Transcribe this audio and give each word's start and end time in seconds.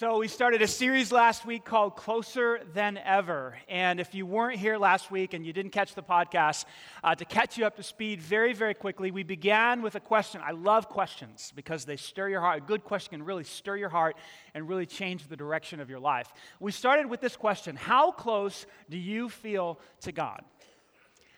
So, 0.00 0.16
we 0.16 0.28
started 0.28 0.62
a 0.62 0.66
series 0.66 1.12
last 1.12 1.44
week 1.44 1.62
called 1.62 1.94
Closer 1.94 2.60
Than 2.72 2.96
Ever. 2.96 3.58
And 3.68 4.00
if 4.00 4.14
you 4.14 4.24
weren't 4.24 4.58
here 4.58 4.78
last 4.78 5.10
week 5.10 5.34
and 5.34 5.44
you 5.44 5.52
didn't 5.52 5.72
catch 5.72 5.94
the 5.94 6.02
podcast, 6.02 6.64
uh, 7.04 7.14
to 7.14 7.26
catch 7.26 7.58
you 7.58 7.66
up 7.66 7.76
to 7.76 7.82
speed 7.82 8.22
very, 8.22 8.54
very 8.54 8.72
quickly, 8.72 9.10
we 9.10 9.24
began 9.24 9.82
with 9.82 9.96
a 9.96 10.00
question. 10.00 10.40
I 10.42 10.52
love 10.52 10.88
questions 10.88 11.52
because 11.54 11.84
they 11.84 11.96
stir 11.96 12.30
your 12.30 12.40
heart. 12.40 12.62
A 12.62 12.66
good 12.66 12.82
question 12.82 13.10
can 13.10 13.22
really 13.22 13.44
stir 13.44 13.76
your 13.76 13.90
heart 13.90 14.16
and 14.54 14.66
really 14.66 14.86
change 14.86 15.28
the 15.28 15.36
direction 15.36 15.80
of 15.80 15.90
your 15.90 16.00
life. 16.00 16.32
We 16.60 16.72
started 16.72 17.04
with 17.04 17.20
this 17.20 17.36
question 17.36 17.76
How 17.76 18.10
close 18.10 18.64
do 18.88 18.96
you 18.96 19.28
feel 19.28 19.78
to 20.00 20.12
God? 20.12 20.42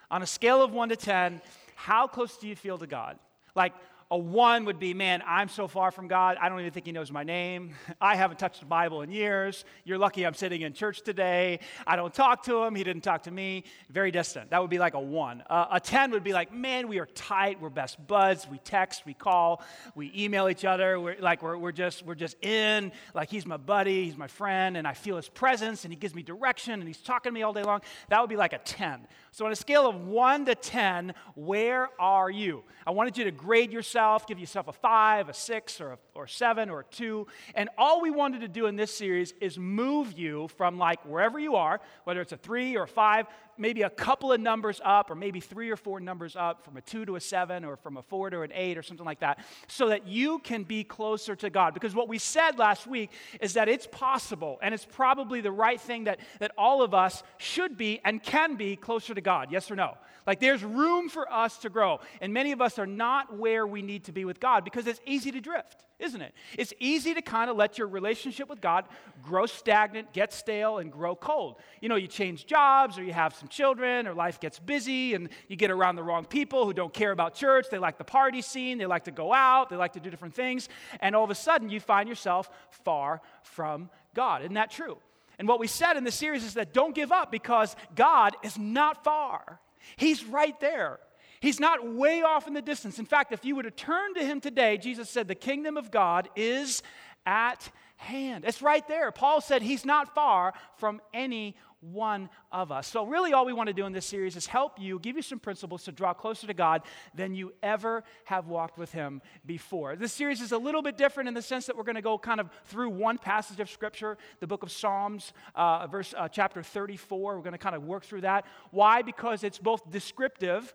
On 0.08 0.22
a 0.22 0.26
scale 0.26 0.62
of 0.62 0.70
1 0.70 0.90
to 0.90 0.96
10, 0.96 1.42
how 1.74 2.06
close 2.06 2.36
do 2.36 2.46
you 2.46 2.54
feel 2.54 2.78
to 2.78 2.86
God? 2.86 3.18
Like, 3.56 3.74
a 4.12 4.18
one 4.18 4.66
would 4.66 4.78
be, 4.78 4.92
man, 4.92 5.22
I'm 5.26 5.48
so 5.48 5.66
far 5.66 5.90
from 5.90 6.06
God, 6.06 6.36
I 6.38 6.50
don't 6.50 6.60
even 6.60 6.70
think 6.70 6.84
He 6.84 6.92
knows 6.92 7.10
my 7.10 7.24
name. 7.24 7.74
I 8.00 8.14
haven't 8.14 8.38
touched 8.38 8.60
the 8.60 8.66
Bible 8.66 9.00
in 9.00 9.10
years. 9.10 9.64
You're 9.84 9.96
lucky 9.96 10.26
I'm 10.26 10.34
sitting 10.34 10.60
in 10.60 10.74
church 10.74 11.00
today. 11.00 11.60
I 11.86 11.96
don't 11.96 12.12
talk 12.12 12.42
to 12.44 12.62
Him. 12.62 12.74
He 12.74 12.84
didn't 12.84 13.04
talk 13.04 13.22
to 13.22 13.30
me. 13.30 13.64
Very 13.88 14.10
distant. 14.10 14.50
That 14.50 14.60
would 14.60 14.68
be 14.68 14.78
like 14.78 14.92
a 14.92 15.00
one. 15.00 15.42
Uh, 15.48 15.64
a 15.72 15.80
10 15.80 16.10
would 16.10 16.22
be 16.22 16.34
like, 16.34 16.52
man, 16.52 16.88
we 16.88 16.98
are 16.98 17.06
tight. 17.06 17.58
We're 17.58 17.70
best 17.70 18.06
buds. 18.06 18.46
We 18.46 18.58
text, 18.58 19.06
we 19.06 19.14
call, 19.14 19.62
we 19.94 20.12
email 20.14 20.50
each 20.50 20.66
other. 20.66 21.00
We're 21.00 21.18
like, 21.18 21.42
we're, 21.42 21.56
we're, 21.56 21.72
just, 21.72 22.04
we're 22.04 22.14
just 22.14 22.36
in. 22.44 22.92
Like, 23.14 23.30
He's 23.30 23.46
my 23.46 23.56
buddy, 23.56 24.04
He's 24.04 24.18
my 24.18 24.26
friend, 24.26 24.76
and 24.76 24.86
I 24.86 24.92
feel 24.92 25.16
His 25.16 25.30
presence, 25.30 25.86
and 25.86 25.92
He 25.92 25.96
gives 25.98 26.14
me 26.14 26.22
direction, 26.22 26.74
and 26.74 26.86
He's 26.86 26.98
talking 26.98 27.30
to 27.30 27.34
me 27.34 27.40
all 27.40 27.54
day 27.54 27.62
long. 27.62 27.80
That 28.10 28.20
would 28.20 28.28
be 28.30 28.36
like 28.36 28.52
a 28.52 28.58
10. 28.58 29.06
So, 29.30 29.46
on 29.46 29.52
a 29.52 29.56
scale 29.56 29.88
of 29.88 30.06
1 30.06 30.44
to 30.44 30.54
10, 30.54 31.14
where 31.34 31.88
are 31.98 32.30
you? 32.30 32.62
I 32.86 32.90
wanted 32.90 33.16
you 33.16 33.24
to 33.24 33.30
grade 33.30 33.72
yourself, 33.72 34.01
give 34.26 34.38
yourself 34.38 34.68
a 34.68 34.72
5, 34.72 35.28
a 35.28 35.34
6, 35.34 35.80
or 35.80 35.92
a 35.92 35.98
or 36.14 36.26
7, 36.26 36.70
or 36.70 36.80
a 36.80 36.84
2. 36.84 37.26
And 37.54 37.68
all 37.78 38.00
we 38.00 38.10
wanted 38.10 38.42
to 38.42 38.48
do 38.48 38.66
in 38.66 38.76
this 38.76 38.94
series 38.94 39.32
is 39.40 39.58
move 39.58 40.12
you 40.12 40.48
from 40.48 40.78
like 40.78 41.04
wherever 41.04 41.38
you 41.38 41.56
are, 41.56 41.80
whether 42.04 42.20
it's 42.20 42.32
a 42.32 42.36
3 42.36 42.76
or 42.76 42.84
a 42.84 42.88
5, 42.88 43.26
maybe 43.62 43.82
a 43.82 43.90
couple 43.90 44.32
of 44.32 44.40
numbers 44.40 44.80
up, 44.84 45.10
or 45.10 45.14
maybe 45.14 45.40
three 45.40 45.70
or 45.70 45.76
four 45.76 46.00
numbers 46.00 46.36
up, 46.36 46.64
from 46.64 46.76
a 46.76 46.82
2 46.82 47.06
to 47.06 47.16
a 47.16 47.20
7, 47.20 47.64
or 47.64 47.76
from 47.76 47.96
a 47.96 48.02
4 48.02 48.30
to 48.30 48.42
an 48.42 48.50
8, 48.52 48.76
or 48.76 48.82
something 48.82 49.06
like 49.06 49.20
that, 49.20 49.38
so 49.68 49.88
that 49.88 50.06
you 50.06 50.40
can 50.40 50.64
be 50.64 50.84
closer 50.84 51.34
to 51.36 51.48
God. 51.48 51.72
Because 51.72 51.94
what 51.94 52.08
we 52.08 52.18
said 52.18 52.58
last 52.58 52.86
week 52.86 53.10
is 53.40 53.54
that 53.54 53.68
it's 53.68 53.86
possible, 53.86 54.58
and 54.60 54.74
it's 54.74 54.84
probably 54.84 55.40
the 55.40 55.52
right 55.52 55.80
thing 55.80 56.04
that, 56.04 56.20
that 56.40 56.52
all 56.58 56.82
of 56.82 56.92
us 56.92 57.22
should 57.38 57.78
be 57.78 58.00
and 58.04 58.22
can 58.22 58.56
be 58.56 58.76
closer 58.76 59.14
to 59.14 59.20
God. 59.22 59.50
Yes 59.50 59.70
or 59.70 59.76
no? 59.76 59.96
Like 60.26 60.40
there's 60.40 60.62
room 60.62 61.08
for 61.08 61.32
us 61.32 61.58
to 61.58 61.70
grow. 61.70 62.00
And 62.20 62.32
many 62.32 62.52
of 62.52 62.60
us 62.60 62.78
are 62.78 62.86
not 62.86 63.36
where 63.36 63.66
we 63.66 63.82
need 63.82 64.04
to 64.04 64.12
be 64.12 64.24
with 64.24 64.40
God 64.40 64.64
because 64.64 64.86
it's 64.86 65.00
easy 65.06 65.30
to 65.32 65.40
drift, 65.40 65.84
isn't 66.02 66.20
it? 66.20 66.34
It's 66.58 66.72
easy 66.80 67.14
to 67.14 67.22
kind 67.22 67.48
of 67.48 67.56
let 67.56 67.78
your 67.78 67.86
relationship 67.86 68.48
with 68.48 68.60
God 68.60 68.86
grow 69.22 69.46
stagnant, 69.46 70.12
get 70.12 70.32
stale, 70.32 70.78
and 70.78 70.90
grow 70.90 71.14
cold. 71.14 71.56
You 71.80 71.88
know, 71.88 71.96
you 71.96 72.08
change 72.08 72.44
jobs 72.44 72.98
or 72.98 73.04
you 73.04 73.12
have 73.12 73.34
some 73.34 73.48
children 73.48 74.06
or 74.06 74.14
life 74.14 74.40
gets 74.40 74.58
busy 74.58 75.14
and 75.14 75.28
you 75.48 75.56
get 75.56 75.70
around 75.70 75.96
the 75.96 76.02
wrong 76.02 76.24
people 76.24 76.66
who 76.66 76.72
don't 76.72 76.92
care 76.92 77.12
about 77.12 77.34
church. 77.34 77.66
They 77.70 77.78
like 77.78 77.98
the 77.98 78.04
party 78.04 78.42
scene, 78.42 78.78
they 78.78 78.86
like 78.86 79.04
to 79.04 79.10
go 79.12 79.32
out, 79.32 79.70
they 79.70 79.76
like 79.76 79.92
to 79.92 80.00
do 80.00 80.10
different 80.10 80.34
things. 80.34 80.68
And 81.00 81.14
all 81.14 81.24
of 81.24 81.30
a 81.30 81.34
sudden 81.34 81.70
you 81.70 81.80
find 81.80 82.08
yourself 82.08 82.50
far 82.70 83.20
from 83.42 83.88
God. 84.14 84.42
Isn't 84.42 84.54
that 84.54 84.70
true? 84.70 84.98
And 85.38 85.48
what 85.48 85.60
we 85.60 85.66
said 85.66 85.96
in 85.96 86.04
the 86.04 86.12
series 86.12 86.44
is 86.44 86.54
that 86.54 86.72
don't 86.72 86.94
give 86.94 87.12
up 87.12 87.30
because 87.30 87.76
God 87.94 88.36
is 88.42 88.58
not 88.58 89.04
far. 89.04 89.60
He's 89.96 90.24
right 90.24 90.58
there. 90.60 90.98
He's 91.42 91.58
not 91.58 91.92
way 91.92 92.22
off 92.22 92.46
in 92.46 92.54
the 92.54 92.62
distance. 92.62 93.00
In 93.00 93.04
fact, 93.04 93.32
if 93.32 93.44
you 93.44 93.56
were 93.56 93.64
to 93.64 93.70
turn 93.72 94.14
to 94.14 94.24
him 94.24 94.40
today, 94.40 94.78
Jesus 94.78 95.10
said, 95.10 95.26
The 95.26 95.34
kingdom 95.34 95.76
of 95.76 95.90
God 95.90 96.28
is 96.36 96.84
at 97.26 97.68
hand. 97.96 98.44
It's 98.46 98.62
right 98.62 98.86
there. 98.86 99.10
Paul 99.10 99.40
said 99.40 99.60
he's 99.60 99.84
not 99.84 100.14
far 100.14 100.54
from 100.76 101.02
any 101.12 101.56
one 101.80 102.30
of 102.52 102.70
us. 102.70 102.86
So, 102.86 103.04
really, 103.04 103.32
all 103.32 103.44
we 103.44 103.52
want 103.52 103.66
to 103.66 103.72
do 103.72 103.86
in 103.86 103.92
this 103.92 104.06
series 104.06 104.36
is 104.36 104.46
help 104.46 104.78
you, 104.78 105.00
give 105.00 105.16
you 105.16 105.22
some 105.22 105.40
principles 105.40 105.82
to 105.82 105.90
draw 105.90 106.14
closer 106.14 106.46
to 106.46 106.54
God 106.54 106.82
than 107.12 107.34
you 107.34 107.52
ever 107.60 108.04
have 108.26 108.46
walked 108.46 108.78
with 108.78 108.92
Him 108.92 109.20
before. 109.44 109.96
This 109.96 110.12
series 110.12 110.40
is 110.40 110.52
a 110.52 110.58
little 110.58 110.80
bit 110.80 110.96
different 110.96 111.26
in 111.26 111.34
the 111.34 111.42
sense 111.42 111.66
that 111.66 111.76
we're 111.76 111.82
going 111.82 111.96
to 111.96 112.02
go 112.02 112.18
kind 112.18 112.38
of 112.38 112.50
through 112.66 112.90
one 112.90 113.18
passage 113.18 113.58
of 113.58 113.68
Scripture, 113.68 114.16
the 114.38 114.46
book 114.46 114.62
of 114.62 114.70
Psalms, 114.70 115.32
uh, 115.56 115.88
verse 115.88 116.14
uh, 116.16 116.28
chapter 116.28 116.62
34. 116.62 117.34
We're 117.34 117.42
going 117.42 117.50
to 117.50 117.58
kind 117.58 117.74
of 117.74 117.82
work 117.82 118.04
through 118.04 118.20
that. 118.20 118.46
Why? 118.70 119.02
Because 119.02 119.42
it's 119.42 119.58
both 119.58 119.90
descriptive 119.90 120.72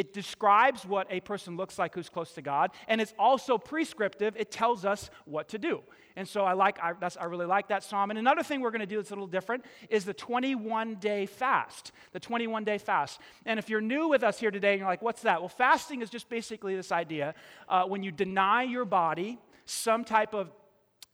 it 0.00 0.14
describes 0.14 0.86
what 0.86 1.06
a 1.10 1.20
person 1.20 1.58
looks 1.58 1.78
like 1.78 1.94
who's 1.94 2.08
close 2.08 2.32
to 2.32 2.40
God, 2.40 2.70
and 2.88 3.02
it's 3.02 3.12
also 3.18 3.58
prescriptive. 3.58 4.34
It 4.34 4.50
tells 4.50 4.86
us 4.86 5.10
what 5.26 5.50
to 5.50 5.58
do. 5.58 5.82
And 6.16 6.26
so 6.26 6.42
I 6.42 6.54
like, 6.54 6.78
I, 6.82 6.94
I 7.20 7.26
really 7.26 7.44
like 7.44 7.68
that 7.68 7.84
psalm. 7.84 8.08
And 8.08 8.18
another 8.18 8.42
thing 8.42 8.62
we're 8.62 8.70
going 8.70 8.80
to 8.80 8.86
do 8.86 8.96
that's 8.96 9.10
a 9.10 9.12
little 9.12 9.26
different 9.26 9.66
is 9.90 10.06
the 10.06 10.14
21 10.14 10.94
day 10.94 11.26
fast. 11.26 11.92
The 12.12 12.18
21 12.18 12.64
day 12.64 12.78
fast. 12.78 13.20
And 13.44 13.58
if 13.58 13.68
you're 13.68 13.82
new 13.82 14.08
with 14.08 14.22
us 14.22 14.40
here 14.40 14.50
today 14.50 14.72
and 14.72 14.78
you're 14.80 14.88
like, 14.88 15.02
what's 15.02 15.20
that? 15.22 15.40
Well, 15.40 15.50
fasting 15.50 16.00
is 16.00 16.08
just 16.08 16.30
basically 16.30 16.74
this 16.74 16.92
idea 16.92 17.34
uh, 17.68 17.84
when 17.84 18.02
you 18.02 18.10
deny 18.10 18.62
your 18.62 18.86
body 18.86 19.38
some 19.66 20.02
type 20.02 20.32
of 20.32 20.50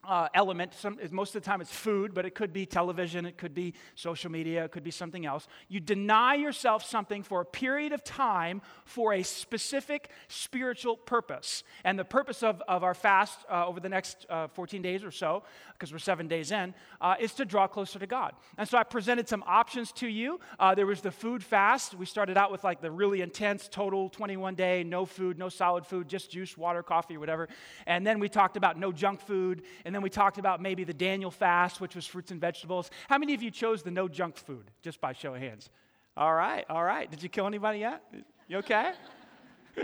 uh, 0.06 0.28
element. 0.34 0.72
Some, 0.74 0.98
most 1.10 1.34
of 1.34 1.42
the 1.42 1.46
time 1.46 1.60
it's 1.60 1.72
food, 1.72 2.14
but 2.14 2.24
it 2.24 2.34
could 2.34 2.52
be 2.52 2.64
television, 2.64 3.26
it 3.26 3.36
could 3.36 3.54
be 3.54 3.74
social 3.94 4.30
media, 4.30 4.64
it 4.64 4.72
could 4.72 4.84
be 4.84 4.90
something 4.90 5.26
else. 5.26 5.48
You 5.68 5.80
deny 5.80 6.34
yourself 6.34 6.84
something 6.84 7.22
for 7.22 7.40
a 7.40 7.44
period 7.44 7.92
of 7.92 8.04
time 8.04 8.62
for 8.84 9.12
a 9.12 9.22
specific 9.22 10.10
spiritual 10.28 10.96
purpose. 10.96 11.64
And 11.84 11.98
the 11.98 12.04
purpose 12.04 12.42
of, 12.42 12.62
of 12.68 12.84
our 12.84 12.94
fast 12.94 13.40
uh, 13.50 13.66
over 13.66 13.80
the 13.80 13.88
next 13.88 14.26
uh, 14.30 14.48
14 14.48 14.82
days 14.82 15.02
or 15.02 15.10
so, 15.10 15.42
because 15.72 15.92
we're 15.92 15.98
seven 15.98 16.28
days 16.28 16.52
in, 16.52 16.74
uh, 17.00 17.16
is 17.18 17.32
to 17.34 17.44
draw 17.44 17.66
closer 17.66 17.98
to 17.98 18.06
God. 18.06 18.34
And 18.56 18.68
so 18.68 18.78
I 18.78 18.84
presented 18.84 19.28
some 19.28 19.42
options 19.46 19.92
to 19.92 20.06
you. 20.06 20.40
Uh, 20.58 20.74
there 20.74 20.86
was 20.86 21.00
the 21.00 21.10
food 21.10 21.42
fast. 21.42 21.94
We 21.94 22.06
started 22.06 22.38
out 22.38 22.52
with 22.52 22.64
like 22.64 22.80
the 22.80 22.90
really 22.90 23.20
intense, 23.20 23.68
total 23.68 24.08
21 24.08 24.54
day, 24.54 24.84
no 24.84 25.04
food, 25.04 25.38
no 25.38 25.48
solid 25.48 25.84
food, 25.84 26.08
just 26.08 26.30
juice, 26.30 26.56
water, 26.56 26.82
coffee, 26.82 27.16
whatever. 27.16 27.48
And 27.86 28.06
then 28.06 28.20
we 28.20 28.28
talked 28.28 28.56
about 28.56 28.78
no 28.78 28.92
junk 28.92 29.20
food. 29.20 29.62
And 29.84 29.95
then 29.96 30.02
we 30.02 30.10
talked 30.10 30.36
about 30.36 30.60
maybe 30.60 30.84
the 30.84 30.92
Daniel 30.92 31.30
fast, 31.30 31.80
which 31.80 31.96
was 31.96 32.06
fruits 32.06 32.30
and 32.30 32.38
vegetables. 32.38 32.90
How 33.08 33.16
many 33.16 33.32
of 33.32 33.42
you 33.42 33.50
chose 33.50 33.82
the 33.82 33.90
no 33.90 34.08
junk 34.08 34.36
food, 34.36 34.70
just 34.82 35.00
by 35.00 35.14
show 35.14 35.34
of 35.34 35.40
hands? 35.40 35.70
All 36.18 36.34
right, 36.34 36.66
all 36.68 36.84
right. 36.84 37.10
Did 37.10 37.22
you 37.22 37.30
kill 37.30 37.46
anybody 37.46 37.78
yet? 37.78 38.02
You 38.46 38.58
okay? 38.58 38.92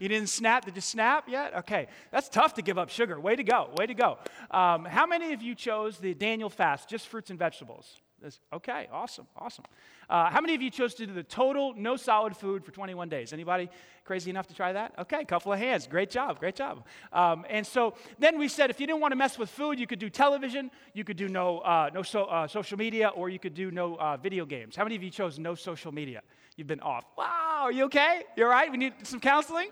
you 0.00 0.08
didn't 0.08 0.28
snap? 0.28 0.66
Did 0.66 0.74
you 0.74 0.82
snap 0.82 1.30
yet? 1.30 1.54
Okay. 1.56 1.86
That's 2.10 2.28
tough 2.28 2.54
to 2.54 2.62
give 2.62 2.76
up 2.76 2.90
sugar. 2.90 3.18
Way 3.18 3.36
to 3.36 3.42
go. 3.42 3.70
Way 3.76 3.86
to 3.86 3.94
go. 3.94 4.18
Um, 4.50 4.84
how 4.84 5.06
many 5.06 5.32
of 5.32 5.40
you 5.40 5.54
chose 5.54 5.96
the 5.96 6.12
Daniel 6.12 6.50
fast, 6.50 6.88
just 6.88 7.08
fruits 7.08 7.30
and 7.30 7.38
vegetables? 7.38 8.00
This, 8.20 8.40
okay, 8.52 8.88
awesome, 8.92 9.28
awesome. 9.36 9.64
Uh, 10.10 10.28
how 10.28 10.40
many 10.40 10.54
of 10.56 10.62
you 10.62 10.70
chose 10.70 10.94
to 10.94 11.06
do 11.06 11.12
the 11.12 11.22
total 11.22 11.72
no 11.76 11.96
solid 11.96 12.36
food 12.36 12.64
for 12.64 12.72
21 12.72 13.08
days? 13.08 13.32
Anybody 13.32 13.68
crazy 14.04 14.28
enough 14.28 14.48
to 14.48 14.54
try 14.54 14.72
that? 14.72 14.92
Okay, 14.98 15.24
couple 15.24 15.52
of 15.52 15.58
hands. 15.60 15.86
Great 15.86 16.10
job, 16.10 16.40
great 16.40 16.56
job. 16.56 16.84
Um, 17.12 17.46
and 17.48 17.64
so 17.64 17.94
then 18.18 18.36
we 18.36 18.48
said 18.48 18.70
if 18.70 18.80
you 18.80 18.88
didn't 18.88 19.00
want 19.00 19.12
to 19.12 19.16
mess 19.16 19.38
with 19.38 19.50
food, 19.50 19.78
you 19.78 19.86
could 19.86 20.00
do 20.00 20.10
television, 20.10 20.70
you 20.94 21.04
could 21.04 21.16
do 21.16 21.28
no, 21.28 21.58
uh, 21.58 21.90
no 21.94 22.02
so, 22.02 22.24
uh, 22.24 22.48
social 22.48 22.76
media, 22.76 23.08
or 23.08 23.28
you 23.28 23.38
could 23.38 23.54
do 23.54 23.70
no 23.70 23.94
uh, 23.96 24.16
video 24.16 24.44
games. 24.44 24.74
How 24.74 24.82
many 24.82 24.96
of 24.96 25.02
you 25.02 25.10
chose 25.10 25.38
no 25.38 25.54
social 25.54 25.92
media? 25.92 26.22
You've 26.56 26.66
been 26.66 26.80
off. 26.80 27.04
Wow, 27.16 27.60
are 27.62 27.72
you 27.72 27.84
okay? 27.84 28.24
You're 28.36 28.48
all 28.48 28.52
right? 28.52 28.70
We 28.70 28.78
need 28.78 28.94
some 29.04 29.20
counseling? 29.20 29.68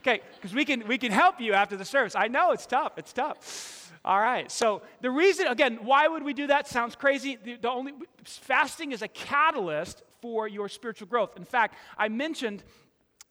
Okay, 0.00 0.20
because 0.34 0.52
we 0.52 0.64
can, 0.64 0.86
we 0.88 0.98
can 0.98 1.12
help 1.12 1.40
you 1.40 1.52
after 1.52 1.76
the 1.76 1.84
service. 1.84 2.14
I 2.16 2.28
know 2.28 2.50
it's 2.50 2.66
tough, 2.66 2.98
it's 2.98 3.12
tough. 3.12 3.83
All 4.04 4.20
right. 4.20 4.50
So 4.50 4.82
the 5.00 5.10
reason, 5.10 5.46
again, 5.46 5.78
why 5.82 6.08
would 6.08 6.22
we 6.22 6.34
do 6.34 6.48
that? 6.48 6.68
Sounds 6.68 6.94
crazy. 6.94 7.38
The, 7.42 7.56
the, 7.56 7.70
only 7.70 7.94
fasting 8.24 8.92
is 8.92 9.00
a 9.00 9.08
catalyst 9.08 10.02
for 10.20 10.46
your 10.46 10.68
spiritual 10.68 11.08
growth. 11.08 11.36
In 11.36 11.44
fact, 11.44 11.76
I 11.96 12.08
mentioned 12.08 12.62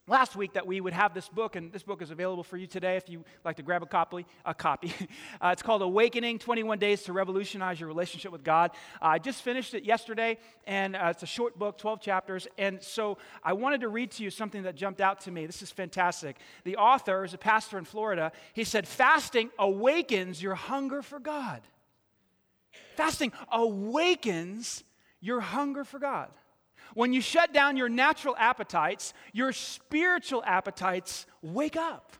last 0.08 0.36
week 0.36 0.54
that 0.54 0.68
we 0.68 0.82
would 0.82 0.94
have 0.94 1.14
this 1.14 1.30
book, 1.30 1.56
and 1.56 1.72
this 1.72 1.84
book 1.84 2.02
is 2.02 2.12
available 2.12 2.44
for 2.44 2.58
you 2.58 2.68
today 2.68 2.98
if 2.98 3.08
you 3.08 3.24
like 3.46 3.56
to 3.56 3.64
grab 3.64 3.84
a 3.84 3.86
copy. 3.86 4.26
A 4.46 4.54
copy. 4.54 4.94
uh, 5.42 5.50
it's 5.50 5.62
called 5.62 5.82
Awakening 5.82 6.40
21 6.40 6.80
Days 6.80 7.04
to 7.04 7.14
Revolutionize 7.14 7.80
Your 7.80 7.88
Relationship 7.88 8.32
with 8.32 8.44
God. 8.44 8.72
Uh, 9.02 9.08
I 9.08 9.20
just 9.20 9.42
finished 9.42 9.74
it 9.74 9.84
yesterday, 9.84 10.38
and 10.68 10.96
uh, 10.96 11.08
it's 11.12 11.24
a 11.24 11.28
short 11.28 11.58
book, 11.58 11.78
12 11.78 12.02
chapters. 12.02 12.48
And 12.58 12.82
so 12.82 13.18
I 13.44 13.54
wanted 13.54 13.82
to 13.82 13.88
read 13.88 14.12
to 14.12 14.24
you 14.24 14.30
something 14.30 14.64
that 14.64 14.76
jumped 14.76 15.00
out 15.00 15.22
to 15.22 15.32
me. 15.32 15.46
This 15.46 15.62
is 15.62 15.72
fantastic. 15.72 16.38
The 16.66 16.78
author 16.78 17.24
is 17.24 17.34
a 17.34 17.38
pastor 17.38 17.78
in 17.78 17.86
Florida. 17.86 18.32
He 18.54 18.64
said, 18.64 18.88
Fasting 18.88 19.52
awakens 19.58 20.42
your 20.42 20.56
hunger 20.56 21.02
for 21.02 21.20
God. 21.20 21.62
Fasting 22.96 23.32
awakens 23.52 24.84
your 25.22 25.40
hunger 25.40 25.84
for 25.84 26.00
God. 26.00 26.30
When 26.94 27.14
you 27.14 27.22
shut 27.22 27.54
down 27.54 27.78
your 27.78 27.90
natural 27.90 28.36
appetites, 28.38 29.14
your 29.32 29.52
spiritual 29.52 30.44
appetites 30.46 31.26
wake 31.42 31.76
up. 31.76 32.14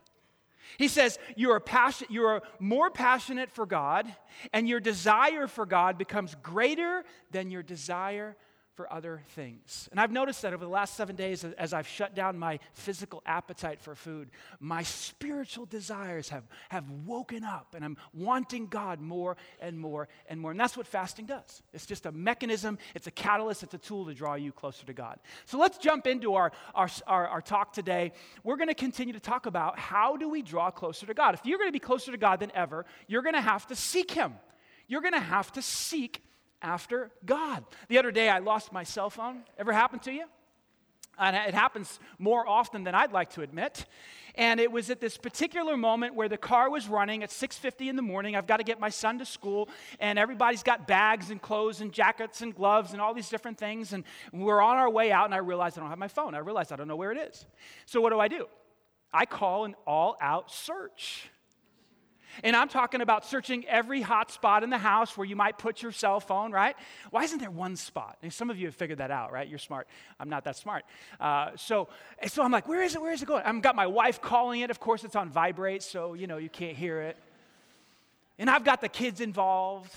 He 0.78 0.88
says 0.88 1.20
you 1.36 1.52
are, 1.52 1.60
passion, 1.60 2.08
you 2.10 2.24
are 2.26 2.42
more 2.60 2.90
passionate 2.90 3.52
for 3.52 3.66
God, 3.66 4.14
and 4.52 4.68
your 4.68 4.80
desire 4.80 5.48
for 5.48 5.66
God 5.66 5.98
becomes 5.98 6.36
greater 6.42 7.04
than 7.32 7.52
your 7.52 7.64
desire 7.64 8.36
for 8.76 8.92
other 8.92 9.22
things. 9.30 9.88
And 9.92 10.00
I've 10.00 10.12
noticed 10.12 10.42
that 10.42 10.54
over 10.54 10.66
the 10.66 10.72
last 10.72 10.96
seven 10.96 11.16
days, 11.16 11.44
as 11.44 11.74
I've 11.74 11.88
shut 11.88 12.16
down 12.16 12.40
my 12.40 12.60
physical 12.74 13.22
appetite 13.26 13.80
for 13.80 13.94
food, 13.94 14.32
my 14.60 14.82
spiritual 14.82 15.66
desires 15.66 16.30
have, 16.30 16.44
have 16.70 16.90
woken 17.06 17.44
up, 17.44 17.76
and 17.76 17.86
I'm 17.86 17.98
wanting 18.14 18.68
God 18.68 19.00
more 19.00 19.38
and 19.60 19.80
more 19.80 20.08
and 20.28 20.40
more. 20.40 20.52
And 20.52 20.60
that's 20.60 20.76
what 20.76 20.88
fasting 20.88 21.26
does. 21.26 21.62
It's 21.72 21.86
just 21.86 22.08
a 22.08 22.12
mechanism, 22.12 22.80
it's 22.96 23.06
a 23.06 23.12
catalyst, 23.12 23.62
it's 23.62 23.76
a 23.76 23.78
tool 23.78 24.06
to 24.06 24.14
draw 24.14 24.34
you 24.34 24.52
closer 24.52 24.86
to 24.88 24.94
God. 24.94 25.20
So 25.46 25.60
let's 25.60 25.78
jump 25.78 26.08
into 26.08 26.34
our, 26.34 26.52
our, 26.74 26.90
our, 27.06 27.28
our 27.28 27.42
talk 27.42 27.74
today. 27.74 28.12
We're 28.44 28.58
going 28.58 28.70
to 28.70 28.74
continue 28.74 29.14
to 29.14 29.20
talk 29.20 29.46
about 29.46 29.78
how 29.78 30.18
do 30.18 30.30
we 30.30 30.42
draw 30.42 30.72
closer 30.72 31.06
to 31.06 31.14
God. 31.14 31.36
If 31.36 31.42
you're 31.46 31.60
going 31.60 31.70
to 31.70 31.74
be 31.74 31.80
closer 31.80 32.12
to 32.12 32.18
God 32.18 32.40
than 32.40 32.52
ever, 32.56 32.86
you're 33.08 33.22
going 33.22 33.36
to 33.36 33.42
have 33.42 33.68
to 33.68 33.76
seek 33.76 34.10
Him. 34.10 34.34
You're 34.88 35.02
going 35.02 35.14
to 35.14 35.20
have 35.20 35.52
to 35.54 35.62
seek 35.62 36.23
after 36.64 37.12
God. 37.26 37.66
The 37.90 38.00
other 38.00 38.12
day, 38.12 38.30
I 38.30 38.40
lost 38.40 38.72
my 38.72 38.84
cell 38.84 39.10
phone. 39.10 39.44
Ever 39.60 39.74
happened 39.74 40.02
to 40.04 40.12
you? 40.12 40.26
And 41.20 41.36
it 41.36 41.54
happens 41.54 42.00
more 42.18 42.48
often 42.48 42.84
than 42.84 42.96
I'd 42.96 43.12
like 43.12 43.30
to 43.32 43.44
admit. 43.44 43.86
And 44.34 44.60
it 44.60 44.72
was 44.72 44.90
at 44.90 45.00
this 45.00 45.16
particular 45.16 45.78
moment 45.78 46.16
where 46.16 46.28
the 46.28 46.38
car 46.38 46.72
was 46.72 46.88
running 46.88 47.22
at 47.22 47.30
6:50 47.30 47.88
in 47.88 47.96
the 47.96 48.02
morning. 48.02 48.36
I've 48.36 48.48
got 48.48 48.58
to 48.58 48.64
get 48.64 48.80
my 48.80 48.90
son 48.90 49.20
to 49.20 49.26
school, 49.26 49.70
and 50.00 50.18
everybody's 50.18 50.64
got 50.64 50.88
bags 50.88 51.30
and 51.30 51.40
clothes 51.40 51.82
and 51.82 51.94
jackets 51.94 52.42
and 52.42 52.56
gloves 52.56 52.94
and 52.94 53.02
all 53.02 53.14
these 53.14 53.30
different 53.30 53.60
things. 53.60 53.94
And 53.94 54.04
we're 54.32 54.60
on 54.60 54.78
our 54.78 54.90
way 54.90 55.12
out, 55.12 55.26
and 55.26 55.36
I 55.36 55.38
realize 55.38 55.78
I 55.78 55.82
don't 55.82 55.90
have 55.90 56.00
my 56.00 56.08
phone. 56.08 56.34
I 56.34 56.40
realize 56.40 56.72
I 56.72 56.78
don't 56.78 56.88
know 56.88 56.96
where 56.96 57.12
it 57.12 57.20
is. 57.20 57.46
So 57.86 58.02
what 58.02 58.10
do 58.10 58.20
I 58.20 58.28
do? 58.28 58.48
I 59.14 59.28
call 59.28 59.66
an 59.66 59.76
all-out 59.86 60.50
search. 60.50 61.30
And 62.42 62.56
I'm 62.56 62.68
talking 62.68 63.02
about 63.02 63.26
searching 63.26 63.66
every 63.68 64.02
hot 64.02 64.32
spot 64.32 64.64
in 64.64 64.70
the 64.70 64.78
house 64.78 65.18
where 65.18 65.26
you 65.26 65.36
might 65.36 65.58
put 65.58 65.82
your 65.82 65.92
cell 65.92 66.20
phone, 66.20 66.52
right? 66.52 66.76
Why 67.12 67.24
isn't 67.24 67.40
there 67.40 67.52
one 67.52 67.76
spot? 67.76 68.18
And 68.24 68.34
some 68.34 68.50
of 68.50 68.58
you 68.58 68.66
have 68.68 68.76
figured 68.76 69.00
that 69.00 69.12
out, 69.12 69.32
right? 69.32 69.48
You're 69.48 69.60
smart. 69.60 69.88
I'm 70.20 70.30
not 70.30 70.46
that 70.46 70.56
smart. 70.56 70.86
Uh, 71.20 71.52
so, 71.56 71.90
so 72.28 72.44
I'm 72.44 72.52
like, 72.52 72.68
where 72.68 72.82
is 72.82 72.96
it? 72.96 73.02
Where 73.02 73.14
is 73.14 73.22
it 73.22 73.28
going? 73.28 73.44
I've 73.44 73.62
got 73.62 73.76
my 73.76 73.88
wife 73.88 74.22
calling 74.22 74.62
it. 74.62 74.72
Of 74.72 74.80
course, 74.80 75.04
it's 75.04 75.16
on 75.16 75.30
vibrate, 75.30 75.84
so, 75.84 76.14
you 76.16 76.26
know, 76.26 76.38
you 76.38 76.50
can't 76.50 76.76
hear 76.76 77.02
it. 77.02 77.18
And 78.40 78.50
I've 78.50 78.64
got 78.64 78.82
the 78.82 78.90
kids 78.90 79.22
involved. 79.22 79.94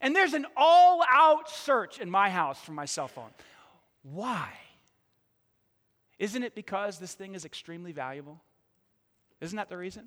And 0.00 0.14
there's 0.14 0.34
an 0.34 0.46
all 0.56 1.02
out 1.08 1.50
search 1.50 1.98
in 1.98 2.10
my 2.10 2.30
house 2.30 2.60
for 2.60 2.72
my 2.72 2.84
cell 2.84 3.08
phone. 3.08 3.30
Why? 4.02 4.48
Isn't 6.18 6.42
it 6.42 6.54
because 6.54 6.98
this 6.98 7.14
thing 7.14 7.34
is 7.34 7.44
extremely 7.44 7.92
valuable? 7.92 8.40
Isn't 9.40 9.56
that 9.56 9.68
the 9.68 9.76
reason? 9.76 10.06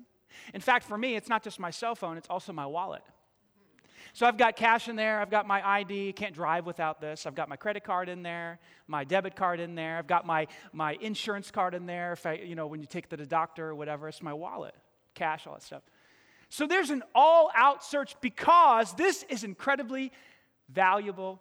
In 0.54 0.60
fact, 0.60 0.84
for 0.84 0.96
me, 0.96 1.16
it's 1.16 1.28
not 1.28 1.42
just 1.42 1.58
my 1.58 1.70
cell 1.70 1.94
phone, 1.94 2.16
it's 2.16 2.28
also 2.28 2.52
my 2.52 2.66
wallet. 2.66 3.02
So 4.12 4.26
I've 4.26 4.36
got 4.36 4.56
cash 4.56 4.88
in 4.88 4.96
there, 4.96 5.20
I've 5.20 5.30
got 5.30 5.46
my 5.46 5.66
ID, 5.66 6.12
can't 6.14 6.34
drive 6.34 6.66
without 6.66 7.00
this. 7.00 7.26
I've 7.26 7.34
got 7.34 7.48
my 7.48 7.56
credit 7.56 7.84
card 7.84 8.08
in 8.08 8.22
there, 8.22 8.58
my 8.88 9.04
debit 9.04 9.36
card 9.36 9.60
in 9.60 9.74
there, 9.74 9.98
I've 9.98 10.06
got 10.06 10.26
my, 10.26 10.48
my 10.72 10.96
insurance 11.00 11.50
card 11.50 11.74
in 11.74 11.86
there. 11.86 12.12
If 12.12 12.26
I, 12.26 12.34
you 12.34 12.54
know, 12.54 12.66
when 12.66 12.80
you 12.80 12.86
take 12.86 13.08
to 13.10 13.16
the 13.16 13.26
doctor 13.26 13.68
or 13.68 13.74
whatever, 13.74 14.08
it's 14.08 14.22
my 14.22 14.32
wallet, 14.32 14.74
cash, 15.14 15.46
all 15.46 15.54
that 15.54 15.62
stuff. 15.62 15.82
So 16.48 16.66
there's 16.66 16.90
an 16.90 17.04
all 17.14 17.50
out 17.54 17.84
search 17.84 18.16
because 18.20 18.92
this 18.94 19.24
is 19.28 19.44
incredibly 19.44 20.12
valuable 20.68 21.40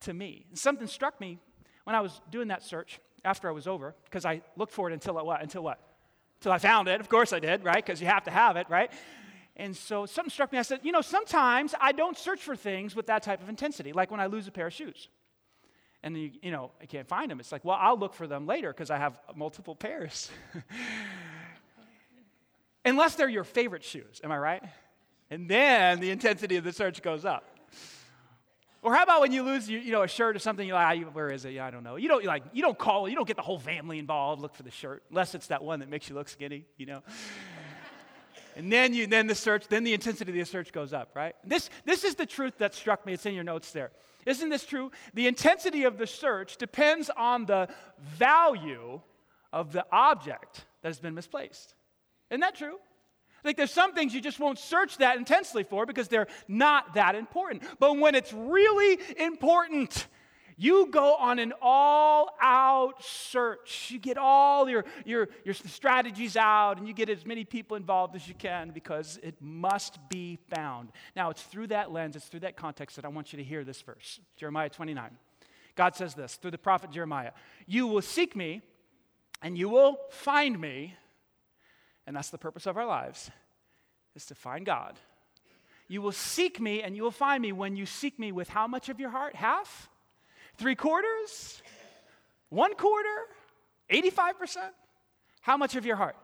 to 0.00 0.12
me. 0.12 0.44
And 0.50 0.58
something 0.58 0.86
struck 0.86 1.18
me 1.20 1.38
when 1.84 1.96
I 1.96 2.00
was 2.00 2.20
doing 2.30 2.48
that 2.48 2.62
search 2.62 3.00
after 3.24 3.48
I 3.48 3.52
was 3.52 3.66
over, 3.66 3.94
because 4.04 4.24
I 4.24 4.42
looked 4.56 4.72
for 4.72 4.90
it 4.90 4.92
until 4.92 5.14
what? 5.14 5.42
Until 5.42 5.62
what? 5.62 5.80
Till 6.40 6.52
I 6.52 6.58
found 6.58 6.88
it. 6.88 7.00
Of 7.00 7.08
course 7.08 7.32
I 7.32 7.38
did, 7.38 7.64
right? 7.64 7.84
Because 7.84 8.00
you 8.00 8.06
have 8.06 8.24
to 8.24 8.30
have 8.30 8.56
it, 8.56 8.66
right? 8.68 8.90
And 9.56 9.76
so 9.76 10.06
something 10.06 10.30
struck 10.30 10.52
me. 10.52 10.58
I 10.58 10.62
said, 10.62 10.80
you 10.82 10.92
know, 10.92 11.02
sometimes 11.02 11.74
I 11.78 11.92
don't 11.92 12.16
search 12.16 12.40
for 12.40 12.56
things 12.56 12.96
with 12.96 13.06
that 13.06 13.22
type 13.22 13.42
of 13.42 13.48
intensity, 13.48 13.92
like 13.92 14.10
when 14.10 14.20
I 14.20 14.26
lose 14.26 14.48
a 14.48 14.50
pair 14.50 14.68
of 14.68 14.72
shoes. 14.72 15.08
And 16.02 16.16
you, 16.16 16.30
you 16.40 16.50
know, 16.50 16.70
I 16.80 16.86
can't 16.86 17.06
find 17.06 17.30
them. 17.30 17.40
It's 17.40 17.52
like, 17.52 17.62
well, 17.62 17.76
I'll 17.78 17.98
look 17.98 18.14
for 18.14 18.26
them 18.26 18.46
later 18.46 18.72
because 18.72 18.90
I 18.90 18.96
have 18.96 19.20
multiple 19.36 19.74
pairs. 19.74 20.30
Unless 22.86 23.16
they're 23.16 23.28
your 23.28 23.44
favorite 23.44 23.84
shoes, 23.84 24.20
am 24.24 24.32
I 24.32 24.38
right? 24.38 24.62
And 25.30 25.48
then 25.48 26.00
the 26.00 26.10
intensity 26.10 26.56
of 26.56 26.64
the 26.64 26.72
search 26.72 27.02
goes 27.02 27.26
up. 27.26 27.44
Or 28.82 28.94
how 28.94 29.02
about 29.02 29.20
when 29.20 29.32
you 29.32 29.42
lose, 29.42 29.68
you, 29.68 29.92
know, 29.92 30.02
a 30.02 30.08
shirt 30.08 30.36
or 30.36 30.38
something? 30.38 30.66
You're 30.66 30.76
like, 30.76 31.02
ah, 31.06 31.10
where 31.10 31.30
is 31.30 31.44
it? 31.44 31.52
Yeah, 31.52 31.66
I 31.66 31.70
don't 31.70 31.84
know. 31.84 31.96
You 31.96 32.08
don't 32.08 32.24
like, 32.24 32.44
you 32.52 32.62
don't 32.62 32.78
call, 32.78 33.08
you 33.08 33.14
don't 33.14 33.26
get 33.26 33.36
the 33.36 33.42
whole 33.42 33.58
family 33.58 33.98
involved. 33.98 34.40
Look 34.40 34.54
for 34.54 34.62
the 34.62 34.70
shirt, 34.70 35.02
unless 35.10 35.34
it's 35.34 35.48
that 35.48 35.62
one 35.62 35.80
that 35.80 35.90
makes 35.90 36.08
you 36.08 36.14
look 36.14 36.28
skinny. 36.28 36.64
You 36.78 36.86
know. 36.86 37.02
and 38.56 38.72
then 38.72 38.94
you, 38.94 39.06
then 39.06 39.26
the 39.26 39.34
search, 39.34 39.68
then 39.68 39.84
the 39.84 39.92
intensity 39.92 40.30
of 40.30 40.36
the 40.36 40.44
search 40.44 40.72
goes 40.72 40.94
up, 40.94 41.10
right? 41.14 41.34
This, 41.44 41.68
this 41.84 42.04
is 42.04 42.14
the 42.14 42.26
truth 42.26 42.56
that 42.58 42.74
struck 42.74 43.04
me. 43.04 43.12
It's 43.12 43.26
in 43.26 43.34
your 43.34 43.44
notes 43.44 43.70
there. 43.72 43.90
Isn't 44.24 44.48
this 44.48 44.64
true? 44.64 44.90
The 45.14 45.26
intensity 45.26 45.84
of 45.84 45.98
the 45.98 46.06
search 46.06 46.56
depends 46.56 47.10
on 47.16 47.46
the 47.46 47.68
value 47.98 49.00
of 49.52 49.72
the 49.72 49.84
object 49.92 50.64
that 50.82 50.88
has 50.88 51.00
been 51.00 51.14
misplaced. 51.14 51.74
Isn't 52.30 52.40
that 52.40 52.54
true? 52.54 52.76
Like 53.44 53.56
there's 53.56 53.72
some 53.72 53.94
things 53.94 54.14
you 54.14 54.20
just 54.20 54.38
won't 54.38 54.58
search 54.58 54.98
that 54.98 55.16
intensely 55.16 55.64
for 55.64 55.86
because 55.86 56.08
they're 56.08 56.28
not 56.48 56.94
that 56.94 57.14
important. 57.14 57.62
But 57.78 57.98
when 57.98 58.14
it's 58.14 58.32
really 58.32 58.98
important, 59.18 60.06
you 60.60 60.88
go 60.90 61.14
on 61.14 61.38
an 61.38 61.54
all 61.62 62.36
out 62.38 63.02
search. 63.02 63.90
You 63.90 63.98
get 63.98 64.18
all 64.18 64.68
your, 64.68 64.84
your, 65.06 65.30
your 65.42 65.54
strategies 65.54 66.36
out 66.36 66.76
and 66.76 66.86
you 66.86 66.92
get 66.92 67.08
as 67.08 67.24
many 67.24 67.46
people 67.46 67.78
involved 67.78 68.14
as 68.14 68.28
you 68.28 68.34
can 68.34 68.68
because 68.68 69.18
it 69.22 69.36
must 69.40 69.98
be 70.10 70.38
found. 70.54 70.90
Now, 71.16 71.30
it's 71.30 71.42
through 71.42 71.68
that 71.68 71.92
lens, 71.92 72.14
it's 72.14 72.26
through 72.26 72.40
that 72.40 72.58
context 72.58 72.96
that 72.96 73.06
I 73.06 73.08
want 73.08 73.32
you 73.32 73.38
to 73.38 73.42
hear 73.42 73.64
this 73.64 73.80
verse 73.80 74.20
Jeremiah 74.36 74.68
29. 74.68 75.16
God 75.76 75.96
says 75.96 76.12
this 76.12 76.34
through 76.34 76.50
the 76.50 76.58
prophet 76.58 76.90
Jeremiah 76.90 77.30
You 77.66 77.86
will 77.86 78.02
seek 78.02 78.36
me 78.36 78.60
and 79.40 79.56
you 79.56 79.70
will 79.70 79.98
find 80.10 80.60
me 80.60 80.94
and 82.10 82.16
that's 82.16 82.30
the 82.30 82.38
purpose 82.38 82.66
of 82.66 82.76
our 82.76 82.86
lives, 82.86 83.30
is 84.16 84.26
to 84.26 84.34
find 84.34 84.66
God. 84.66 84.98
You 85.86 86.02
will 86.02 86.10
seek 86.10 86.58
me 86.58 86.82
and 86.82 86.96
you 86.96 87.04
will 87.04 87.12
find 87.12 87.40
me 87.40 87.52
when 87.52 87.76
you 87.76 87.86
seek 87.86 88.18
me 88.18 88.32
with 88.32 88.48
how 88.48 88.66
much 88.66 88.88
of 88.88 88.98
your 88.98 89.10
heart? 89.10 89.36
Half? 89.36 89.88
Three 90.56 90.74
quarters? 90.74 91.62
One 92.48 92.74
quarter? 92.74 93.06
85%? 93.92 94.56
How 95.42 95.56
much 95.56 95.76
of 95.76 95.86
your 95.86 95.94
heart? 95.94 96.16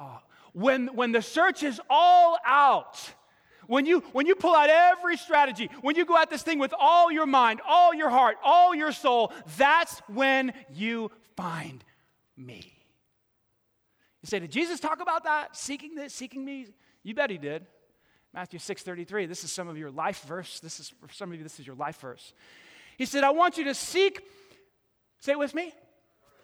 Oh. 0.00 0.20
When, 0.54 0.86
when 0.96 1.12
the 1.12 1.20
search 1.20 1.62
is 1.62 1.78
all 1.90 2.38
out, 2.42 2.98
when 3.66 3.84
you, 3.84 4.00
when 4.12 4.24
you 4.24 4.34
pull 4.34 4.54
out 4.54 4.70
every 4.70 5.18
strategy, 5.18 5.68
when 5.82 5.96
you 5.96 6.06
go 6.06 6.16
at 6.16 6.30
this 6.30 6.42
thing 6.42 6.58
with 6.58 6.72
all 6.80 7.12
your 7.12 7.26
mind, 7.26 7.60
all 7.68 7.92
your 7.92 8.08
heart, 8.08 8.38
all 8.42 8.74
your 8.74 8.92
soul, 8.92 9.34
that's 9.58 9.98
when 10.08 10.54
you 10.72 11.10
find 11.36 11.84
me. 12.38 12.73
You 14.24 14.26
say, 14.26 14.38
did 14.38 14.50
Jesus 14.50 14.80
talk 14.80 15.02
about 15.02 15.24
that? 15.24 15.54
Seeking 15.54 15.94
this, 15.94 16.14
seeking 16.14 16.46
me? 16.46 16.68
You 17.02 17.12
bet 17.12 17.28
he 17.28 17.36
did. 17.36 17.66
Matthew 18.32 18.58
6:33. 18.58 19.28
This 19.28 19.44
is 19.44 19.52
some 19.52 19.68
of 19.68 19.76
your 19.76 19.90
life 19.90 20.22
verse. 20.22 20.60
This 20.60 20.80
is 20.80 20.88
for 20.88 21.12
some 21.12 21.30
of 21.30 21.36
you, 21.36 21.42
this 21.42 21.60
is 21.60 21.66
your 21.66 21.76
life 21.76 22.00
verse. 22.00 22.32
He 22.96 23.04
said, 23.04 23.22
I 23.22 23.28
want 23.32 23.58
you 23.58 23.64
to 23.64 23.74
seek, 23.74 24.26
say 25.20 25.32
it 25.32 25.38
with 25.38 25.52
me. 25.52 25.74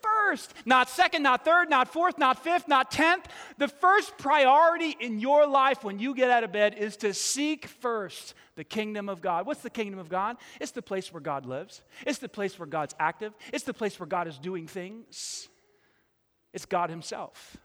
First, 0.03 0.53
not 0.67 0.91
second, 0.91 1.23
not 1.23 1.43
third, 1.43 1.71
not 1.71 1.89
fourth, 1.89 2.19
not 2.19 2.45
fifth, 2.45 2.69
not 2.69 2.91
tenth. 2.91 3.27
The 3.57 3.69
first 3.69 4.19
priority 4.19 4.95
in 5.01 5.19
your 5.19 5.47
life 5.47 5.83
when 5.83 5.99
you 5.99 6.15
get 6.15 6.31
out 6.31 6.45
of 6.45 6.53
bed 6.53 6.75
is 6.75 6.99
to 6.99 7.15
seek 7.15 7.65
first 7.65 8.35
the 8.57 8.65
kingdom 8.65 9.09
of 9.09 9.23
God. 9.23 9.47
What's 9.47 9.63
the 9.63 9.71
kingdom 9.71 9.99
of 9.99 10.11
God? 10.11 10.37
It's 10.61 10.73
the 10.73 10.83
place 10.83 11.11
where 11.15 11.23
God 11.23 11.47
lives, 11.47 11.81
it's 12.07 12.19
the 12.19 12.29
place 12.29 12.59
where 12.59 12.67
God's 12.67 12.95
active, 13.01 13.33
it's 13.55 13.65
the 13.65 13.73
place 13.73 13.99
where 13.99 14.07
God 14.07 14.29
is 14.29 14.37
doing 14.37 14.67
things. 14.67 15.49
It's 16.53 16.67
God 16.67 16.91
Himself. 16.91 17.57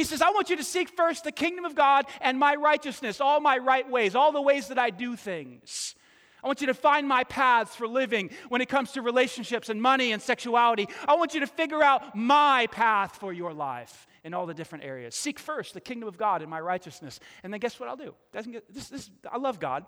He 0.00 0.04
says, 0.04 0.22
I 0.22 0.30
want 0.30 0.48
you 0.48 0.56
to 0.56 0.64
seek 0.64 0.88
first 0.88 1.24
the 1.24 1.30
kingdom 1.30 1.66
of 1.66 1.74
God 1.74 2.06
and 2.22 2.38
my 2.38 2.54
righteousness, 2.54 3.20
all 3.20 3.38
my 3.38 3.58
right 3.58 3.86
ways, 3.86 4.14
all 4.14 4.32
the 4.32 4.40
ways 4.40 4.68
that 4.68 4.78
I 4.78 4.88
do 4.88 5.14
things. 5.14 5.94
I 6.42 6.46
want 6.46 6.62
you 6.62 6.68
to 6.68 6.74
find 6.74 7.06
my 7.06 7.22
paths 7.24 7.76
for 7.76 7.86
living 7.86 8.30
when 8.48 8.62
it 8.62 8.70
comes 8.70 8.92
to 8.92 9.02
relationships 9.02 9.68
and 9.68 9.82
money 9.82 10.12
and 10.12 10.22
sexuality. 10.22 10.88
I 11.06 11.16
want 11.16 11.34
you 11.34 11.40
to 11.40 11.46
figure 11.46 11.82
out 11.82 12.16
my 12.16 12.66
path 12.68 13.16
for 13.16 13.30
your 13.30 13.52
life 13.52 14.06
in 14.24 14.32
all 14.32 14.46
the 14.46 14.54
different 14.54 14.84
areas. 14.84 15.14
Seek 15.14 15.38
first 15.38 15.74
the 15.74 15.82
kingdom 15.82 16.08
of 16.08 16.16
God 16.16 16.40
and 16.40 16.50
my 16.50 16.60
righteousness. 16.60 17.20
And 17.42 17.52
then 17.52 17.60
guess 17.60 17.78
what 17.78 17.90
I'll 17.90 17.94
do? 17.94 18.14
Doesn't 18.32 18.52
get, 18.52 18.72
this, 18.72 18.88
this, 18.88 19.10
I 19.30 19.36
love 19.36 19.60
God. 19.60 19.84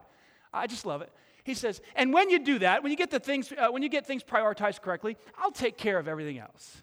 I 0.53 0.67
just 0.67 0.85
love 0.85 1.01
it. 1.01 1.11
He 1.43 1.55
says, 1.55 1.81
and 1.97 2.13
when 2.13 2.29
you 2.29 2.39
do 2.39 2.59
that, 2.59 2.83
when 2.83 2.91
you 2.91 2.99
get 2.99 3.11
the 3.11 3.19
things, 3.19 3.51
uh, 3.51 3.69
when 3.71 3.83
you 3.83 3.89
get 3.89 4.05
things 4.05 4.23
prioritized 4.23 4.83
correctly, 4.83 5.17
I'll 5.39 5.53
take 5.53 5.79
care 5.79 5.99
of 5.99 6.07
everything 6.07 6.37
else. 6.37 6.83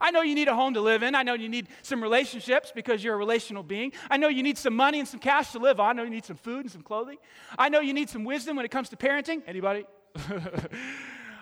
I 0.00 0.10
know 0.10 0.22
you 0.22 0.34
need 0.34 0.48
a 0.48 0.54
home 0.54 0.74
to 0.74 0.80
live 0.80 1.02
in. 1.02 1.14
I 1.14 1.22
know 1.22 1.34
you 1.34 1.48
need 1.48 1.68
some 1.82 2.02
relationships 2.02 2.72
because 2.74 3.02
you're 3.02 3.14
a 3.14 3.18
relational 3.18 3.62
being. 3.62 3.92
I 4.10 4.16
know 4.16 4.28
you 4.28 4.42
need 4.42 4.58
some 4.58 4.74
money 4.74 4.98
and 4.98 5.08
some 5.08 5.20
cash 5.20 5.52
to 5.52 5.58
live 5.58 5.80
on. 5.80 5.90
I 5.90 5.92
know 5.94 6.02
you 6.04 6.10
need 6.10 6.24
some 6.24 6.36
food 6.36 6.60
and 6.60 6.70
some 6.70 6.82
clothing. 6.82 7.18
I 7.58 7.68
know 7.68 7.80
you 7.80 7.92
need 7.92 8.10
some 8.10 8.24
wisdom 8.24 8.56
when 8.56 8.64
it 8.64 8.70
comes 8.70 8.88
to 8.90 8.96
parenting. 8.96 9.42
Anybody? 9.46 9.84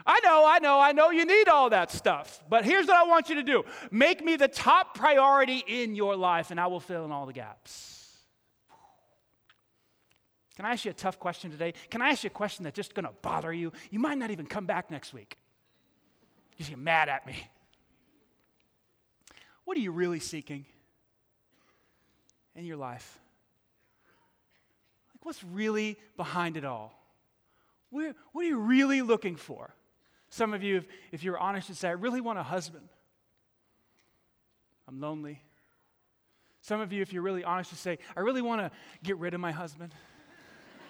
I 0.08 0.20
know, 0.24 0.44
I 0.46 0.60
know, 0.60 0.78
I 0.78 0.92
know 0.92 1.10
you 1.10 1.24
need 1.24 1.48
all 1.48 1.70
that 1.70 1.90
stuff. 1.90 2.42
But 2.48 2.64
here's 2.64 2.86
what 2.86 2.96
I 2.96 3.04
want 3.04 3.28
you 3.28 3.36
to 3.36 3.42
do 3.42 3.64
make 3.90 4.24
me 4.24 4.36
the 4.36 4.48
top 4.48 4.96
priority 4.96 5.64
in 5.66 5.96
your 5.96 6.16
life, 6.16 6.50
and 6.50 6.60
I 6.60 6.68
will 6.68 6.80
fill 6.80 7.04
in 7.04 7.12
all 7.12 7.26
the 7.26 7.32
gaps. 7.32 7.94
Can 10.54 10.64
I 10.64 10.70
ask 10.70 10.84
you 10.86 10.90
a 10.90 10.94
tough 10.94 11.18
question 11.18 11.50
today? 11.50 11.74
Can 11.90 12.00
I 12.00 12.10
ask 12.10 12.24
you 12.24 12.28
a 12.28 12.30
question 12.30 12.64
that's 12.64 12.76
just 12.76 12.94
going 12.94 13.04
to 13.04 13.12
bother 13.20 13.52
you? 13.52 13.72
You 13.90 13.98
might 13.98 14.16
not 14.16 14.30
even 14.30 14.46
come 14.46 14.64
back 14.64 14.90
next 14.90 15.12
week. 15.12 15.36
You 16.56 16.64
get 16.64 16.78
mad 16.78 17.10
at 17.10 17.26
me. 17.26 17.36
What 19.66 19.76
are 19.76 19.80
you 19.80 19.90
really 19.90 20.20
seeking 20.20 20.64
in 22.54 22.64
your 22.64 22.76
life? 22.76 23.18
Like, 25.12 25.26
what's 25.26 25.42
really 25.42 25.98
behind 26.16 26.56
it 26.56 26.64
all? 26.64 26.94
Where, 27.90 28.14
what 28.30 28.44
are 28.44 28.48
you 28.48 28.58
really 28.58 29.02
looking 29.02 29.34
for? 29.34 29.74
Some 30.30 30.54
of 30.54 30.62
you, 30.62 30.76
if, 30.76 30.86
if 31.10 31.24
you're 31.24 31.36
honest, 31.36 31.68
would 31.68 31.76
say, 31.76 31.88
I 31.88 31.92
really 31.92 32.20
want 32.20 32.38
a 32.38 32.44
husband. 32.44 32.88
I'm 34.86 35.00
lonely. 35.00 35.42
Some 36.60 36.80
of 36.80 36.92
you, 36.92 37.02
if 37.02 37.12
you're 37.12 37.22
really 37.22 37.42
honest, 37.42 37.72
would 37.72 37.80
say, 37.80 37.98
I 38.16 38.20
really 38.20 38.42
want 38.42 38.60
to 38.60 38.70
get 39.02 39.18
rid 39.18 39.34
of 39.34 39.40
my 39.40 39.50
husband. 39.50 39.92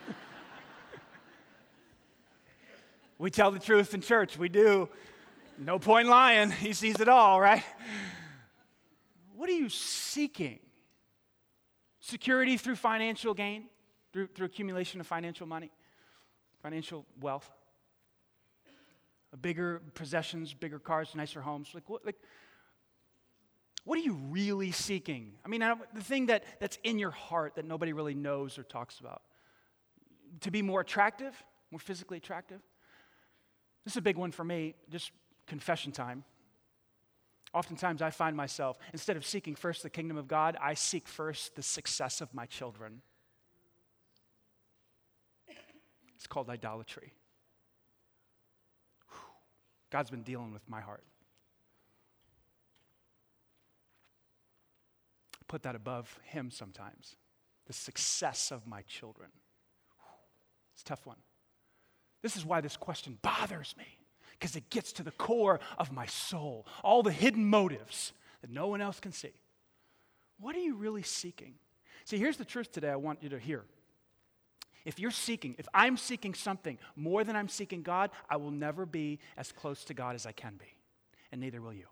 we 3.18 3.30
tell 3.30 3.50
the 3.50 3.58
truth 3.58 3.94
in 3.94 4.02
church, 4.02 4.36
we 4.36 4.50
do. 4.50 4.90
No 5.58 5.78
point 5.78 6.08
lying. 6.08 6.50
He 6.50 6.74
sees 6.74 7.00
it 7.00 7.08
all, 7.08 7.40
right? 7.40 7.64
What 9.36 9.50
are 9.50 9.54
you 9.54 9.68
seeking? 9.68 10.60
Security 12.00 12.56
through 12.56 12.76
financial 12.76 13.34
gain, 13.34 13.64
through, 14.12 14.28
through 14.28 14.46
accumulation 14.46 15.00
of 15.00 15.06
financial 15.06 15.46
money, 15.46 15.70
financial 16.62 17.04
wealth, 17.20 17.50
bigger 19.42 19.82
possessions, 19.94 20.54
bigger 20.54 20.78
cars, 20.78 21.14
nicer 21.14 21.42
homes. 21.42 21.68
Like, 21.74 21.88
what, 21.90 22.06
like, 22.06 22.16
what 23.84 23.98
are 23.98 24.02
you 24.02 24.14
really 24.14 24.72
seeking? 24.72 25.34
I 25.44 25.48
mean, 25.48 25.62
the 25.94 26.02
thing 26.02 26.26
that, 26.26 26.44
that's 26.58 26.78
in 26.82 26.98
your 26.98 27.10
heart 27.10 27.56
that 27.56 27.66
nobody 27.66 27.92
really 27.92 28.14
knows 28.14 28.58
or 28.58 28.62
talks 28.62 29.00
about. 29.00 29.22
To 30.40 30.50
be 30.50 30.62
more 30.62 30.80
attractive, 30.80 31.34
more 31.70 31.78
physically 31.78 32.16
attractive. 32.16 32.60
This 33.84 33.92
is 33.92 33.98
a 33.98 34.02
big 34.02 34.16
one 34.16 34.32
for 34.32 34.44
me, 34.44 34.74
just 34.90 35.12
confession 35.46 35.92
time. 35.92 36.24
Oftentimes, 37.56 38.02
I 38.02 38.10
find 38.10 38.36
myself, 38.36 38.76
instead 38.92 39.16
of 39.16 39.24
seeking 39.24 39.54
first 39.54 39.82
the 39.82 39.88
kingdom 39.88 40.18
of 40.18 40.28
God, 40.28 40.58
I 40.60 40.74
seek 40.74 41.08
first 41.08 41.56
the 41.56 41.62
success 41.62 42.20
of 42.20 42.34
my 42.34 42.44
children. 42.44 43.00
It's 46.14 46.26
called 46.26 46.50
idolatry. 46.50 47.14
God's 49.88 50.10
been 50.10 50.22
dealing 50.22 50.52
with 50.52 50.68
my 50.68 50.82
heart. 50.82 51.02
Put 55.48 55.62
that 55.62 55.74
above 55.74 56.20
Him 56.24 56.50
sometimes. 56.50 57.16
The 57.64 57.72
success 57.72 58.52
of 58.52 58.66
my 58.66 58.82
children. 58.82 59.30
It's 60.74 60.82
a 60.82 60.84
tough 60.84 61.06
one. 61.06 61.16
This 62.20 62.36
is 62.36 62.44
why 62.44 62.60
this 62.60 62.76
question 62.76 63.16
bothers 63.22 63.74
me 63.78 64.05
because 64.38 64.56
it 64.56 64.68
gets 64.70 64.92
to 64.92 65.02
the 65.02 65.10
core 65.12 65.60
of 65.78 65.92
my 65.92 66.06
soul, 66.06 66.66
all 66.82 67.02
the 67.02 67.12
hidden 67.12 67.44
motives 67.44 68.12
that 68.42 68.50
no 68.50 68.66
one 68.68 68.80
else 68.80 69.00
can 69.00 69.12
see. 69.12 69.32
What 70.38 70.54
are 70.54 70.60
you 70.60 70.74
really 70.74 71.02
seeking? 71.02 71.54
See, 72.04 72.18
here's 72.18 72.36
the 72.36 72.44
truth 72.44 72.70
today 72.70 72.90
I 72.90 72.96
want 72.96 73.22
you 73.22 73.30
to 73.30 73.38
hear. 73.38 73.64
If 74.84 75.00
you're 75.00 75.10
seeking, 75.10 75.56
if 75.58 75.66
I'm 75.74 75.96
seeking 75.96 76.34
something 76.34 76.78
more 76.94 77.24
than 77.24 77.34
I'm 77.34 77.48
seeking 77.48 77.82
God, 77.82 78.10
I 78.30 78.36
will 78.36 78.52
never 78.52 78.86
be 78.86 79.18
as 79.36 79.50
close 79.50 79.84
to 79.84 79.94
God 79.94 80.14
as 80.14 80.26
I 80.26 80.32
can 80.32 80.54
be, 80.56 80.76
and 81.32 81.40
neither 81.40 81.60
will 81.60 81.72
you. 81.72 81.86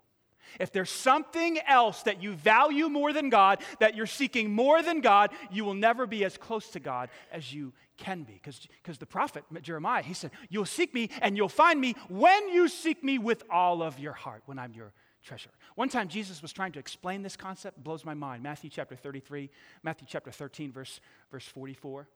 If 0.60 0.72
there's 0.72 0.90
something 0.90 1.58
else 1.66 2.02
that 2.02 2.22
you 2.22 2.34
value 2.34 2.88
more 2.88 3.12
than 3.12 3.30
God, 3.30 3.60
that 3.80 3.94
you're 3.94 4.06
seeking 4.06 4.52
more 4.52 4.82
than 4.82 5.00
God, 5.00 5.30
you 5.50 5.64
will 5.64 5.74
never 5.74 6.06
be 6.06 6.24
as 6.24 6.36
close 6.36 6.68
to 6.70 6.80
God 6.80 7.10
as 7.32 7.52
you 7.52 7.72
can 7.96 8.22
be. 8.22 8.40
Because 8.42 8.98
the 8.98 9.06
prophet 9.06 9.44
Jeremiah, 9.62 10.02
he 10.02 10.14
said, 10.14 10.30
You'll 10.48 10.64
seek 10.64 10.94
me 10.94 11.10
and 11.20 11.36
you'll 11.36 11.48
find 11.48 11.80
me 11.80 11.94
when 12.08 12.48
you 12.48 12.68
seek 12.68 13.02
me 13.02 13.18
with 13.18 13.44
all 13.50 13.82
of 13.82 13.98
your 13.98 14.12
heart, 14.12 14.42
when 14.46 14.58
I'm 14.58 14.72
your 14.72 14.92
treasure. 15.24 15.50
One 15.74 15.88
time 15.88 16.08
Jesus 16.08 16.42
was 16.42 16.52
trying 16.52 16.72
to 16.72 16.78
explain 16.78 17.22
this 17.22 17.36
concept, 17.36 17.82
blows 17.82 18.04
my 18.04 18.14
mind. 18.14 18.42
Matthew 18.42 18.70
chapter 18.70 18.94
33, 18.94 19.50
Matthew 19.82 20.06
chapter 20.08 20.30
13, 20.30 20.70
verse, 20.70 21.00
verse 21.30 21.46
44. 21.46 22.06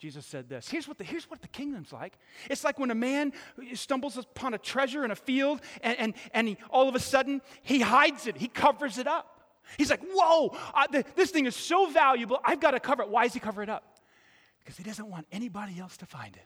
Jesus 0.00 0.24
said 0.24 0.48
this. 0.48 0.66
Here's 0.66 0.88
what 0.88 0.96
the, 0.96 1.04
here's 1.04 1.28
what 1.28 1.42
the 1.42 1.48
kingdom's 1.48 1.92
like. 1.92 2.14
It's 2.48 2.64
like 2.64 2.78
when 2.78 2.90
a 2.90 2.94
man 2.94 3.34
stumbles 3.74 4.16
upon 4.16 4.54
a 4.54 4.58
treasure 4.58 5.04
in 5.04 5.10
a 5.10 5.14
field 5.14 5.60
and, 5.82 5.98
and, 5.98 6.14
and 6.32 6.48
he, 6.48 6.56
all 6.70 6.88
of 6.88 6.94
a 6.94 6.98
sudden 6.98 7.42
he 7.62 7.80
hides 7.80 8.26
it, 8.26 8.38
he 8.38 8.48
covers 8.48 8.96
it 8.96 9.06
up. 9.06 9.42
He's 9.76 9.90
like, 9.90 10.00
whoa, 10.10 10.56
uh, 10.74 10.86
the, 10.90 11.04
this 11.16 11.30
thing 11.30 11.44
is 11.44 11.54
so 11.54 11.90
valuable, 11.90 12.40
I've 12.42 12.60
got 12.60 12.70
to 12.70 12.80
cover 12.80 13.02
it. 13.02 13.10
Why 13.10 13.24
does 13.24 13.34
he 13.34 13.40
cover 13.40 13.62
it 13.62 13.68
up? 13.68 13.98
Because 14.60 14.78
he 14.78 14.82
doesn't 14.82 15.06
want 15.06 15.26
anybody 15.30 15.78
else 15.78 15.98
to 15.98 16.06
find 16.06 16.34
it. 16.34 16.42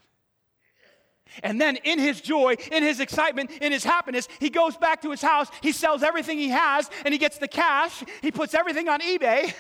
And 1.43 1.61
then, 1.61 1.77
in 1.77 1.99
his 1.99 2.21
joy, 2.21 2.57
in 2.71 2.83
his 2.83 3.01
excitement, 3.01 3.51
in 3.63 3.73
his 3.73 3.83
happiness, 3.83 4.29
he 4.41 4.51
goes 4.51 4.77
back 4.77 5.01
to 5.03 5.11
his 5.11 5.23
house, 5.23 5.49
he 5.63 5.73
sells 5.73 6.03
everything 6.03 6.39
he 6.39 6.51
has, 6.51 6.91
and 7.05 7.15
he 7.15 7.19
gets 7.19 7.39
the 7.39 7.49
cash, 7.49 8.05
he 8.21 8.31
puts 8.31 8.53
everything 8.53 8.89
on 8.89 9.01
eBay, 9.01 9.55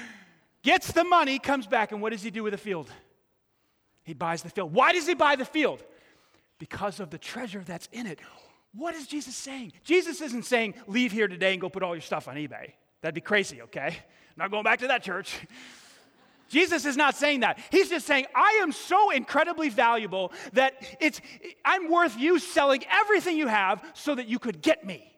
gets 0.62 0.92
the 0.92 1.04
money, 1.04 1.38
comes 1.38 1.66
back, 1.66 1.92
and 1.92 2.02
what 2.02 2.12
does 2.12 2.22
he 2.22 2.30
do 2.30 2.42
with 2.42 2.52
the 2.52 2.58
field? 2.58 2.90
He 4.08 4.14
buys 4.14 4.42
the 4.42 4.48
field. 4.48 4.72
Why 4.72 4.92
does 4.92 5.06
he 5.06 5.12
buy 5.12 5.36
the 5.36 5.44
field? 5.44 5.84
Because 6.58 6.98
of 6.98 7.10
the 7.10 7.18
treasure 7.18 7.62
that's 7.62 7.90
in 7.92 8.06
it. 8.06 8.18
What 8.72 8.94
is 8.94 9.06
Jesus 9.06 9.36
saying? 9.36 9.74
Jesus 9.84 10.22
isn't 10.22 10.46
saying, 10.46 10.76
leave 10.86 11.12
here 11.12 11.28
today 11.28 11.52
and 11.52 11.60
go 11.60 11.68
put 11.68 11.82
all 11.82 11.94
your 11.94 12.00
stuff 12.00 12.26
on 12.26 12.36
eBay. 12.36 12.72
That'd 13.02 13.14
be 13.14 13.20
crazy, 13.20 13.60
okay? 13.60 13.98
Not 14.34 14.50
going 14.50 14.64
back 14.64 14.78
to 14.78 14.86
that 14.86 15.02
church. 15.02 15.38
Jesus 16.48 16.86
is 16.86 16.96
not 16.96 17.16
saying 17.16 17.40
that. 17.40 17.58
He's 17.70 17.90
just 17.90 18.06
saying, 18.06 18.24
I 18.34 18.60
am 18.62 18.72
so 18.72 19.10
incredibly 19.10 19.68
valuable 19.68 20.32
that 20.54 20.72
it's, 21.00 21.20
I'm 21.62 21.90
worth 21.90 22.18
you 22.18 22.38
selling 22.38 22.84
everything 22.90 23.36
you 23.36 23.48
have 23.48 23.84
so 23.92 24.14
that 24.14 24.26
you 24.26 24.38
could 24.38 24.62
get 24.62 24.86
me. 24.86 25.12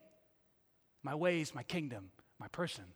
My 1.05 1.15
ways, 1.15 1.55
my 1.55 1.63
kingdom, 1.63 2.11
my 2.41 2.49
person. 2.49 2.87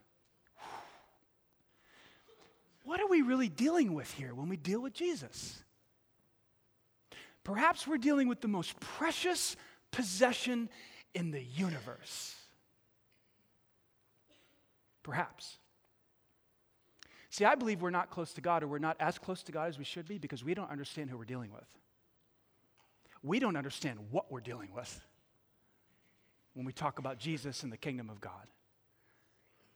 What 2.82 3.00
are 3.00 3.06
we 3.06 3.22
really 3.22 3.48
dealing 3.48 3.94
with 3.94 4.12
here 4.12 4.34
when 4.34 4.48
we 4.48 4.56
deal 4.56 4.82
with 4.82 4.92
Jesus? 4.92 5.63
Perhaps 7.44 7.86
we're 7.86 7.98
dealing 7.98 8.26
with 8.26 8.40
the 8.40 8.48
most 8.48 8.78
precious 8.80 9.56
possession 9.90 10.68
in 11.14 11.30
the 11.30 11.42
universe. 11.42 12.34
Perhaps. 15.02 15.58
See, 17.30 17.44
I 17.44 17.54
believe 17.54 17.82
we're 17.82 17.90
not 17.90 18.10
close 18.10 18.32
to 18.34 18.40
God, 18.40 18.62
or 18.62 18.68
we're 18.68 18.78
not 18.78 18.96
as 18.98 19.18
close 19.18 19.42
to 19.44 19.52
God 19.52 19.68
as 19.68 19.78
we 19.78 19.84
should 19.84 20.08
be 20.08 20.18
because 20.18 20.42
we 20.42 20.54
don't 20.54 20.70
understand 20.70 21.10
who 21.10 21.18
we're 21.18 21.24
dealing 21.24 21.52
with. 21.52 21.66
We 23.22 23.38
don't 23.38 23.56
understand 23.56 23.98
what 24.10 24.30
we're 24.30 24.40
dealing 24.40 24.70
with 24.74 25.00
when 26.54 26.64
we 26.64 26.72
talk 26.72 26.98
about 26.98 27.18
Jesus 27.18 27.62
and 27.62 27.72
the 27.72 27.76
kingdom 27.76 28.08
of 28.08 28.20
God. 28.20 28.46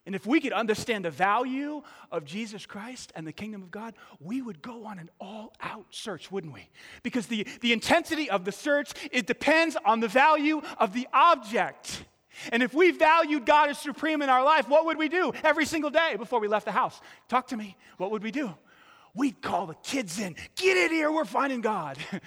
And 0.09 0.15
if 0.15 0.25
we 0.25 0.41
could 0.41 0.55
understand 0.55 1.05
the 1.05 1.11
value 1.11 1.83
of 2.11 2.25
Jesus 2.25 2.65
Christ 2.65 3.13
and 3.15 3.27
the 3.27 3.33
kingdom 3.33 3.63
of 3.63 3.71
God, 3.71 3.93
we 4.21 4.41
would 4.41 4.63
go 4.63 4.87
on 4.87 4.99
an 4.99 5.11
all 5.21 5.53
out 5.61 5.85
search, 5.91 6.33
wouldn't 6.33 6.55
we? 6.55 6.67
Because 7.03 7.27
the, 7.27 7.47
the 7.61 7.75
intensity 7.75 8.31
of 8.31 8.47
the 8.47 8.51
search, 8.51 8.93
it 9.13 9.27
depends 9.27 9.77
on 9.85 10.01
the 10.01 10.09
value 10.09 10.63
of 10.79 10.95
the 10.95 11.07
object. 11.13 12.05
And 12.53 12.63
if 12.63 12.73
we 12.73 12.91
valued 12.91 13.45
God 13.45 13.69
as 13.69 13.79
supreme 13.79 14.23
in 14.23 14.31
our 14.31 14.43
life, 14.43 14.67
what 14.67 14.87
would 14.87 14.97
we 14.97 15.11
do 15.11 15.31
every 15.45 15.67
single 15.67 15.91
day 15.91 16.17
before 16.17 16.41
we 16.41 16.49
left 16.49 16.65
the 16.65 16.73
house? 16.73 16.99
Talk 17.29 17.49
to 17.49 17.59
me. 17.59 17.77
What 17.99 18.11
would 18.11 18.23
we 18.23 18.31
do? 18.31 18.55
We'd 19.15 19.43
call 19.43 19.67
the 19.67 19.77
kids 19.83 20.19
in. 20.19 20.37
Get 20.57 20.79
in 20.79 20.91
here, 20.91 21.13
we're 21.13 21.27
finding 21.27 21.61
God. 21.61 21.99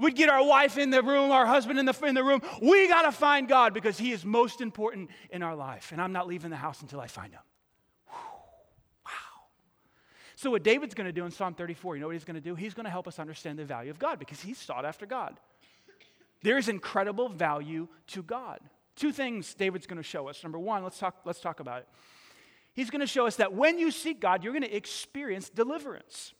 We'd 0.00 0.16
get 0.16 0.28
our 0.28 0.44
wife 0.44 0.78
in 0.78 0.90
the 0.90 1.02
room, 1.02 1.30
our 1.30 1.46
husband 1.46 1.78
in 1.78 1.84
the, 1.84 1.96
in 2.06 2.14
the 2.14 2.24
room. 2.24 2.40
We 2.62 2.88
got 2.88 3.02
to 3.02 3.12
find 3.12 3.46
God 3.46 3.74
because 3.74 3.98
He 3.98 4.12
is 4.12 4.24
most 4.24 4.60
important 4.60 5.10
in 5.30 5.42
our 5.42 5.54
life. 5.54 5.92
And 5.92 6.00
I'm 6.00 6.12
not 6.12 6.26
leaving 6.26 6.50
the 6.50 6.56
house 6.56 6.80
until 6.80 7.00
I 7.00 7.06
find 7.06 7.32
Him. 7.32 7.42
Wow. 8.08 9.12
So, 10.36 10.50
what 10.50 10.62
David's 10.62 10.94
going 10.94 11.06
to 11.06 11.12
do 11.12 11.24
in 11.24 11.30
Psalm 11.30 11.54
34, 11.54 11.96
you 11.96 12.00
know 12.00 12.06
what 12.06 12.14
he's 12.14 12.24
going 12.24 12.34
to 12.34 12.40
do? 12.40 12.54
He's 12.54 12.74
going 12.74 12.84
to 12.84 12.90
help 12.90 13.06
us 13.06 13.18
understand 13.18 13.58
the 13.58 13.64
value 13.64 13.90
of 13.90 13.98
God 13.98 14.18
because 14.18 14.40
he 14.40 14.54
sought 14.54 14.84
after 14.84 15.04
God. 15.04 15.38
There 16.42 16.56
is 16.56 16.68
incredible 16.68 17.28
value 17.28 17.88
to 18.08 18.22
God. 18.22 18.60
Two 18.96 19.12
things 19.12 19.54
David's 19.54 19.86
going 19.86 19.98
to 19.98 20.02
show 20.02 20.28
us. 20.28 20.42
Number 20.42 20.58
one, 20.58 20.82
let's 20.82 20.98
talk, 20.98 21.16
let's 21.24 21.40
talk 21.40 21.60
about 21.60 21.80
it. 21.80 21.88
He's 22.72 22.88
going 22.90 23.00
to 23.00 23.06
show 23.06 23.26
us 23.26 23.36
that 23.36 23.52
when 23.52 23.78
you 23.78 23.90
seek 23.90 24.20
God, 24.20 24.42
you're 24.42 24.52
going 24.52 24.62
to 24.62 24.74
experience 24.74 25.50
deliverance 25.50 26.32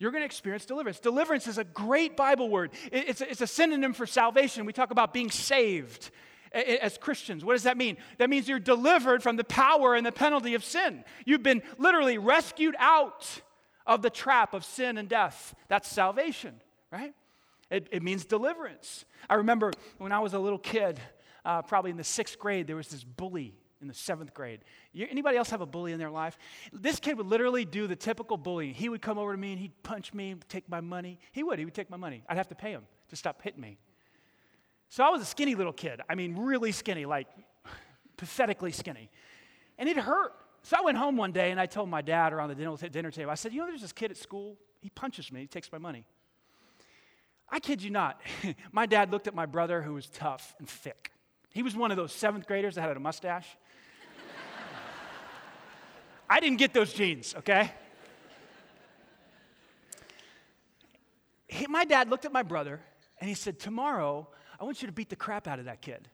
you're 0.00 0.10
going 0.10 0.22
to 0.22 0.26
experience 0.26 0.64
deliverance. 0.64 0.98
Deliverance 0.98 1.46
is 1.46 1.58
a 1.58 1.64
great 1.64 2.16
Bible 2.16 2.48
word, 2.48 2.72
it's 2.90 3.20
a, 3.20 3.30
it's 3.30 3.42
a 3.42 3.46
synonym 3.46 3.92
for 3.92 4.06
salvation. 4.06 4.66
We 4.66 4.72
talk 4.72 4.90
about 4.90 5.12
being 5.12 5.30
saved 5.30 6.10
as 6.52 6.98
Christians. 6.98 7.44
What 7.44 7.52
does 7.52 7.62
that 7.62 7.76
mean? 7.76 7.96
That 8.18 8.28
means 8.28 8.48
you're 8.48 8.58
delivered 8.58 9.22
from 9.22 9.36
the 9.36 9.44
power 9.44 9.94
and 9.94 10.04
the 10.04 10.10
penalty 10.10 10.54
of 10.54 10.64
sin. 10.64 11.04
You've 11.24 11.44
been 11.44 11.62
literally 11.78 12.18
rescued 12.18 12.74
out 12.78 13.42
of 13.86 14.02
the 14.02 14.10
trap 14.10 14.54
of 14.54 14.64
sin 14.64 14.98
and 14.98 15.08
death. 15.08 15.54
That's 15.68 15.88
salvation, 15.88 16.60
right? 16.90 17.14
It, 17.70 17.88
it 17.92 18.02
means 18.02 18.24
deliverance. 18.24 19.04
I 19.28 19.34
remember 19.34 19.72
when 19.98 20.10
I 20.10 20.18
was 20.18 20.34
a 20.34 20.40
little 20.40 20.58
kid, 20.58 20.98
uh, 21.44 21.62
probably 21.62 21.92
in 21.92 21.96
the 21.96 22.04
sixth 22.04 22.38
grade, 22.38 22.66
there 22.66 22.76
was 22.76 22.88
this 22.88 23.04
bully 23.04 23.54
in 23.80 23.88
the 23.88 23.94
seventh 23.94 24.34
grade. 24.34 24.60
You, 24.92 25.06
anybody 25.10 25.36
else 25.36 25.50
have 25.50 25.60
a 25.60 25.66
bully 25.66 25.92
in 25.92 25.98
their 25.98 26.10
life? 26.10 26.38
This 26.72 27.00
kid 27.00 27.16
would 27.16 27.26
literally 27.26 27.64
do 27.64 27.86
the 27.86 27.96
typical 27.96 28.36
bullying. 28.36 28.74
He 28.74 28.88
would 28.88 29.02
come 29.02 29.18
over 29.18 29.32
to 29.32 29.38
me 29.38 29.52
and 29.52 29.60
he'd 29.60 29.82
punch 29.82 30.12
me, 30.12 30.36
take 30.48 30.68
my 30.68 30.80
money. 30.80 31.18
He 31.32 31.42
would. 31.42 31.58
He 31.58 31.64
would 31.64 31.74
take 31.74 31.90
my 31.90 31.96
money. 31.96 32.22
I'd 32.28 32.36
have 32.36 32.48
to 32.48 32.54
pay 32.54 32.72
him 32.72 32.82
to 33.08 33.16
stop 33.16 33.42
hitting 33.42 33.60
me. 33.60 33.78
So 34.88 35.04
I 35.04 35.10
was 35.10 35.22
a 35.22 35.24
skinny 35.24 35.54
little 35.54 35.72
kid. 35.72 36.00
I 36.08 36.14
mean, 36.14 36.36
really 36.36 36.72
skinny, 36.72 37.06
like 37.06 37.28
pathetically 38.16 38.72
skinny. 38.72 39.10
And 39.78 39.88
it 39.88 39.96
hurt. 39.96 40.32
So 40.62 40.76
I 40.78 40.82
went 40.82 40.98
home 40.98 41.16
one 41.16 41.32
day 41.32 41.50
and 41.50 41.60
I 41.60 41.66
told 41.66 41.88
my 41.88 42.02
dad 42.02 42.32
around 42.32 42.48
the 42.48 42.88
dinner 42.90 43.10
table, 43.10 43.30
I 43.30 43.34
said, 43.34 43.52
You 43.52 43.60
know, 43.60 43.66
there's 43.66 43.80
this 43.80 43.92
kid 43.92 44.10
at 44.10 44.16
school. 44.16 44.56
He 44.80 44.90
punches 44.90 45.32
me, 45.32 45.40
he 45.40 45.46
takes 45.46 45.70
my 45.72 45.78
money. 45.78 46.04
I 47.48 47.58
kid 47.58 47.82
you 47.82 47.90
not. 47.90 48.20
my 48.72 48.86
dad 48.86 49.10
looked 49.10 49.26
at 49.26 49.34
my 49.34 49.46
brother 49.46 49.82
who 49.82 49.94
was 49.94 50.08
tough 50.08 50.54
and 50.58 50.68
thick. 50.68 51.10
He 51.52 51.62
was 51.62 51.74
one 51.74 51.90
of 51.90 51.96
those 51.96 52.12
seventh 52.12 52.46
graders 52.46 52.76
that 52.76 52.82
had 52.82 52.96
a 52.96 53.00
mustache. 53.00 53.46
I 56.30 56.38
didn't 56.38 56.58
get 56.58 56.72
those 56.72 56.92
genes, 56.92 57.34
okay? 57.38 57.72
He, 61.48 61.66
my 61.66 61.84
dad 61.84 62.08
looked 62.08 62.24
at 62.24 62.32
my 62.32 62.44
brother 62.44 62.80
and 63.20 63.28
he 63.28 63.34
said, 63.34 63.58
Tomorrow, 63.58 64.28
I 64.60 64.64
want 64.64 64.80
you 64.80 64.86
to 64.86 64.92
beat 64.92 65.08
the 65.08 65.16
crap 65.16 65.48
out 65.48 65.58
of 65.58 65.64
that 65.64 65.80
kid. 65.80 66.08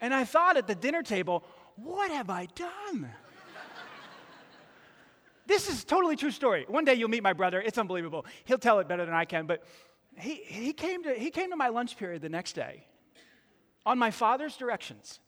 and 0.00 0.14
I 0.14 0.24
thought 0.24 0.56
at 0.56 0.66
the 0.66 0.74
dinner 0.74 1.02
table, 1.02 1.44
What 1.76 2.10
have 2.10 2.30
I 2.30 2.46
done? 2.54 3.10
this 5.46 5.68
is 5.68 5.84
totally 5.84 6.16
true 6.16 6.30
story. 6.30 6.64
One 6.68 6.86
day 6.86 6.94
you'll 6.94 7.10
meet 7.10 7.22
my 7.22 7.34
brother. 7.34 7.60
It's 7.60 7.76
unbelievable. 7.76 8.24
He'll 8.46 8.58
tell 8.58 8.78
it 8.78 8.88
better 8.88 9.04
than 9.04 9.14
I 9.14 9.26
can. 9.26 9.46
But 9.46 9.62
he, 10.18 10.36
he, 10.46 10.72
came 10.72 11.02
to, 11.04 11.12
he 11.12 11.30
came 11.30 11.50
to 11.50 11.56
my 11.56 11.68
lunch 11.68 11.98
period 11.98 12.22
the 12.22 12.30
next 12.30 12.54
day 12.54 12.84
on 13.84 13.98
my 13.98 14.10
father's 14.10 14.56
directions, 14.56 15.20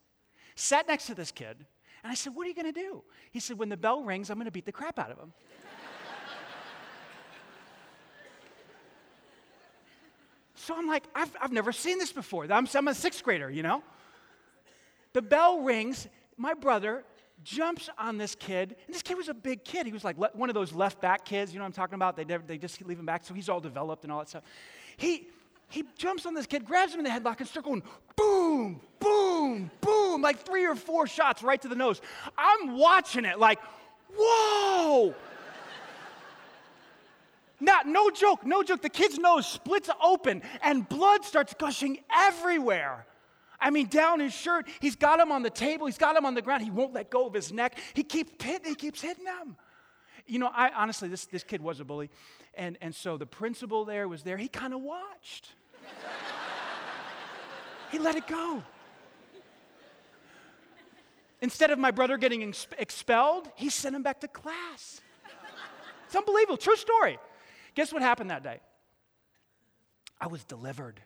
sat 0.61 0.89
next 0.89 1.07
to 1.07 1.15
this 1.15 1.33
kid, 1.33 1.57
and 2.03 2.11
I 2.11 2.15
said, 2.15 2.35
What 2.35 2.47
are 2.47 2.49
you 2.49 2.55
going 2.55 2.73
to 2.73 2.81
do? 2.81 3.03
He 3.31 3.41
said, 3.41 3.59
When 3.59 3.69
the 3.69 3.77
bell 3.77 4.03
rings, 4.03 4.31
I'm 4.31 4.37
going 4.37 4.47
to 4.47 4.51
beat 4.51 4.67
the 4.67 4.73
crap 4.73 4.99
out 4.99 5.11
of 5.11 5.19
him. 5.19 5.33
so 10.55 10.75
I'm 10.77 10.87
like, 10.87 11.05
I've, 11.15 11.35
I've 11.41 11.53
never 11.53 11.73
seen 11.73 11.99
this 11.99 12.13
before. 12.13 12.47
I'm, 12.51 12.69
I'm 12.75 12.89
a 12.89 12.95
sixth 12.95 13.23
grader, 13.23 13.51
you 13.51 13.63
know? 13.63 13.83
The 15.13 15.23
bell 15.23 15.61
rings. 15.61 16.09
My 16.37 16.55
brother 16.55 17.05
jumps 17.45 17.89
on 17.99 18.19
this 18.19 18.35
kid, 18.35 18.77
and 18.87 18.95
this 18.95 19.03
kid 19.03 19.17
was 19.17 19.29
a 19.29 19.35
big 19.35 19.65
kid. 19.65 19.87
He 19.87 19.93
was 19.93 20.05
like 20.05 20.19
le- 20.19 20.31
one 20.33 20.49
of 20.49 20.55
those 20.55 20.73
left 20.73 21.01
back 21.01 21.25
kids, 21.25 21.53
you 21.53 21.59
know 21.59 21.65
what 21.65 21.69
I'm 21.69 21.73
talking 21.73 21.95
about? 21.95 22.17
They, 22.17 22.25
never, 22.25 22.45
they 22.47 22.59
just 22.59 22.85
leave 22.85 22.99
him 22.99 23.07
back, 23.07 23.25
so 23.25 23.35
he's 23.35 23.49
all 23.49 23.61
developed 23.61 24.05
and 24.05 24.13
all 24.13 24.21
that 24.21 24.29
stuff. 24.29 24.45
He, 24.97 25.29
he 25.69 25.85
jumps 25.97 26.27
on 26.27 26.35
this 26.35 26.47
kid, 26.47 26.65
grabs 26.65 26.93
him 26.93 27.01
in 27.01 27.05
the 27.05 27.11
headlock, 27.11 27.39
and 27.39 27.49
starts 27.49 27.67
going 27.67 27.83
boom, 28.17 28.81
boom, 28.99 29.71
boom, 29.81 30.00
like 30.19 30.41
three 30.41 30.67
or 30.67 30.75
four 30.75 31.07
shots 31.07 31.43
right 31.43 31.61
to 31.63 31.69
the 31.69 31.75
nose. 31.75 32.01
I'm 32.37 32.77
watching 32.77 33.25
it 33.25 33.39
like, 33.39 33.59
whoa. 34.17 35.15
Not, 37.61 37.87
no 37.87 38.11
joke, 38.11 38.47
no 38.47 38.63
joke. 38.63 38.81
The 38.81 38.89
kid's 38.89 39.19
nose 39.19 39.47
splits 39.47 39.91
open 40.03 40.43
and 40.63 40.89
blood 40.89 41.25
starts 41.25 41.55
gushing 41.55 41.99
everywhere. 42.15 43.07
I 43.61 43.71
mean, 43.71 43.89
down 43.89 44.21
his 44.21 44.33
shirt. 44.33 44.67
He's 44.81 44.97
got 44.97 45.21
him 45.21 45.31
on 45.31 45.43
the 45.43 45.51
table. 45.51 45.87
He's 45.87 45.99
got 45.99 46.17
him 46.17 46.25
on 46.25 46.35
the 46.35 46.41
ground. 46.41 46.65
He 46.65 46.71
won't 46.71 46.95
let 46.95 47.11
go 47.11 47.27
of 47.27 47.35
his 47.35 47.53
neck. 47.53 47.79
He 47.93 48.03
keeps 48.03 48.43
hitting, 48.43 48.71
he 48.71 48.75
keeps 48.75 49.03
hitting 49.03 49.27
him. 49.27 49.57
You 50.27 50.39
know, 50.39 50.51
I 50.53 50.71
honestly, 50.71 51.09
this, 51.09 51.27
this 51.27 51.43
kid 51.43 51.61
was 51.61 51.81
a 51.81 51.85
bully. 51.85 52.11
And, 52.55 52.79
and 52.81 52.95
so 52.95 53.19
the 53.19 53.27
principal 53.27 53.85
there 53.85 54.09
was 54.09 54.23
there. 54.23 54.39
He 54.39 54.49
kind 54.49 54.73
of 54.73 54.81
watched. 54.81 55.49
he 57.93 57.99
let 57.99 58.17
it 58.17 58.27
go. 58.27 58.63
Instead 61.43 61.71
of 61.71 61.79
my 61.79 61.91
brother 61.91 62.19
getting 62.19 62.43
ex- 62.43 62.67
expelled, 62.79 63.51
he 63.57 63.71
sent 63.71 63.97
him 63.97 64.03
back 64.03 64.21
to 64.21 64.29
class. 64.29 65.01
It's 66.07 66.17
unbelievable. 66.17 66.57
True 66.57 66.77
story. 66.77 67.19
Guess 67.75 67.93
what 67.93 68.03
happened 68.03 68.31
that 68.31 68.43
day? 68.43 68.61
I 70.21 70.27
was 70.27 70.45
delivered. 70.45 71.01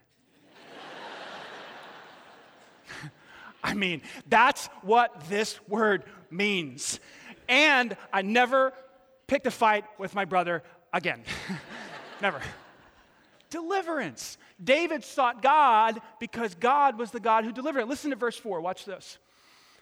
I 3.63 3.75
mean, 3.75 4.03
that's 4.29 4.67
what 4.83 5.29
this 5.29 5.61
word 5.69 6.05
means. 6.31 6.99
And 7.49 7.97
I 8.13 8.23
never 8.23 8.73
picked 9.27 9.47
a 9.47 9.51
fight 9.51 9.85
with 9.99 10.15
my 10.15 10.25
brother 10.25 10.63
again. 10.93 11.23
never. 12.23 12.41
Deliverance. 13.51 14.39
David 14.63 15.05
sought 15.05 15.43
God 15.43 16.01
because 16.19 16.55
God 16.55 16.99
was 16.99 17.11
the 17.11 17.21
God 17.21 17.45
who 17.45 17.53
delivered. 17.53 17.85
Listen 17.85 18.11
to 18.11 18.17
verse 18.17 18.37
4. 18.37 18.61
Watch 18.61 18.85
this. 18.85 19.19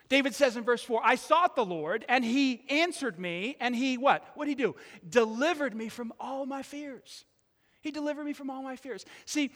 David 0.08 0.34
says 0.34 0.56
in 0.56 0.64
verse 0.64 0.82
4, 0.82 1.00
I 1.04 1.14
sought 1.14 1.56
the 1.56 1.64
Lord, 1.64 2.04
and 2.08 2.24
he 2.24 2.64
answered 2.68 3.18
me, 3.18 3.56
and 3.60 3.74
he 3.74 3.96
what? 3.96 4.24
What 4.34 4.44
did 4.44 4.50
he 4.50 4.62
do? 4.62 4.76
Delivered 5.08 5.74
me 5.74 5.88
from 5.88 6.12
all 6.20 6.46
my 6.46 6.62
fears. 6.62 7.24
He 7.82 7.90
delivered 7.90 8.24
me 8.24 8.32
from 8.32 8.48
all 8.48 8.62
my 8.62 8.76
fears. 8.76 9.04
See, 9.24 9.50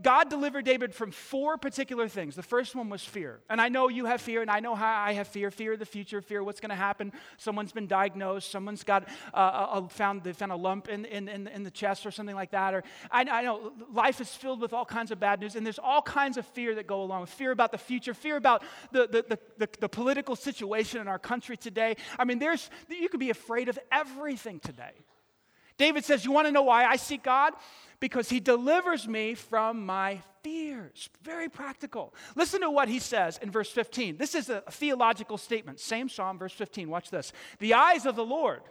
God 0.00 0.30
delivered 0.30 0.64
David 0.64 0.94
from 0.94 1.10
four 1.10 1.58
particular 1.58 2.08
things. 2.08 2.34
The 2.34 2.42
first 2.42 2.74
one 2.74 2.88
was 2.88 3.04
fear. 3.04 3.40
And 3.50 3.60
I 3.60 3.68
know 3.68 3.88
you 3.88 4.06
have 4.06 4.22
fear, 4.22 4.40
and 4.40 4.50
I 4.50 4.60
know 4.60 4.74
how 4.74 5.02
I 5.02 5.12
have 5.12 5.28
fear 5.28 5.50
fear 5.50 5.74
of 5.74 5.78
the 5.78 5.86
future, 5.86 6.22
fear 6.22 6.42
what's 6.42 6.58
going 6.58 6.70
to 6.70 6.74
happen. 6.74 7.12
Someone's 7.36 7.72
been 7.72 7.86
diagnosed, 7.86 8.50
someone's 8.50 8.82
got 8.82 9.08
uh, 9.34 9.82
a, 9.82 9.88
found, 9.90 10.24
they 10.24 10.32
found 10.32 10.52
a 10.52 10.56
lump 10.56 10.88
in, 10.88 11.04
in, 11.04 11.28
in, 11.28 11.48
in, 11.48 11.62
the 11.64 11.70
chest 11.70 12.06
or 12.06 12.10
something 12.10 12.34
like 12.34 12.50
that. 12.52 12.72
Or 12.72 12.82
I, 13.10 13.20
I 13.30 13.42
know 13.42 13.72
life 13.92 14.22
is 14.22 14.34
filled 14.34 14.62
with 14.62 14.72
all 14.72 14.86
kinds 14.86 15.10
of 15.10 15.20
bad 15.20 15.40
news, 15.40 15.54
and 15.54 15.66
there's 15.66 15.78
all 15.78 16.00
kinds 16.00 16.38
of 16.38 16.46
fear 16.46 16.74
that 16.76 16.86
go 16.86 17.02
along 17.02 17.20
with 17.20 17.30
fear 17.30 17.50
about 17.50 17.72
the 17.72 17.78
future, 17.78 18.14
fear 18.14 18.36
about 18.36 18.62
the, 18.90 19.06
the, 19.06 19.24
the, 19.28 19.38
the, 19.58 19.68
the 19.80 19.88
political 19.88 20.34
situation 20.34 20.98
in 20.98 21.08
our 21.08 21.18
country 21.18 21.58
today. 21.58 21.96
I 22.18 22.24
mean, 22.24 22.38
there's, 22.38 22.70
you 22.88 23.10
could 23.10 23.20
be 23.20 23.30
afraid 23.30 23.68
of 23.68 23.78
everything 23.92 24.60
today. 24.60 25.04
David 25.78 26.04
says, 26.04 26.24
You 26.24 26.32
want 26.32 26.46
to 26.46 26.52
know 26.52 26.62
why 26.62 26.84
I 26.84 26.96
seek 26.96 27.22
God? 27.22 27.54
Because 28.00 28.28
he 28.28 28.40
delivers 28.40 29.06
me 29.06 29.34
from 29.34 29.86
my 29.86 30.20
fears. 30.42 31.08
Very 31.22 31.48
practical. 31.48 32.14
Listen 32.34 32.60
to 32.62 32.70
what 32.70 32.88
he 32.88 32.98
says 32.98 33.38
in 33.38 33.50
verse 33.50 33.70
15. 33.70 34.16
This 34.16 34.34
is 34.34 34.50
a 34.50 34.62
theological 34.70 35.38
statement. 35.38 35.78
Same 35.80 36.08
psalm, 36.08 36.38
verse 36.38 36.52
15. 36.52 36.88
Watch 36.90 37.10
this. 37.10 37.32
The 37.60 37.74
eyes 37.74 38.06
of 38.06 38.16
the 38.16 38.24
Lord 38.24 38.62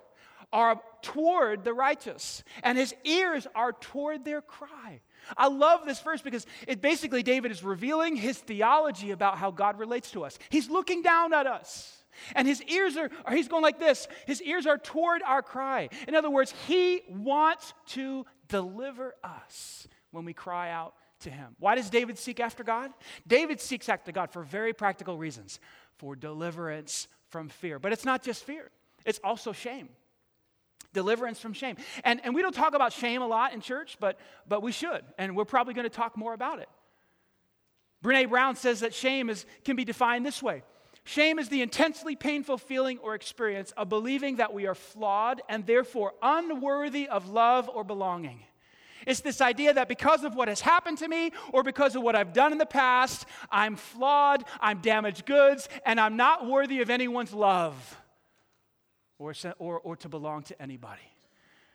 are 0.54 0.82
toward 1.02 1.64
the 1.64 1.74
righteous, 1.74 2.44
and 2.64 2.78
his 2.78 2.94
ears 3.06 3.48
are 3.56 3.72
toward 3.72 4.26
their 4.26 4.42
cry. 4.42 5.02
I 5.38 5.48
love 5.48 5.86
this 5.86 6.02
verse 6.02 6.22
because 6.22 6.46
it 6.68 6.82
basically 6.82 7.24
David 7.24 7.52
is 7.52 7.64
revealing 7.64 8.16
his 8.16 8.38
theology 8.38 9.12
about 9.12 9.38
how 9.38 9.52
God 9.52 9.80
relates 9.80 10.12
to 10.12 10.26
us. 10.26 10.38
He's 10.50 10.70
looking 10.70 11.02
down 11.02 11.34
at 11.34 11.48
us. 11.48 12.01
And 12.36 12.48
his 12.48 12.62
ears 12.64 12.98
are, 12.98 13.10
or 13.26 13.34
he's 13.34 13.48
going 13.48 13.64
like 13.64 13.80
this 13.80 14.08
his 14.26 14.42
ears 14.42 14.66
are 14.66 14.78
toward 14.78 15.22
our 15.24 15.42
cry. 15.42 15.90
In 16.08 16.16
other 16.16 16.30
words, 16.30 16.54
he 16.68 17.02
wants 17.10 17.74
to 17.88 18.26
deliver 18.48 19.16
us 19.24 19.88
when 20.12 20.26
we 20.26 20.34
cry 20.34 20.72
out 20.72 20.94
to 21.22 21.30
him. 21.30 21.56
Why 21.60 21.76
does 21.76 21.90
David 21.90 22.18
seek 22.18 22.40
after 22.40 22.64
God? 22.64 22.92
David 23.28 23.60
seeks 23.60 23.90
after 23.90 24.12
God 24.12 24.32
for 24.32 24.44
very 24.44 24.74
practical 24.74 25.18
reasons 25.18 25.60
for 25.98 26.16
deliverance 26.16 27.08
from 27.30 27.50
fear. 27.50 27.80
But 27.80 27.94
it's 27.94 28.06
not 28.06 28.24
just 28.24 28.44
fear, 28.44 28.72
it's 29.06 29.20
also 29.24 29.52
shame. 29.52 29.90
Deliverance 30.94 31.40
from 31.40 31.54
shame. 31.54 31.78
And, 32.04 32.20
and 32.26 32.36
we 32.36 32.42
don't 32.42 32.54
talk 32.54 32.74
about 32.74 32.92
shame 32.92 33.22
a 33.22 33.28
lot 33.28 33.54
in 33.54 33.62
church, 33.62 33.96
but, 33.98 34.20
but 34.46 34.62
we 34.62 34.74
should. 34.74 35.02
And 35.18 35.38
we're 35.38 35.46
probably 35.46 35.74
going 35.74 35.86
to 35.86 35.90
talk 35.90 36.18
more 36.18 36.34
about 36.34 36.60
it. 36.60 36.68
Brene 38.04 38.30
Brown 38.30 38.58
says 38.58 38.82
that 38.82 38.94
shame 38.94 39.30
is, 39.30 39.46
can 39.64 39.78
be 39.78 39.86
defined 39.86 40.26
this 40.26 40.44
way 40.44 40.64
Shame 41.04 41.40
is 41.40 41.50
the 41.50 41.62
intensely 41.62 42.16
painful 42.16 42.58
feeling 42.58 43.00
or 43.00 43.16
experience 43.16 43.72
of 43.72 43.90
believing 43.90 44.36
that 44.38 44.54
we 44.54 44.68
are 44.68 44.76
flawed 44.76 45.42
and 45.50 45.66
therefore 45.66 46.14
unworthy 46.22 47.08
of 47.08 47.28
love 47.30 47.70
or 47.74 47.84
belonging. 47.84 48.44
It's 49.08 49.22
this 49.22 49.42
idea 49.42 49.74
that 49.74 49.88
because 49.88 50.24
of 50.24 50.36
what 50.36 50.48
has 50.48 50.62
happened 50.62 51.00
to 51.00 51.08
me 51.08 51.32
or 51.52 51.64
because 51.64 51.96
of 51.96 52.04
what 52.04 52.16
I've 52.16 52.34
done 52.34 52.52
in 52.52 52.60
the 52.60 52.68
past, 52.68 53.26
I'm 53.50 53.76
flawed, 53.76 54.44
I'm 54.60 54.80
damaged 54.80 55.26
goods, 55.26 55.70
and 55.86 56.00
I'm 56.00 56.18
not 56.18 56.48
worthy 56.48 56.82
of 56.82 56.92
anyone's 56.92 57.34
love 57.34 57.98
or, 59.18 59.34
or, 59.58 59.80
or 59.80 59.96
to 59.98 60.10
belong 60.10 60.44
to 60.44 60.62
anybody. 60.62 61.02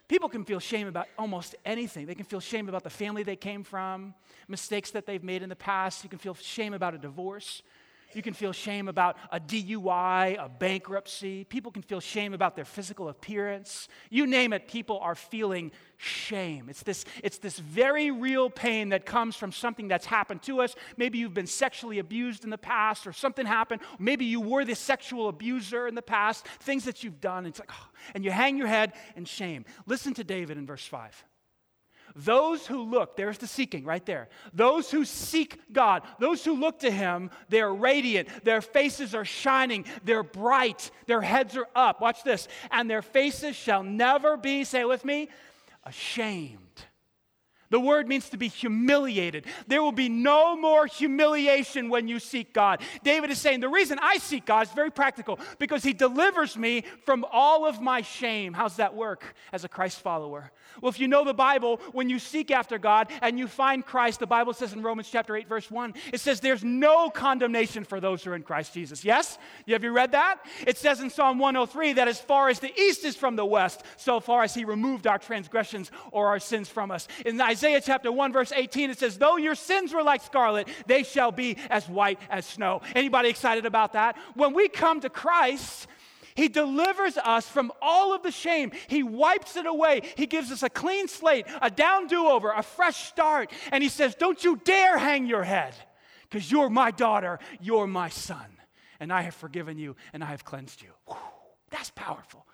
People 0.08 0.28
can 0.28 0.44
feel 0.44 0.60
shame 0.60 0.86
about 0.86 1.08
almost 1.18 1.56
anything. 1.64 2.06
They 2.06 2.14
can 2.14 2.26
feel 2.26 2.38
shame 2.38 2.68
about 2.68 2.84
the 2.84 2.90
family 2.90 3.24
they 3.24 3.34
came 3.34 3.64
from, 3.64 4.14
mistakes 4.46 4.92
that 4.92 5.04
they've 5.04 5.24
made 5.24 5.42
in 5.42 5.48
the 5.48 5.56
past. 5.56 6.04
You 6.04 6.10
can 6.10 6.20
feel 6.20 6.34
shame 6.34 6.74
about 6.74 6.94
a 6.94 6.98
divorce. 6.98 7.62
You 8.14 8.22
can 8.22 8.34
feel 8.34 8.52
shame 8.52 8.88
about 8.88 9.16
a 9.30 9.40
DUI, 9.40 10.42
a 10.42 10.48
bankruptcy. 10.48 11.44
People 11.44 11.72
can 11.72 11.82
feel 11.82 12.00
shame 12.00 12.34
about 12.34 12.56
their 12.56 12.64
physical 12.64 13.08
appearance. 13.08 13.88
You 14.10 14.26
name 14.26 14.52
it, 14.52 14.68
people 14.68 14.98
are 15.00 15.14
feeling 15.14 15.72
shame. 15.96 16.68
It's 16.68 16.82
this, 16.82 17.04
it's 17.22 17.38
this 17.38 17.58
very 17.58 18.10
real 18.10 18.48
pain 18.48 18.90
that 18.90 19.06
comes 19.06 19.36
from 19.36 19.52
something 19.52 19.88
that's 19.88 20.06
happened 20.06 20.42
to 20.42 20.60
us. 20.60 20.74
Maybe 20.96 21.18
you've 21.18 21.34
been 21.34 21.46
sexually 21.46 21.98
abused 21.98 22.44
in 22.44 22.50
the 22.50 22.58
past, 22.58 23.06
or 23.06 23.12
something 23.12 23.46
happened. 23.46 23.82
Maybe 23.98 24.24
you 24.24 24.40
were 24.40 24.64
the 24.64 24.74
sexual 24.74 25.28
abuser 25.28 25.86
in 25.88 25.94
the 25.94 26.02
past, 26.02 26.46
things 26.60 26.84
that 26.84 27.02
you've 27.02 27.20
done. 27.20 27.46
It's 27.46 27.58
like, 27.58 27.72
oh, 27.72 27.88
and 28.14 28.24
you 28.24 28.30
hang 28.30 28.56
your 28.56 28.68
head 28.68 28.92
in 29.16 29.24
shame. 29.24 29.64
Listen 29.86 30.14
to 30.14 30.24
David 30.24 30.58
in 30.58 30.66
verse 30.66 30.86
5. 30.86 31.24
Those 32.16 32.66
who 32.66 32.82
look, 32.82 33.14
there's 33.14 33.36
the 33.36 33.46
seeking 33.46 33.84
right 33.84 34.04
there. 34.06 34.28
Those 34.54 34.90
who 34.90 35.04
seek 35.04 35.60
God, 35.70 36.02
those 36.18 36.42
who 36.42 36.54
look 36.54 36.78
to 36.80 36.90
Him, 36.90 37.30
they're 37.50 37.72
radiant. 37.72 38.28
Their 38.42 38.62
faces 38.62 39.14
are 39.14 39.26
shining. 39.26 39.84
They're 40.02 40.22
bright. 40.22 40.90
Their 41.06 41.20
heads 41.20 41.56
are 41.58 41.68
up. 41.74 42.00
Watch 42.00 42.24
this. 42.24 42.48
And 42.70 42.88
their 42.88 43.02
faces 43.02 43.54
shall 43.54 43.82
never 43.82 44.38
be, 44.38 44.64
say 44.64 44.86
with 44.86 45.04
me, 45.04 45.28
ashamed. 45.84 46.65
The 47.70 47.80
word 47.80 48.08
means 48.08 48.28
to 48.30 48.36
be 48.36 48.48
humiliated. 48.48 49.46
There 49.66 49.82
will 49.82 49.92
be 49.92 50.08
no 50.08 50.56
more 50.56 50.86
humiliation 50.86 51.88
when 51.88 52.08
you 52.08 52.18
seek 52.18 52.52
God. 52.52 52.80
David 53.02 53.30
is 53.30 53.38
saying, 53.38 53.60
The 53.60 53.68
reason 53.68 53.98
I 54.00 54.18
seek 54.18 54.46
God 54.46 54.66
is 54.66 54.72
very 54.72 54.90
practical 54.90 55.38
because 55.58 55.82
he 55.82 55.92
delivers 55.92 56.56
me 56.56 56.84
from 57.04 57.24
all 57.32 57.66
of 57.66 57.80
my 57.80 58.02
shame. 58.02 58.52
How's 58.52 58.76
that 58.76 58.94
work 58.94 59.34
as 59.52 59.64
a 59.64 59.68
Christ 59.68 60.00
follower? 60.00 60.52
Well, 60.80 60.90
if 60.90 61.00
you 61.00 61.08
know 61.08 61.24
the 61.24 61.34
Bible, 61.34 61.80
when 61.92 62.10
you 62.10 62.18
seek 62.18 62.50
after 62.50 62.78
God 62.78 63.10
and 63.22 63.38
you 63.38 63.48
find 63.48 63.84
Christ, 63.84 64.20
the 64.20 64.26
Bible 64.26 64.52
says 64.52 64.72
in 64.72 64.82
Romans 64.82 65.08
chapter 65.10 65.36
8, 65.36 65.48
verse 65.48 65.70
1, 65.70 65.94
it 66.12 66.20
says, 66.20 66.40
There's 66.40 66.64
no 66.64 67.10
condemnation 67.10 67.84
for 67.84 68.00
those 68.00 68.22
who 68.22 68.30
are 68.30 68.36
in 68.36 68.42
Christ 68.42 68.74
Jesus. 68.74 69.04
Yes? 69.04 69.38
Have 69.68 69.84
you 69.84 69.92
read 69.92 70.12
that? 70.12 70.44
It 70.66 70.76
says 70.76 71.00
in 71.00 71.10
Psalm 71.10 71.38
103 71.38 71.94
that 71.94 72.08
as 72.08 72.20
far 72.20 72.48
as 72.48 72.60
the 72.60 72.78
east 72.78 73.04
is 73.04 73.16
from 73.16 73.36
the 73.36 73.46
west, 73.46 73.82
so 73.96 74.20
far 74.20 74.42
as 74.42 74.54
he 74.54 74.64
removed 74.64 75.06
our 75.06 75.18
transgressions 75.18 75.90
or 76.12 76.28
our 76.28 76.38
sins 76.38 76.68
from 76.68 76.90
us. 76.90 77.08
In 77.24 77.38
chapter 77.60 78.10
1, 78.10 78.32
verse 78.32 78.52
18, 78.52 78.90
it 78.90 78.98
says, 78.98 79.18
Though 79.18 79.36
your 79.36 79.54
sins 79.54 79.92
were 79.92 80.02
like 80.02 80.22
scarlet, 80.22 80.68
they 80.86 81.02
shall 81.02 81.32
be 81.32 81.56
as 81.70 81.88
white 81.88 82.18
as 82.30 82.46
snow. 82.46 82.82
Anybody 82.94 83.28
excited 83.28 83.66
about 83.66 83.92
that? 83.94 84.16
When 84.34 84.54
we 84.54 84.68
come 84.68 85.00
to 85.00 85.10
Christ, 85.10 85.86
he 86.36 86.48
delivers 86.48 87.16
us 87.16 87.48
from 87.48 87.72
all 87.80 88.14
of 88.14 88.22
the 88.22 88.30
shame. 88.30 88.72
He 88.88 89.02
wipes 89.02 89.56
it 89.56 89.66
away. 89.66 90.02
He 90.16 90.26
gives 90.26 90.52
us 90.52 90.62
a 90.62 90.68
clean 90.68 91.08
slate, 91.08 91.46
a 91.62 91.70
down 91.70 92.08
do 92.08 92.26
over, 92.26 92.50
a 92.50 92.62
fresh 92.62 93.08
start. 93.08 93.50
And 93.72 93.82
He 93.82 93.88
says, 93.88 94.14
Don't 94.14 94.44
you 94.44 94.60
dare 94.62 94.98
hang 94.98 95.26
your 95.26 95.42
head, 95.42 95.74
because 96.28 96.52
you're 96.52 96.68
my 96.68 96.90
daughter, 96.90 97.38
you're 97.60 97.86
my 97.86 98.10
son. 98.10 98.46
And 99.00 99.12
I 99.12 99.22
have 99.22 99.34
forgiven 99.34 99.78
you 99.78 99.96
and 100.12 100.22
I 100.22 100.28
have 100.28 100.44
cleansed 100.44 100.82
you. 100.82 100.88
Whew, 101.06 101.16
that's 101.70 101.90
powerful. 101.94 102.46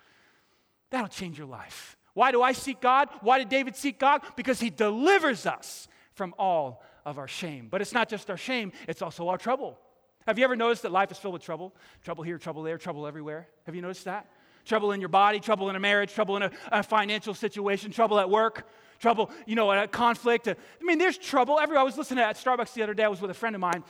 That'll 0.89 1.07
change 1.07 1.37
your 1.37 1.47
life. 1.47 1.97
Why 2.13 2.31
do 2.31 2.41
I 2.41 2.51
seek 2.51 2.79
God? 2.79 3.09
Why 3.21 3.39
did 3.39 3.49
David 3.49 3.75
seek 3.75 3.99
God? 3.99 4.21
Because 4.35 4.59
he 4.59 4.69
delivers 4.69 5.45
us 5.45 5.87
from 6.13 6.33
all 6.37 6.83
of 7.05 7.17
our 7.17 7.27
shame. 7.27 7.67
But 7.69 7.81
it's 7.81 7.93
not 7.93 8.09
just 8.09 8.29
our 8.29 8.37
shame, 8.37 8.71
it's 8.87 9.01
also 9.01 9.29
our 9.29 9.37
trouble. 9.37 9.79
Have 10.27 10.37
you 10.37 10.45
ever 10.45 10.55
noticed 10.55 10.83
that 10.83 10.91
life 10.91 11.11
is 11.11 11.17
filled 11.17 11.33
with 11.33 11.43
trouble? 11.43 11.75
Trouble 12.03 12.23
here, 12.23 12.37
trouble 12.37 12.63
there, 12.63 12.77
trouble 12.77 13.07
everywhere. 13.07 13.47
Have 13.65 13.75
you 13.75 13.81
noticed 13.81 14.05
that? 14.05 14.27
Trouble 14.65 14.93
in 14.93 15.01
your 15.01 15.09
body, 15.09 15.41
trouble 15.41 15.69
in 15.69 15.75
a 15.75 15.79
marriage, 15.79 16.13
trouble 16.13 16.37
in 16.37 16.43
a, 16.43 16.51
a 16.71 16.83
financial 16.83 17.33
situation, 17.33 17.91
trouble 17.91 18.19
at 18.19 18.29
work, 18.29 18.69
trouble, 18.99 19.29
you 19.45 19.55
know, 19.55 19.69
a 19.71 19.87
conflict. 19.87 20.47
I 20.47 20.55
mean, 20.81 20.97
there's 20.97 21.17
trouble 21.17 21.59
everywhere. 21.59 21.81
I 21.81 21.83
was 21.83 21.97
listening 21.97 22.23
at 22.23 22.37
Starbucks 22.37 22.73
the 22.73 22.83
other 22.83 22.93
day. 22.93 23.03
I 23.03 23.09
was 23.09 23.19
with 23.19 23.31
a 23.31 23.33
friend 23.33 23.55
of 23.55 23.59
mine, 23.59 23.83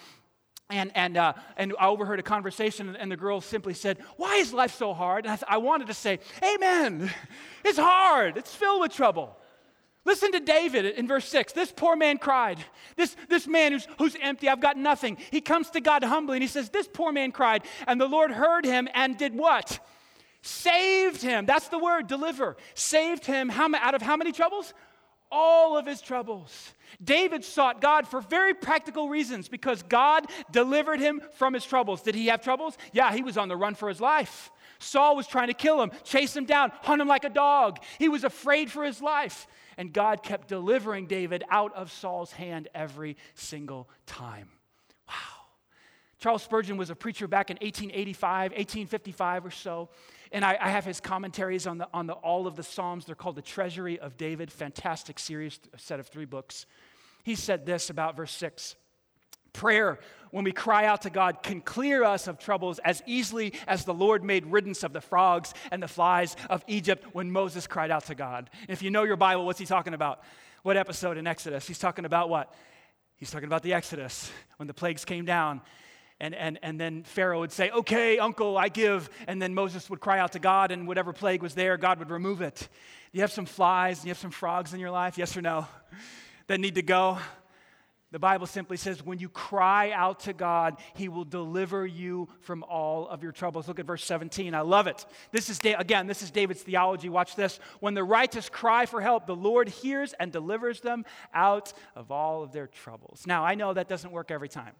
and, 0.73 0.91
and, 0.95 1.17
uh, 1.17 1.33
and 1.55 1.73
I 1.79 1.88
overheard 1.88 2.19
a 2.19 2.23
conversation, 2.23 2.95
and 2.95 3.12
the 3.12 3.17
girl 3.17 3.41
simply 3.41 3.73
said, 3.73 3.99
Why 4.17 4.38
is 4.38 4.53
life 4.53 4.75
so 4.75 4.93
hard? 4.93 5.25
And 5.25 5.33
I, 5.33 5.36
th- 5.36 5.45
I 5.47 5.57
wanted 5.57 5.88
to 5.88 5.93
say, 5.93 6.19
Amen. 6.43 7.12
It's 7.63 7.77
hard, 7.77 8.38
it's 8.38 8.53
filled 8.53 8.81
with 8.81 8.93
trouble. 8.93 9.38
Listen 10.05 10.33
to 10.33 10.39
David 10.41 10.86
in 10.86 11.07
verse 11.07 11.25
6. 11.29 11.53
This 11.53 11.71
poor 11.71 11.95
man 11.95 12.17
cried. 12.17 12.59
This, 12.97 13.15
this 13.29 13.47
man 13.47 13.71
who's, 13.71 13.88
who's 13.97 14.17
empty, 14.21 14.49
I've 14.49 14.59
got 14.59 14.75
nothing. 14.75 15.17
He 15.31 15.39
comes 15.39 15.69
to 15.71 15.79
God 15.79 16.03
humbly 16.03 16.36
and 16.38 16.43
he 16.43 16.49
says, 16.49 16.69
This 16.69 16.89
poor 16.91 17.13
man 17.13 17.31
cried. 17.31 17.63
And 17.88 18.01
the 18.01 18.07
Lord 18.07 18.31
heard 18.31 18.65
him 18.65 18.89
and 18.93 19.17
did 19.17 19.33
what? 19.33 19.79
Saved 20.41 21.21
him. 21.21 21.45
That's 21.45 21.69
the 21.69 21.79
word, 21.79 22.07
deliver. 22.07 22.57
Saved 22.73 23.25
him 23.25 23.47
how, 23.47 23.73
out 23.75 23.95
of 23.95 24.01
how 24.01 24.17
many 24.17 24.33
troubles? 24.33 24.73
All 25.36 25.76
of 25.76 25.88
his 25.88 26.00
troubles. 26.00 26.74
David 27.04 27.43
sought 27.43 27.82
God 27.82 28.08
for 28.08 28.22
very 28.22 28.54
practical 28.54 29.10
reasons 29.10 29.48
because 29.48 29.82
God 29.82 30.28
delivered 30.52 31.00
him 31.00 31.22
from 31.34 31.56
his 31.56 31.65
troubles. 31.65 32.04
Did 32.04 32.13
he 32.13 32.28
have 32.28 32.43
troubles? 32.43 32.78
Yeah, 32.91 33.12
he 33.12 33.24
was 33.24 33.36
on 33.36 33.48
the 33.48 33.58
run 33.58 33.74
for 33.74 33.89
his 33.89 34.00
life. 34.00 34.52
Saul 34.78 35.15
was 35.15 35.26
trying 35.26 35.48
to 35.48 35.54
kill 35.54 35.82
him, 35.82 35.91
chase 36.04 36.36
him 36.36 36.46
down, 36.46 36.72
hunt 36.84 37.02
him 37.02 37.08
like 37.08 37.24
a 37.24 37.30
dog. 37.30 37.80
He 37.98 38.10
was 38.10 38.24
afraid 38.24 38.72
for 38.72 38.84
his 38.84 39.02
life. 39.02 39.48
And 39.76 39.91
God 39.91 40.22
kept 40.22 40.50
delivering 40.50 41.08
David 41.08 41.43
out 41.50 41.74
of 41.74 41.91
Saul's 41.91 42.32
hand 42.32 42.67
every 42.76 43.17
single 43.34 43.89
time. 44.06 44.50
Wow. 45.08 45.15
Charles 46.19 46.43
Spurgeon 46.43 46.78
was 46.78 46.91
a 46.91 46.96
preacher 46.96 47.28
back 47.28 47.50
in 47.50 47.56
1885, 47.56 48.52
1855 48.52 49.46
or 49.46 49.52
so. 49.52 49.89
And 50.34 50.43
I, 50.43 50.58
I 50.60 50.69
have 50.69 50.84
his 50.84 51.00
commentaries 51.00 51.67
on, 51.67 51.78
the, 51.78 51.88
on 51.93 52.08
the, 52.08 52.13
all 52.13 52.48
of 52.48 52.56
the 52.56 52.63
Psalms. 52.63 53.06
They're 53.06 53.13
called 53.13 53.36
The 53.36 53.43
Treasury 53.43 54.00
of 54.00 54.17
David, 54.17 54.52
fantastic 54.52 55.19
series, 55.19 55.60
set 55.78 56.00
of 56.00 56.08
three 56.08 56.26
books. 56.26 56.65
He 57.24 57.36
said 57.36 57.65
this 57.65 57.91
about 57.91 58.17
verse 58.17 58.32
6 58.34 58.76
Prayer, 59.54 60.00
when 60.32 60.43
we 60.43 60.52
cry 60.52 60.86
out 60.86 61.04
to 61.04 61.12
God, 61.12 61.43
can 61.43 61.62
clear 61.62 62.04
us 62.04 62.28
of 62.28 62.39
troubles 62.39 62.80
as 62.80 63.04
easily 63.06 63.54
as 63.67 63.86
the 63.86 63.93
Lord 63.93 64.24
made 64.24 64.48
riddance 64.48 64.82
of 64.82 64.91
the 64.91 65.02
frogs 65.02 65.54
and 65.72 65.82
the 65.82 65.88
flies 65.88 66.36
of 66.50 66.63
Egypt 66.65 67.06
when 67.13 67.32
Moses 67.32 67.67
cried 67.67 67.91
out 67.91 68.06
to 68.06 68.15
God. 68.15 68.50
If 68.67 68.82
you 68.82 68.89
know 68.89 69.04
your 69.04 69.15
Bible, 69.15 69.46
what's 69.46 69.60
he 69.60 69.67
talking 69.67 69.93
about? 69.93 70.24
What 70.63 70.76
episode 70.76 71.19
in 71.19 71.28
Exodus? 71.28 71.67
He's 71.67 71.78
talking 71.78 72.06
about 72.06 72.30
what? 72.30 72.52
He's 73.15 73.30
talking 73.30 73.46
about 73.46 73.62
the 73.62 73.74
Exodus 73.74 74.32
when 74.58 74.65
the 74.65 74.74
plagues 74.74 75.06
came 75.06 75.26
down. 75.26 75.62
And, 76.19 76.34
and, 76.36 76.60
and 76.62 76.80
then 76.80 77.04
Pharaoh 77.04 77.39
would 77.39 77.52
say, 77.52 77.69
Okay, 77.71 78.19
uncle, 78.19 78.58
I 78.58 78.69
give. 78.69 79.10
And 79.28 79.41
then 79.41 79.54
Moses 79.54 79.89
would 79.89 79.99
cry 79.99 80.19
out 80.19 80.34
to 80.34 80.39
God, 80.39 80.71
and 80.71 80.88
whatever 80.88 81.13
plague 81.13 81.41
was 81.41 81.54
there, 81.54 81.78
God 81.78 81.99
would 81.99 82.10
remove 82.10 82.41
it. 82.41 82.67
You 83.12 83.21
have 83.21 83.32
some 83.32 83.45
flies 83.45 83.99
and 83.99 84.06
you 84.06 84.10
have 84.10 84.17
some 84.17 84.32
frogs 84.32 84.73
in 84.73 84.80
your 84.80 84.91
life, 84.91 85.17
yes 85.17 85.38
or 85.38 85.41
no, 85.41 85.67
that 86.47 86.60
need 86.60 86.76
to 86.76 86.82
go? 86.82 87.19
The 88.13 88.19
Bible 88.19 88.45
simply 88.45 88.78
says, 88.78 89.04
when 89.04 89.17
you 89.17 89.28
cry 89.28 89.89
out 89.89 90.19
to 90.21 90.34
God, 90.34 90.78
He 90.93 91.10
will 91.10 91.26
deliver 91.26 91.84
you 91.84 92.30
from 92.41 92.63
all 92.63 93.08
of 93.08 93.23
your 93.23 93.32
troubles. 93.32 93.67
Look 93.67 93.80
at 93.80 93.88
verse 93.88 94.06
17. 94.06 94.54
I 94.54 94.62
love 94.62 94.86
it. 94.86 95.04
This 95.32 95.49
is, 95.49 95.60
again, 95.63 96.06
this 96.06 96.21
is 96.21 96.30
David's 96.30 96.62
theology. 96.62 97.10
Watch 97.10 97.36
this. 97.36 97.60
When 97.80 97.95
the 97.95 98.04
righteous 98.04 98.49
cry 98.49 98.86
for 98.86 99.02
help, 99.02 99.26
the 99.26 99.36
Lord 99.36 99.67
hears 99.67 100.13
and 100.19 100.32
delivers 100.32 100.80
them 100.80 101.06
out 101.34 101.73
of 101.95 102.12
all 102.12 102.43
of 102.43 102.52
their 102.52 102.67
troubles. 102.67 103.23
Now, 103.26 103.43
I 103.43 103.56
know 103.56 103.73
that 103.73 103.89
doesn't 103.89 104.12
work 104.12 104.30
every 104.30 104.49
time. 104.49 104.73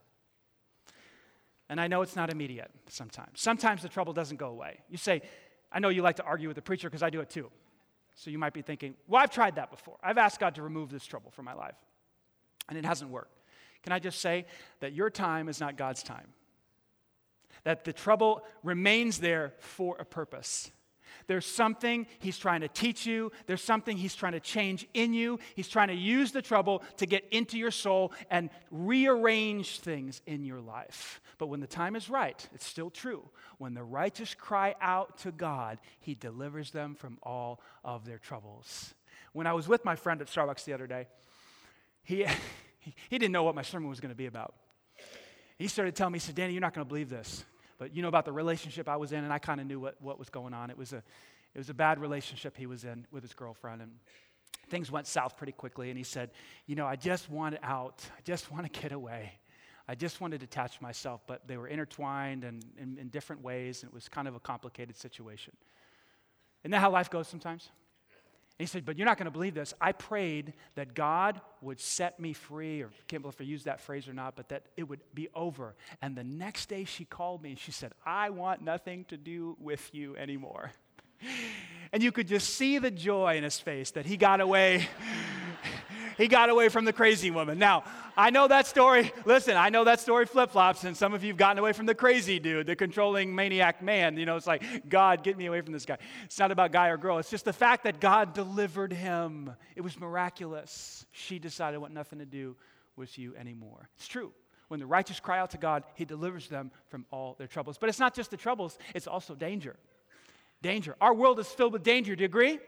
And 1.69 1.80
I 1.80 1.88
know 1.88 2.02
it's 2.02 2.15
not 2.15 2.30
immediate 2.30 2.71
sometimes. 2.88 3.41
Sometimes 3.41 3.82
the 3.82 3.89
trouble 3.89 4.13
doesn't 4.13 4.38
go 4.38 4.47
away. 4.47 4.80
You 4.89 4.97
say, 4.97 5.21
I 5.71 5.80
know 5.80 5.89
you 5.89 6.02
like 6.02 6.17
to 6.17 6.23
argue 6.23 6.47
with 6.47 6.56
the 6.56 6.62
preacher 6.62 6.89
because 6.89 7.04
I 7.04 7.10
do 7.10 7.21
it 7.21 7.30
too. 7.30 7.49
So 8.15 8.30
you 8.30 8.38
might 8.38 8.54
be 8.54 8.62
thinking, 8.62 8.95
well, 9.08 9.21
I've 9.23 9.32
tried 9.32 9.56
that 9.56 9.71
before. 9.71 9.97
I've 10.04 10.17
asked 10.17 10.39
God 10.39 10.56
to 10.56 10.62
remove 10.62 10.91
this 10.91 11.06
trouble 11.06 11.32
from 11.32 11.45
my 11.45 11.54
life 11.54 11.76
and 12.69 12.78
it 12.78 12.86
hasn't 12.86 13.10
worked. 13.10 13.39
Can 13.82 13.91
I 13.91 13.99
just 13.99 14.21
say 14.21 14.45
that 14.80 14.93
your 14.93 15.10
time 15.10 15.49
is 15.49 15.60
not 15.60 15.78
God's 15.78 16.04
time? 16.04 16.28
That 17.63 17.84
the 17.84 17.93
trouble 17.93 18.43
remains 18.63 19.19
there 19.19 19.54
for 19.60 19.97
a 19.99 20.06
purpose. 20.06 20.71
There's 21.28 21.46
something 21.46 22.08
he's 22.20 22.38
trying 22.38 22.62
to 22.62 22.68
teach 22.68 23.06
you. 23.06 23.32
There's 23.46 23.64
something 23.64 23.98
he's 23.98 24.16
trying 24.16 24.34
to 24.34 24.40
change 24.40 24.88
in 24.94 25.14
you. 25.14 25.40
He's 25.56 25.68
trying 25.68 25.90
to 25.90 25.94
use 25.94 26.32
the 26.32 26.42
trouble 26.42 26.84
to 26.98 27.06
get 27.06 27.28
into 27.32 27.58
your 27.58 27.72
soul 27.72 28.14
and 28.30 28.50
rearrange 28.72 29.80
things 29.80 30.22
in 30.26 30.44
your 30.44 30.60
life. 30.60 31.22
But 31.38 31.48
when 31.48 31.60
the 31.60 31.68
time 31.68 31.96
is 31.96 32.10
right, 32.10 32.48
it's 32.54 32.66
still 32.66 32.90
true. 32.90 33.30
When 33.58 33.74
the 33.74 33.84
righteous 33.84 34.34
cry 34.34 34.76
out 34.82 35.18
to 35.20 35.32
God, 35.32 35.80
he 36.00 36.16
delivers 36.16 36.72
them 36.72 36.96
from 36.96 37.18
all 37.24 37.62
of 37.84 38.06
their 38.06 38.20
troubles. 38.20 38.94
When 39.34 39.48
I 39.48 39.54
was 39.54 39.68
with 39.68 39.84
my 39.84 39.96
friend 39.96 40.22
at 40.22 40.28
Starbucks 40.28 40.64
the 40.66 40.74
other 40.74 40.88
day, 40.88 41.08
he, 42.04 42.26
he 43.10 43.18
didn't 43.18 43.32
know 43.32 43.44
what 43.44 43.56
my 43.56 43.62
sermon 43.62 43.90
was 43.90 44.00
going 44.00 44.12
to 44.12 44.16
be 44.16 44.28
about. 44.28 44.54
He 45.58 45.68
started 45.68 45.96
telling 45.96 46.14
me, 46.14 46.18
he 46.18 46.26
said, 46.26 46.36
Danny, 46.36 46.54
you're 46.54 46.62
not 46.62 46.74
going 46.74 46.86
to 46.86 46.90
believe 46.90 47.10
this. 47.10 47.46
But 47.84 47.93
you 47.93 48.02
know 48.02 48.08
about 48.08 48.24
the 48.24 48.32
relationship 48.32 48.88
I 48.88 48.96
was 48.96 49.12
in, 49.12 49.26
and 49.26 49.34
I 49.34 49.39
kind 49.39 49.60
of 49.60 49.67
knew 49.67 49.78
what, 49.78 50.02
what 50.02 50.17
was 50.17 50.30
going 50.30 50.54
on. 50.54 50.69
It 50.69 50.78
was, 50.78 50.93
a, 50.93 51.04
it 51.54 51.58
was 51.58 51.69
a 51.69 51.74
bad 51.74 52.00
relationship 52.00 52.56
he 52.56 52.65
was 52.65 52.86
in 52.86 53.06
with 53.12 53.24
his 53.24 53.34
girlfriend, 53.34 53.82
and 53.82 53.91
things 54.69 54.89
went 54.89 55.06
south 55.06 55.36
pretty 55.36 55.52
quickly. 55.52 55.89
And 55.89 55.98
he 55.98 56.06
said, 56.06 56.32
You 56.65 56.78
know, 56.78 56.86
I 56.86 56.96
just 56.96 57.30
want 57.30 57.58
out. 57.62 58.02
I 58.17 58.22
just 58.24 58.50
want 58.54 58.72
to 58.72 58.80
get 58.80 58.93
away. 58.93 59.34
I 59.86 59.96
just 59.96 60.22
want 60.22 60.32
to 60.32 60.38
detach 60.38 60.80
myself. 60.80 61.24
But 61.28 61.46
they 61.46 61.58
were 61.58 61.67
intertwined 61.67 62.46
and 62.46 62.63
in, 62.78 62.98
in 62.98 63.10
different 63.10 63.43
ways, 63.43 63.84
and 63.84 63.89
it 63.91 63.93
was 63.93 64.08
kind 64.08 64.30
of 64.30 64.36
a 64.36 64.39
complicated 64.39 64.96
situation. 64.96 65.54
Isn't 66.63 66.72
that 66.72 66.80
how 66.80 66.89
life 66.89 67.10
goes 67.10 67.28
sometimes? 67.28 67.69
He 68.60 68.66
said, 68.66 68.86
But 68.86 68.98
you're 68.98 69.06
not 69.06 69.18
going 69.18 69.26
to 69.26 69.32
believe 69.32 69.54
this. 69.54 69.74
I 69.82 69.92
prayed 69.92 70.54
that 70.76 70.94
God 70.94 71.42
would 71.62 71.80
set 71.80 72.20
me 72.20 72.34
free, 72.34 72.82
or 72.82 72.92
can't 73.08 73.22
believe 73.22 73.36
if 73.36 73.42
I 73.42 73.46
used 73.46 73.66
that 73.66 73.82
phrase 73.82 74.08
or 74.08 74.13
not, 74.13 74.36
but 74.36 74.50
that 74.50 74.68
it 74.78 74.84
would 74.84 75.02
be 75.13 75.30
over. 75.34 75.76
And 76.02 76.16
the 76.16 76.24
next 76.24 76.70
day 76.70 76.84
she 76.86 77.06
called 77.06 77.42
me 77.42 77.52
and 77.52 77.60
she 77.60 77.72
said, 77.72 77.94
I 78.06 78.30
want 78.30 78.62
nothing 78.62 79.06
to 79.06 79.18
do 79.18 79.58
with 79.60 79.89
you 79.94 80.16
anymore. 80.18 80.72
And 81.92 82.02
you 82.02 82.12
could 82.12 82.28
just 82.28 82.56
see 82.56 82.80
the 82.80 82.92
joy 82.92 83.38
in 83.38 83.44
his 83.44 83.60
face 83.60 83.92
that 83.92 84.06
he 84.06 84.18
got 84.18 84.42
away 84.42 84.88
he 86.17 86.28
got 86.28 86.49
away 86.49 86.69
from 86.69 86.86
the 86.86 86.93
crazy 86.93 87.32
woman. 87.32 87.60
Now, 87.60 87.84
I 88.15 88.30
know 88.30 88.47
that 88.47 88.67
story. 88.67 89.12
Listen, 89.26 89.58
I 89.58 89.69
know 89.69 89.84
that 89.84 89.99
story 89.99 90.26
flip 90.26 90.52
flops, 90.52 90.84
and 90.84 90.95
some 90.95 91.13
of 91.13 91.23
you 91.23 91.30
have 91.30 91.38
gotten 91.38 91.60
away 91.60 91.73
from 91.73 91.86
the 91.86 91.95
crazy 91.95 92.39
dude, 92.39 92.67
the 92.67 92.76
controlling 92.76 93.34
maniac 93.34 93.82
man. 93.82 94.17
You 94.17 94.26
know, 94.26 94.36
it's 94.36 94.47
like, 94.47 94.89
God, 94.89 95.23
get 95.23 95.38
me 95.38 95.45
away 95.47 95.62
from 95.62 95.73
this 95.73 95.86
guy. 95.86 95.97
It's 96.26 96.39
not 96.39 96.52
about 96.52 96.71
guy 96.71 96.89
or 96.89 96.97
girl. 96.97 97.17
It's 97.17 97.30
just 97.30 97.45
the 97.45 97.54
fact 97.54 97.84
that 97.84 97.99
God 97.99 98.34
delivered 98.34 98.93
him. 98.93 99.52
It 99.76 99.82
was 99.82 99.99
miraculous. 99.99 101.06
She 101.12 101.39
decided 101.39 101.80
what 101.80 101.91
nothing 101.91 102.19
to 102.19 102.26
do 102.26 102.56
with 102.95 103.17
you 103.17 103.36
anymore. 103.36 103.89
It's 103.97 104.08
true. 104.08 104.32
When 104.67 104.80
the 104.80 104.86
righteous 104.86 105.19
cry 105.19 105.39
out 105.39 105.52
to 105.52 105.58
God, 105.58 105.84
He 105.95 106.06
delivers 106.06 106.47
them 106.47 106.71
from 106.88 107.06
all 107.12 107.36
their 107.38 107.47
troubles. 107.47 107.78
But 107.78 107.89
it's 107.89 107.99
not 107.99 108.15
just 108.15 108.32
the 108.32 108.38
troubles, 108.38 108.78
it's 108.95 109.08
also 109.08 109.36
danger. 109.36 109.76
Danger. 110.62 110.95
Our 111.02 111.13
world 111.13 111.39
is 111.39 111.47
filled 111.47 111.73
with 111.73 111.84
danger. 111.84 112.15
Do 112.15 112.21
you 112.21 112.26
agree? 112.26 112.60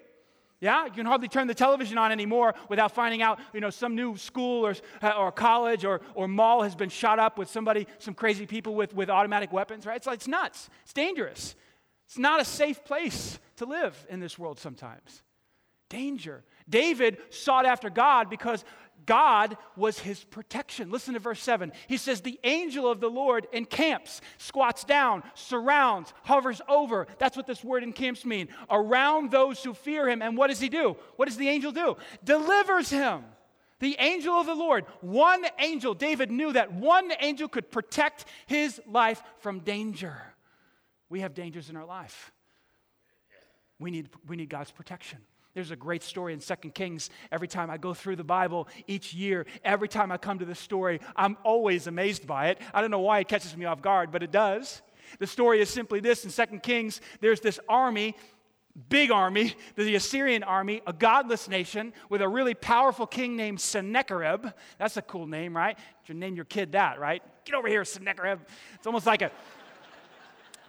Yeah, 0.61 0.85
you 0.85 0.91
can 0.91 1.05
hardly 1.05 1.27
turn 1.27 1.47
the 1.47 1.53
television 1.53 1.97
on 1.97 2.11
anymore 2.11 2.55
without 2.69 2.91
finding 2.93 3.21
out, 3.21 3.39
you 3.53 3.59
know, 3.59 3.69
some 3.69 3.93
new 3.95 4.15
school 4.15 4.65
or, 4.65 4.75
uh, 5.01 5.11
or 5.11 5.31
college 5.31 5.83
or, 5.83 6.01
or 6.13 6.27
mall 6.27 6.61
has 6.63 6.75
been 6.75 6.89
shot 6.89 7.19
up 7.19 7.37
with 7.37 7.49
somebody, 7.49 7.87
some 7.97 8.13
crazy 8.13 8.45
people 8.45 8.73
with, 8.73 8.93
with 8.93 9.09
automatic 9.09 9.51
weapons, 9.51 9.85
right? 9.85 9.97
It's 9.97 10.07
like, 10.07 10.15
it's 10.15 10.27
nuts. 10.27 10.69
It's 10.83 10.93
dangerous. 10.93 11.55
It's 12.05 12.17
not 12.17 12.39
a 12.39 12.45
safe 12.45 12.83
place 12.85 13.37
to 13.57 13.65
live 13.65 14.05
in 14.09 14.19
this 14.19 14.39
world 14.39 14.59
sometimes. 14.59 15.23
Danger. 15.89 16.43
David 16.67 17.17
sought 17.29 17.65
after 17.65 17.89
God 17.89 18.29
because 18.29 18.63
God 19.05 19.57
was 19.75 19.99
his 19.99 20.23
protection. 20.23 20.89
Listen 20.91 21.13
to 21.13 21.19
verse 21.19 21.41
7. 21.41 21.71
He 21.87 21.97
says, 21.97 22.21
The 22.21 22.39
angel 22.43 22.89
of 22.89 22.99
the 22.99 23.09
Lord 23.09 23.47
encamps, 23.53 24.21
squats 24.37 24.83
down, 24.83 25.23
surrounds, 25.33 26.13
hovers 26.23 26.61
over. 26.67 27.07
That's 27.17 27.37
what 27.37 27.47
this 27.47 27.63
word 27.63 27.83
encamps 27.83 28.25
mean. 28.25 28.49
Around 28.69 29.31
those 29.31 29.63
who 29.63 29.73
fear 29.73 30.09
him. 30.09 30.21
And 30.21 30.37
what 30.37 30.47
does 30.47 30.59
he 30.59 30.69
do? 30.69 30.97
What 31.15 31.27
does 31.27 31.37
the 31.37 31.49
angel 31.49 31.71
do? 31.71 31.97
Delivers 32.23 32.89
him. 32.89 33.23
The 33.79 33.97
angel 33.99 34.33
of 34.33 34.45
the 34.45 34.55
Lord, 34.55 34.85
one 35.01 35.45
angel, 35.59 35.93
David 35.93 36.31
knew 36.31 36.53
that 36.53 36.73
one 36.73 37.11
angel 37.19 37.49
could 37.49 37.69
protect 37.69 38.25
his 38.45 38.79
life 38.87 39.21
from 39.39 39.59
danger. 39.59 40.15
We 41.09 41.19
have 41.19 41.33
dangers 41.33 41.69
in 41.69 41.75
our 41.75 41.85
life. 41.85 42.31
We 43.79 43.91
need, 43.91 44.09
we 44.27 44.37
need 44.37 44.49
God's 44.49 44.71
protection. 44.71 45.19
There's 45.55 45.71
a 45.71 45.75
great 45.75 46.03
story 46.03 46.33
in 46.33 46.41
Second 46.41 46.75
Kings. 46.75 47.09
Every 47.31 47.47
time 47.47 47.69
I 47.71 47.77
go 47.77 47.93
through 47.93 48.17
the 48.17 48.25
Bible 48.25 48.67
each 48.87 49.13
year, 49.13 49.45
every 49.63 49.87
time 49.87 50.11
I 50.11 50.17
come 50.17 50.37
to 50.39 50.45
this 50.45 50.59
story, 50.59 50.99
I'm 51.15 51.37
always 51.43 51.87
amazed 51.87 52.27
by 52.27 52.49
it. 52.49 52.59
I 52.73 52.81
don't 52.81 52.91
know 52.91 52.99
why 52.99 53.19
it 53.19 53.29
catches 53.29 53.55
me 53.55 53.63
off 53.63 53.81
guard, 53.81 54.11
but 54.11 54.21
it 54.21 54.31
does. 54.31 54.81
The 55.17 55.27
story 55.27 55.61
is 55.61 55.69
simply 55.69 56.01
this 56.01 56.25
in 56.25 56.29
Second 56.29 56.61
Kings, 56.61 56.99
there's 57.21 57.39
this 57.39 57.59
army 57.69 58.15
big 58.89 59.09
army, 59.09 59.55
the 59.75 59.95
Assyrian 59.95 60.43
army, 60.43 60.81
a 60.85 60.91
godless 60.91 61.47
nation 61.47 61.93
with 62.09 62.21
a 62.21 62.27
really 62.27 62.53
powerful 62.53 63.07
king 63.07 63.37
named 63.37 63.61
Sennacherib. 63.61 64.47
That's 64.77 64.97
a 64.97 65.01
cool 65.01 65.27
name, 65.27 65.55
right? 65.55 65.77
You 66.07 66.13
name 66.13 66.35
your 66.35 66.43
kid 66.43 66.73
that, 66.73 66.99
right? 66.99 67.23
Get 67.45 67.55
over 67.55 67.69
here, 67.69 67.85
Sennacherib. 67.85 68.39
It's 68.73 68.85
almost 68.85 69.05
like 69.05 69.21
a, 69.21 69.31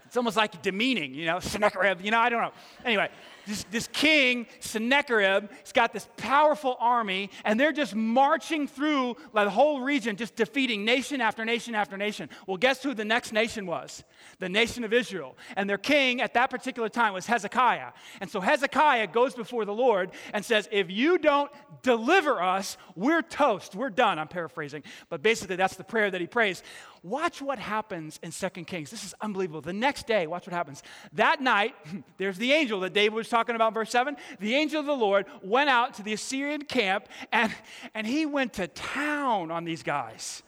it's 0.05 0.17
almost 0.17 0.37
like 0.37 0.63
demeaning, 0.63 1.15
you 1.15 1.27
know, 1.27 1.41
Sennacherib. 1.41 2.01
You 2.01 2.13
know, 2.13 2.21
I 2.21 2.29
don't 2.29 2.43
know. 2.43 2.53
Anyway, 2.85 3.11
this, 3.47 3.65
this 3.71 3.89
king, 3.93 4.47
Sennacherib, 4.61 5.51
he's 5.63 5.73
got 5.73 5.93
this 5.93 6.09
powerful 6.17 6.77
army, 6.81 7.31
and 7.45 7.59
they're 7.59 7.73
just 7.73 7.95
marching 7.95 8.67
through 8.67 9.17
the 9.33 9.49
whole 9.49 9.81
region, 9.81 10.17
just 10.17 10.35
defeating 10.37 10.85
nation 10.85 11.21
after 11.21 11.45
nation 11.45 11.75
after 11.75 11.97
nation. 11.97 12.29
Well, 12.47 12.57
guess 12.57 12.83
who 12.83 12.95
the 12.95 13.05
next 13.05 13.33
nation 13.33 13.67
was? 13.67 14.05
The 14.39 14.49
nation 14.49 14.85
of 14.85 14.93
Israel. 14.93 15.37
And 15.57 15.71
their 15.71 15.79
king 15.79 16.21
at 16.21 16.35
that 16.35 16.51
particular 16.51 16.89
time 16.89 17.13
was 17.13 17.27
Hezekiah. 17.27 17.93
And 18.21 18.29
so 18.31 18.41
Hezekiah 18.41 19.09
goes 19.09 19.35
before 19.35 19.65
the 19.65 19.75
Lord 19.75 20.11
and 20.33 20.45
says, 20.45 20.69
If 20.73 20.91
you 20.91 21.19
don't 21.19 21.51
deliver 21.83 22.43
us, 22.43 22.77
we're 22.95 23.23
toast. 23.23 23.75
We're 23.75 23.91
done. 23.91 24.19
I'm 24.19 24.29
paraphrasing. 24.29 24.83
But 25.09 25.23
basically, 25.23 25.57
that's 25.57 25.77
the 25.77 25.85
prayer 25.85 26.11
that 26.11 26.21
he 26.21 26.27
prays. 26.27 26.63
Watch 27.07 27.41
what 27.41 27.61
happens 27.61 28.19
in 28.25 28.33
Second 28.33 28.65
Kings. 28.65 28.91
This 28.91 29.05
is 29.05 29.15
unbelievable. 29.21 29.61
The 29.61 29.73
next 29.73 30.09
day, 30.09 30.27
watch 30.27 30.45
what 30.45 30.53
happens. 30.53 30.83
That 31.13 31.41
night, 31.41 31.77
there's 32.19 32.37
the 32.37 32.51
angel 32.51 32.81
that 32.81 32.95
David 32.95 33.15
was 33.15 33.29
talking 33.29 33.55
about, 33.55 33.75
verse 33.75 33.91
7. 33.91 34.17
The 34.41 34.57
angel 34.57 34.81
of 34.81 34.87
the 34.87 34.93
Lord 34.93 35.27
went 35.41 35.71
out 35.71 35.95
to 35.95 36.03
the 36.03 36.13
Assyrian 36.15 36.63
camp 36.63 37.07
and, 37.31 37.55
and 37.95 38.09
he 38.09 38.27
went 38.27 38.55
to 38.55 38.67
town 38.67 39.53
on 39.53 39.65
these 39.65 39.85
guys. 39.85 40.43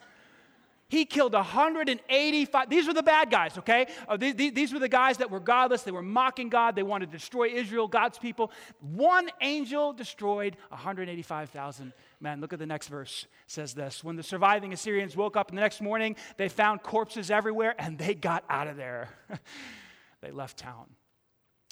He 0.91 1.05
killed 1.05 1.35
185. 1.35 2.71
These 2.71 2.87
were 2.87 2.95
the 2.95 3.03
bad 3.03 3.31
guys, 3.31 3.59
okay? 3.59 3.89
Uh, 4.09 4.17
these, 4.17 4.35
these 4.35 4.73
were 4.73 4.79
the 4.79 4.89
guys 4.89 5.19
that 5.19 5.31
were 5.31 5.41
godless. 5.41 5.83
They 5.83 5.91
were 5.91 6.01
mocking 6.03 6.49
God. 6.49 6.75
They 6.75 6.83
wanted 6.83 7.13
to 7.13 7.19
destroy 7.19 7.49
Israel, 7.49 7.87
God's 7.89 8.19
people. 8.19 8.51
One 8.81 9.29
angel 9.43 9.93
destroyed 9.93 10.57
185,000 10.71 11.93
men. 12.21 12.41
Look 12.41 12.55
at 12.55 12.59
the 12.59 12.67
next 12.67 12.89
verse. 12.89 13.27
It 13.45 13.51
says 13.51 13.75
this 13.75 14.03
When 14.03 14.17
the 14.17 14.23
surviving 14.23 14.73
Assyrians 14.73 15.15
woke 15.15 15.37
up 15.37 15.51
the 15.51 15.57
next 15.57 15.83
morning, 15.83 16.17
they 16.39 16.49
found 16.49 16.83
corpses 16.83 17.31
everywhere 17.31 17.75
and 17.79 17.99
they 17.99 18.15
got 18.15 18.45
out 18.49 18.67
of 18.67 18.79
there. 18.79 19.11
they 20.23 20.31
left 20.31 20.57
town. 20.57 20.87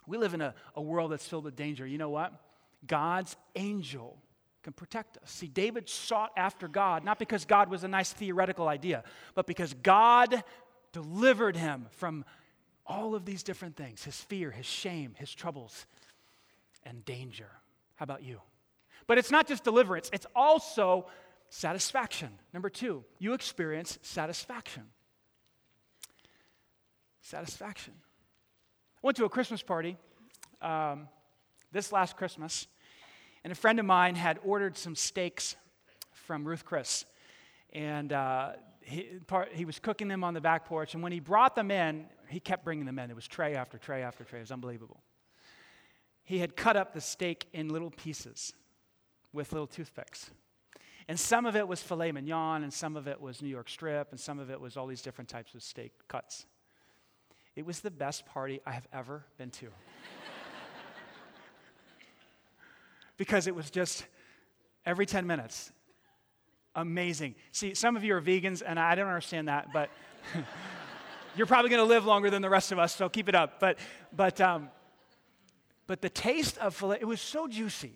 We 0.07 0.19
live 0.19 0.35
in 0.35 0.43
a, 0.43 0.55
a 0.75 0.83
world 0.83 1.11
that's 1.11 1.27
filled 1.27 1.45
with 1.45 1.57
danger. 1.57 1.87
You 1.87 1.97
know 1.97 2.11
what? 2.11 2.35
God's 2.87 3.35
angel 3.55 4.19
can 4.67 4.73
protect 4.73 5.17
us. 5.19 5.31
See, 5.31 5.47
David 5.47 5.89
sought 5.89 6.33
after 6.37 6.67
God, 6.67 7.05
not 7.05 7.21
because 7.21 7.45
God 7.45 7.71
was 7.71 7.85
a 7.85 7.89
nice 7.89 8.13
theoretical 8.13 8.67
idea, 8.67 9.05
but 9.37 9.47
because 9.47 9.73
God 9.75 10.43
delivered 10.91 11.55
him 11.55 11.87
from 11.93 12.25
all 12.85 13.15
of 13.15 13.25
these 13.25 13.45
different 13.45 13.77
things 13.77 14.03
his 14.03 14.21
fear, 14.21 14.51
his 14.51 14.67
shame, 14.67 15.15
his 15.19 15.33
troubles, 15.33 15.87
and 16.83 17.05
danger. 17.05 17.47
How 17.95 18.03
about 18.03 18.25
you? 18.25 18.41
But 19.07 19.19
it's 19.19 19.31
not 19.31 19.47
just 19.47 19.63
deliverance, 19.63 20.11
it's 20.13 20.27
also 20.35 21.07
satisfaction. 21.49 22.31
Number 22.53 22.69
two, 22.69 23.05
you 23.21 23.35
experience 23.35 24.01
satisfaction. 24.03 24.83
Satisfaction. 27.21 27.95
I 28.97 29.07
went 29.07 29.17
to 29.19 29.27
a 29.27 29.29
Christmas 29.29 29.63
party 29.63 29.97
um, 30.61 31.07
this 31.71 31.93
last 31.93 32.17
Christmas, 32.17 32.67
and 33.47 33.53
a 33.53 33.55
friend 33.55 33.79
of 33.79 33.87
mine 33.87 34.17
had 34.17 34.41
ordered 34.43 34.77
some 34.77 34.97
steaks 34.97 35.55
from 36.11 36.45
Ruth 36.45 36.65
Chris. 36.65 37.05
And 37.73 38.13
uh, 38.13 38.55
he, 38.81 39.03
part, 39.29 39.53
he 39.53 39.65
was 39.65 39.79
cooking 39.79 40.09
them 40.09 40.25
on 40.25 40.35
the 40.35 40.41
back 40.41 40.65
porch. 40.65 40.95
And 40.95 41.03
when 41.05 41.13
he 41.13 41.21
brought 41.21 41.55
them 41.55 41.71
in, 41.71 42.07
he 42.27 42.41
kept 42.41 42.65
bringing 42.65 42.87
them 42.87 42.99
in. 42.99 43.09
It 43.09 43.15
was 43.15 43.29
tray 43.29 43.55
after 43.55 43.79
tray 43.79 44.03
after 44.03 44.25
tray. 44.25 44.41
It 44.41 44.43
was 44.43 44.51
unbelievable. 44.51 45.01
He 46.25 46.39
had 46.39 46.57
cut 46.57 46.77
up 46.77 46.93
the 46.93 47.01
steak 47.01 47.47
in 47.53 47.69
little 47.69 47.93
pieces 47.93 48.53
with 49.33 49.53
little 49.53 49.69
toothpicks. 49.69 50.29
And 51.07 51.17
some 51.17 51.47
of 51.47 51.55
it 51.55 51.69
was 51.69 51.81
filet 51.81 52.11
mignon, 52.11 52.65
and 52.65 52.75
some 52.75 52.97
of 52.97 53.07
it 53.07 53.21
was 53.21 53.43
New 53.43 53.49
York 53.49 53.69
strip, 53.69 54.09
and 54.11 54.19
some 54.19 54.41
of 54.41 54.51
it 54.51 54.61
was 54.61 54.77
all 54.77 54.89
these 54.89 55.03
different 55.03 55.31
types 55.31 55.55
of 55.55 55.63
steak 55.63 55.93
cuts. 56.09 56.47
It 57.55 57.65
was 57.65 57.79
the 57.79 57.93
best 57.93 58.27
party 58.27 58.61
I 58.67 58.73
have 58.73 58.89
ever 58.93 59.25
been 59.39 59.51
to. 59.51 59.69
Because 63.17 63.47
it 63.47 63.55
was 63.55 63.71
just 63.71 64.05
every 64.85 65.07
10 65.07 65.27
minutes. 65.27 65.73
Amazing. 66.75 67.35
See, 67.53 67.75
some 67.75 67.97
of 67.97 68.05
you 68.05 68.15
are 68.15 68.21
vegans, 68.21 68.63
and 68.65 68.79
I 68.79 68.95
don't 68.95 69.09
understand 69.09 69.49
that, 69.49 69.73
but 69.73 69.91
you're 71.37 71.47
probably 71.47 71.71
going 71.71 71.83
to 71.83 71.89
live 71.89 72.05
longer 72.05 72.31
than 72.31 72.43
the 72.43 72.51
rest 72.51 72.73
of 72.73 72.79
us, 72.79 72.95
so 72.95 73.09
keep 73.09 73.29
it 73.29 73.35
up. 73.35 73.61
But, 73.61 73.79
but, 74.15 74.41
um, 74.41 74.69
but 75.87 76.03
the 76.03 76.11
taste 76.11 76.59
of 76.59 76.75
filet, 76.75 76.99
it 77.01 77.07
was 77.07 77.21
so 77.21 77.49
juicy. 77.49 77.95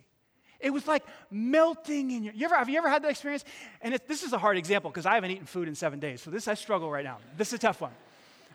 It 0.61 0.71
was 0.71 0.87
like 0.87 1.05
melting 1.31 2.11
in 2.11 2.23
your. 2.23 2.35
You 2.35 2.45
ever, 2.45 2.57
have 2.57 2.69
you 2.69 2.77
ever 2.77 2.91
had 2.91 3.03
that 3.03 3.11
experience? 3.11 3.45
And 3.81 3.95
it, 3.95 4.07
this 4.07 4.23
is 4.23 4.35
a 4.35 4.39
hard 4.39 4.59
example 4.59 4.91
because 4.91 5.07
I 5.07 5.15
haven't 5.15 5.31
eaten 5.31 5.47
food 5.47 5.69
in 5.69 5.75
seven 5.75 5.99
days. 5.99 6.21
So 6.21 6.31
this, 6.31 6.49
I 6.49 6.55
struggle 6.55 6.91
right 6.91 7.05
now. 7.05 7.19
This 7.39 7.49
is 7.49 7.55
a 7.55 7.59
tough 7.59 7.81
one. 7.81 7.93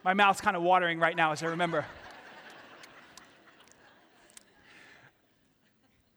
My 0.04 0.14
mouth's 0.14 0.40
kind 0.40 0.56
of 0.56 0.62
watering 0.62 1.00
right 1.00 1.16
now 1.16 1.32
as 1.32 1.42
I 1.42 1.48
remember. 1.48 1.84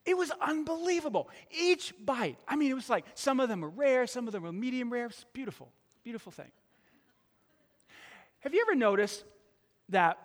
It 0.09 0.17
was 0.17 0.33
unbelievable. 0.41 1.29
Each 1.51 1.93
bite, 2.03 2.39
I 2.49 2.57
mean, 2.57 2.71
it 2.71 2.75
was 2.75 2.89
like 2.89 3.05
some 3.15 3.41
of 3.41 3.51
them 3.51 3.61
were 3.61 3.69
rare, 3.69 4.07
some 4.07 4.27
of 4.27 4.33
them 4.33 4.43
were 4.43 4.53
medium 4.53 4.91
rare. 4.91 5.05
It's 5.05 5.27
beautiful, 5.35 5.71
beautiful 6.03 6.33
thing. 6.33 6.51
Have 8.41 8.55
you 8.55 8.65
ever 8.67 8.75
noticed 8.75 9.23
that 9.91 10.19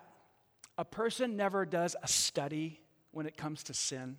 a 0.78 0.86
person 0.86 1.36
never 1.36 1.66
does 1.66 1.96
a 2.02 2.08
study 2.08 2.80
when 3.10 3.26
it 3.26 3.36
comes 3.36 3.62
to 3.64 3.74
sin? 3.74 4.16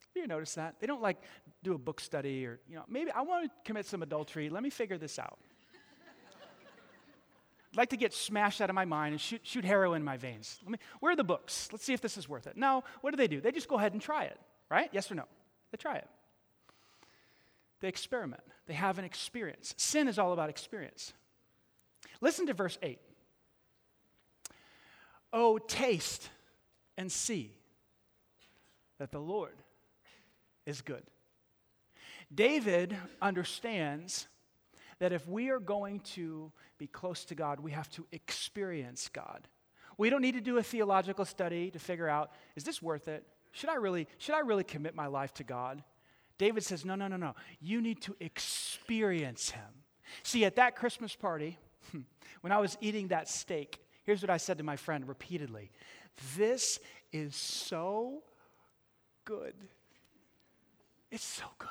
Have 0.00 0.16
you 0.16 0.22
ever 0.22 0.28
noticed 0.28 0.56
that? 0.56 0.80
They 0.80 0.88
don't 0.88 1.00
like 1.00 1.22
do 1.62 1.74
a 1.74 1.78
book 1.78 2.00
study 2.00 2.44
or, 2.44 2.58
you 2.68 2.74
know, 2.74 2.82
maybe 2.88 3.12
I 3.12 3.20
want 3.20 3.44
to 3.44 3.50
commit 3.64 3.86
some 3.86 4.02
adultery. 4.02 4.50
Let 4.50 4.64
me 4.64 4.70
figure 4.70 4.98
this 4.98 5.20
out. 5.20 5.38
I'd 7.72 7.76
like 7.76 7.90
to 7.90 7.96
get 7.96 8.14
smashed 8.14 8.60
out 8.60 8.70
of 8.70 8.74
my 8.74 8.84
mind 8.84 9.12
and 9.12 9.20
shoot, 9.20 9.40
shoot 9.44 9.64
heroin 9.64 10.00
in 10.00 10.04
my 10.04 10.16
veins. 10.16 10.58
Let 10.62 10.72
me, 10.72 10.78
where 11.00 11.12
are 11.12 11.16
the 11.16 11.24
books? 11.24 11.68
Let's 11.70 11.84
see 11.84 11.92
if 11.92 12.00
this 12.00 12.16
is 12.16 12.28
worth 12.28 12.46
it. 12.46 12.56
No, 12.56 12.82
what 13.02 13.10
do 13.10 13.16
they 13.16 13.28
do? 13.28 13.40
They 13.40 13.52
just 13.52 13.68
go 13.68 13.76
ahead 13.76 13.92
and 13.92 14.00
try 14.00 14.24
it, 14.24 14.38
right? 14.70 14.88
Yes 14.92 15.10
or 15.10 15.14
no? 15.14 15.24
They 15.70 15.76
try 15.76 15.96
it. 15.96 16.08
They 17.80 17.88
experiment. 17.88 18.42
They 18.66 18.74
have 18.74 18.98
an 18.98 19.04
experience. 19.04 19.74
Sin 19.76 20.08
is 20.08 20.18
all 20.18 20.32
about 20.32 20.50
experience. 20.50 21.12
Listen 22.20 22.46
to 22.46 22.54
verse 22.54 22.78
8. 22.82 22.98
Oh, 25.32 25.58
taste 25.58 26.30
and 26.96 27.12
see 27.12 27.52
that 28.98 29.12
the 29.12 29.20
Lord 29.20 29.56
is 30.66 30.80
good. 30.80 31.02
David 32.34 32.96
understands 33.22 34.26
that 34.98 35.12
if 35.12 35.26
we 35.28 35.50
are 35.50 35.60
going 35.60 36.00
to 36.00 36.50
be 36.78 36.86
close 36.86 37.24
to 37.26 37.34
God, 37.34 37.60
we 37.60 37.70
have 37.72 37.90
to 37.90 38.06
experience 38.12 39.08
God. 39.08 39.48
We 39.96 40.10
don't 40.10 40.22
need 40.22 40.34
to 40.34 40.40
do 40.40 40.58
a 40.58 40.62
theological 40.62 41.24
study 41.24 41.70
to 41.70 41.78
figure 41.78 42.08
out 42.08 42.30
is 42.56 42.64
this 42.64 42.82
worth 42.82 43.08
it? 43.08 43.26
Should 43.52 43.70
I 43.70 43.74
really 43.74 44.06
should 44.18 44.34
I 44.34 44.40
really 44.40 44.64
commit 44.64 44.94
my 44.94 45.06
life 45.06 45.34
to 45.34 45.44
God? 45.44 45.82
David 46.38 46.62
says, 46.62 46.84
"No, 46.84 46.94
no, 46.94 47.08
no, 47.08 47.16
no. 47.16 47.34
You 47.60 47.80
need 47.80 48.00
to 48.02 48.14
experience 48.20 49.50
him." 49.50 49.84
See, 50.22 50.44
at 50.44 50.56
that 50.56 50.76
Christmas 50.76 51.16
party, 51.16 51.58
when 52.40 52.52
I 52.52 52.58
was 52.58 52.78
eating 52.80 53.08
that 53.08 53.28
steak, 53.28 53.80
here's 54.04 54.22
what 54.22 54.30
I 54.30 54.36
said 54.36 54.58
to 54.58 54.64
my 54.64 54.76
friend 54.76 55.08
repeatedly. 55.08 55.72
This 56.36 56.78
is 57.12 57.34
so 57.34 58.22
good. 59.24 59.54
It's 61.10 61.24
so 61.24 61.44
good. 61.58 61.68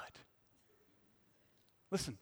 Listen, 1.92 2.18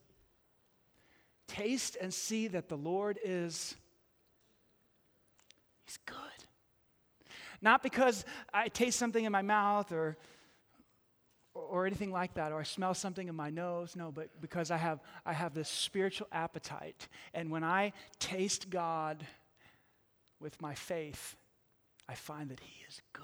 taste 1.47 1.97
and 1.99 2.13
see 2.13 2.47
that 2.49 2.69
the 2.69 2.77
Lord 2.77 3.19
is, 3.23 3.75
He's 5.85 5.97
good. 6.05 6.17
Not 7.61 7.83
because 7.83 8.25
I 8.53 8.67
taste 8.67 8.99
something 8.99 9.23
in 9.23 9.31
my 9.31 9.41
mouth 9.41 9.91
or, 9.91 10.17
or 11.53 11.85
anything 11.85 12.11
like 12.11 12.33
that, 12.35 12.51
or 12.51 12.59
I 12.59 12.63
smell 12.63 12.93
something 12.93 13.27
in 13.27 13.35
my 13.35 13.49
nose. 13.49 13.95
No, 13.95 14.11
but 14.11 14.29
because 14.41 14.71
I 14.71 14.77
have, 14.77 14.99
I 15.25 15.33
have 15.33 15.53
this 15.53 15.69
spiritual 15.69 16.27
appetite. 16.31 17.07
And 17.33 17.49
when 17.49 17.63
I 17.63 17.93
taste 18.19 18.69
God 18.69 19.25
with 20.39 20.61
my 20.61 20.75
faith, 20.75 21.35
I 22.09 22.15
find 22.15 22.49
that 22.49 22.59
He 22.59 22.83
is 22.87 23.01
good. 23.13 23.23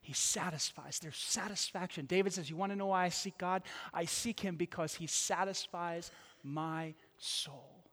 He 0.00 0.12
satisfies. 0.12 0.98
There's 0.98 1.16
satisfaction. 1.16 2.06
David 2.06 2.32
says, 2.32 2.48
You 2.48 2.56
want 2.56 2.72
to 2.72 2.76
know 2.76 2.86
why 2.86 3.04
I 3.04 3.10
seek 3.10 3.36
God? 3.36 3.62
I 3.92 4.06
seek 4.06 4.40
Him 4.40 4.56
because 4.56 4.94
He 4.94 5.06
satisfies 5.06 6.10
my 6.42 6.94
soul. 7.18 7.84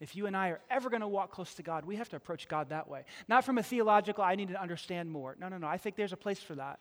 If 0.00 0.16
you 0.16 0.26
and 0.26 0.36
I 0.36 0.48
are 0.48 0.60
ever 0.70 0.90
going 0.90 1.00
to 1.00 1.08
walk 1.08 1.30
close 1.30 1.54
to 1.54 1.62
God, 1.62 1.84
we 1.84 1.96
have 1.96 2.08
to 2.10 2.16
approach 2.16 2.48
God 2.48 2.70
that 2.70 2.88
way. 2.88 3.04
Not 3.28 3.44
from 3.44 3.58
a 3.58 3.62
theological, 3.62 4.24
I 4.24 4.34
need 4.34 4.48
to 4.48 4.60
understand 4.60 5.10
more. 5.10 5.36
No, 5.38 5.48
no, 5.48 5.56
no. 5.56 5.66
I 5.66 5.78
think 5.78 5.96
there's 5.96 6.12
a 6.12 6.16
place 6.16 6.40
for 6.40 6.54
that. 6.56 6.80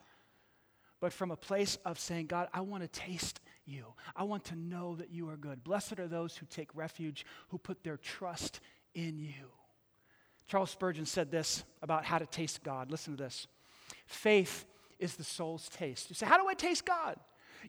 But 1.00 1.14
from 1.14 1.32
a 1.32 1.36
place 1.36 1.78
of 1.86 2.00
saying, 2.00 2.28
God, 2.28 2.48
I 2.54 2.62
want 2.62 2.84
to 2.84 2.88
taste 2.88 3.42
you. 3.66 3.86
I 4.16 4.24
want 4.24 4.46
to 4.46 4.56
know 4.56 4.96
that 4.96 5.12
you 5.12 5.30
are 5.30 5.38
good. 5.38 5.64
Blessed 5.64 6.00
are 6.00 6.08
those 6.08 6.36
who 6.36 6.46
take 6.46 6.70
refuge, 6.76 7.26
who 7.50 7.58
put 7.58 7.84
their 7.84 7.98
trust 7.98 8.62
in 8.94 9.20
you. 9.20 9.52
Charles 10.48 10.72
Spurgeon 10.72 11.06
said 11.06 11.32
this 11.32 11.64
about 11.82 12.06
how 12.06 12.20
to 12.20 12.26
taste 12.26 12.64
God. 12.64 12.92
Listen 12.92 13.16
to 13.18 13.24
this 13.24 13.48
faith 14.06 14.66
is 15.00 15.16
the 15.16 15.24
soul's 15.24 15.70
taste. 15.70 16.10
You 16.10 16.16
say, 16.16 16.26
How 16.26 16.38
do 16.38 16.48
I 16.48 16.54
taste 16.54 16.86
God? 16.86 17.18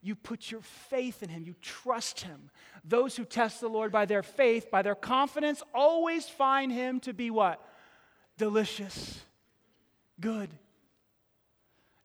You 0.02 0.14
put 0.14 0.50
your 0.50 0.60
faith 0.60 1.22
in 1.22 1.28
Him, 1.28 1.44
you 1.44 1.54
trust 1.60 2.20
Him. 2.20 2.50
Those 2.84 3.16
who 3.16 3.24
test 3.24 3.60
the 3.60 3.68
Lord 3.68 3.92
by 3.92 4.06
their 4.06 4.22
faith, 4.22 4.70
by 4.70 4.82
their 4.82 4.94
confidence, 4.94 5.62
always 5.74 6.28
find 6.28 6.72
Him 6.72 7.00
to 7.00 7.12
be 7.12 7.30
what? 7.30 7.60
Delicious, 8.38 9.20
good. 10.20 10.50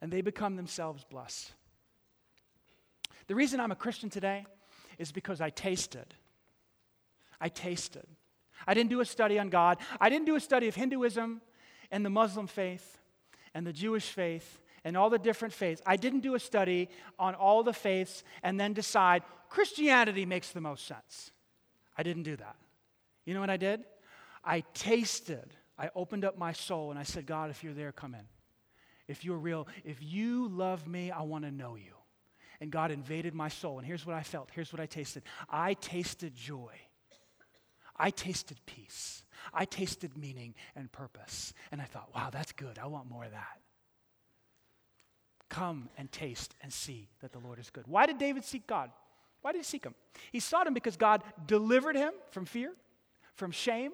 And 0.02 0.12
they 0.12 0.22
become 0.22 0.56
themselves 0.56 1.04
blessed. 1.04 1.52
The 3.28 3.36
reason 3.36 3.60
I'm 3.60 3.72
a 3.72 3.76
Christian 3.76 4.10
today 4.10 4.46
is 4.98 5.12
because 5.12 5.42
I 5.42 5.50
tasted. 5.50 6.14
I 7.40 7.50
tasted. 7.50 8.06
I 8.68 8.74
didn't 8.74 8.90
do 8.90 9.02
a 9.02 9.06
study 9.06 9.40
on 9.40 9.50
God. 9.50 9.78
I 10.00 10.10
didn't 10.10 10.26
do 10.26 10.36
a 10.36 10.40
study 10.40 10.68
of 10.68 10.76
Hinduism 10.76 11.42
and 11.92 12.06
the 12.06 12.10
Muslim 12.10 12.48
faith 12.48 12.98
and 13.54 13.66
the 13.66 13.74
Jewish 13.74 14.10
faith 14.10 14.60
and 14.84 14.96
all 14.98 15.10
the 15.10 15.20
different 15.20 15.54
faiths. 15.54 15.82
I 15.86 15.96
didn't 15.96 16.22
do 16.22 16.36
a 16.36 16.40
study 16.40 16.90
on 17.18 17.36
all 17.36 17.64
the 17.64 17.74
faiths 17.74 18.24
and 18.44 18.60
then 18.60 18.74
decide 18.74 19.24
Christianity 19.50 20.26
makes 20.26 20.52
the 20.52 20.62
most 20.62 20.88
sense. 20.88 21.32
I 21.98 22.04
didn't 22.04 22.24
do 22.24 22.36
that. 22.38 22.56
You 23.26 23.34
know 23.34 23.40
what 23.42 23.50
I 23.50 23.58
did? 23.58 23.84
I 24.44 24.62
tasted, 24.74 25.54
I 25.78 25.90
opened 25.96 26.26
up 26.26 26.38
my 26.38 26.54
soul 26.54 26.92
and 26.92 27.00
I 27.00 27.04
said, 27.04 27.26
God, 27.26 27.50
if 27.50 27.64
you're 27.64 27.74
there, 27.74 27.92
come 27.92 28.16
in. 28.16 28.26
If 29.08 29.26
you're 29.26 29.38
real, 29.38 29.68
if 29.84 29.98
you 30.02 30.48
love 30.50 30.88
me, 30.88 31.12
I 31.12 31.24
want 31.24 31.44
to 31.44 31.52
know 31.52 31.76
you. 31.76 31.94
And 32.62 32.72
God 32.72 32.92
invaded 32.92 33.34
my 33.34 33.50
soul. 33.50 33.78
And 33.80 33.88
here's 33.88 34.06
what 34.06 34.16
I 34.16 34.22
felt. 34.22 34.50
Here's 34.54 34.72
what 34.72 34.80
I 34.80 34.86
tasted. 34.86 35.24
I 35.50 35.74
tasted 35.76 36.36
joy. 36.36 36.74
I 37.98 38.12
tasted 38.12 38.58
peace. 38.66 39.24
I 39.54 39.66
tasted 39.66 40.18
meaning 40.18 40.56
and 40.76 40.92
purpose. 40.92 41.54
And 41.72 41.82
I 41.82 41.86
thought, 41.86 42.10
wow, 42.14 42.30
that's 42.32 42.52
good. 42.52 42.78
I 42.80 42.88
want 42.88 43.10
more 43.10 43.26
of 43.26 43.32
that. 43.32 43.60
Come 45.50 45.90
and 45.98 46.12
taste 46.12 46.56
and 46.62 46.72
see 46.72 47.10
that 47.22 47.32
the 47.32 47.40
Lord 47.40 47.60
is 47.60 47.70
good. 47.70 47.86
Why 47.88 48.06
did 48.06 48.18
David 48.18 48.46
seek 48.46 48.68
God? 48.68 48.92
Why 49.42 49.52
did 49.52 49.60
he 49.60 49.64
seek 49.64 49.84
him? 49.84 49.96
He 50.32 50.40
sought 50.40 50.68
him 50.68 50.74
because 50.74 50.98
God 50.98 51.24
delivered 51.48 51.96
him 51.96 52.14
from 52.30 52.46
fear, 52.46 52.74
from 53.36 53.52
shame, 53.52 53.92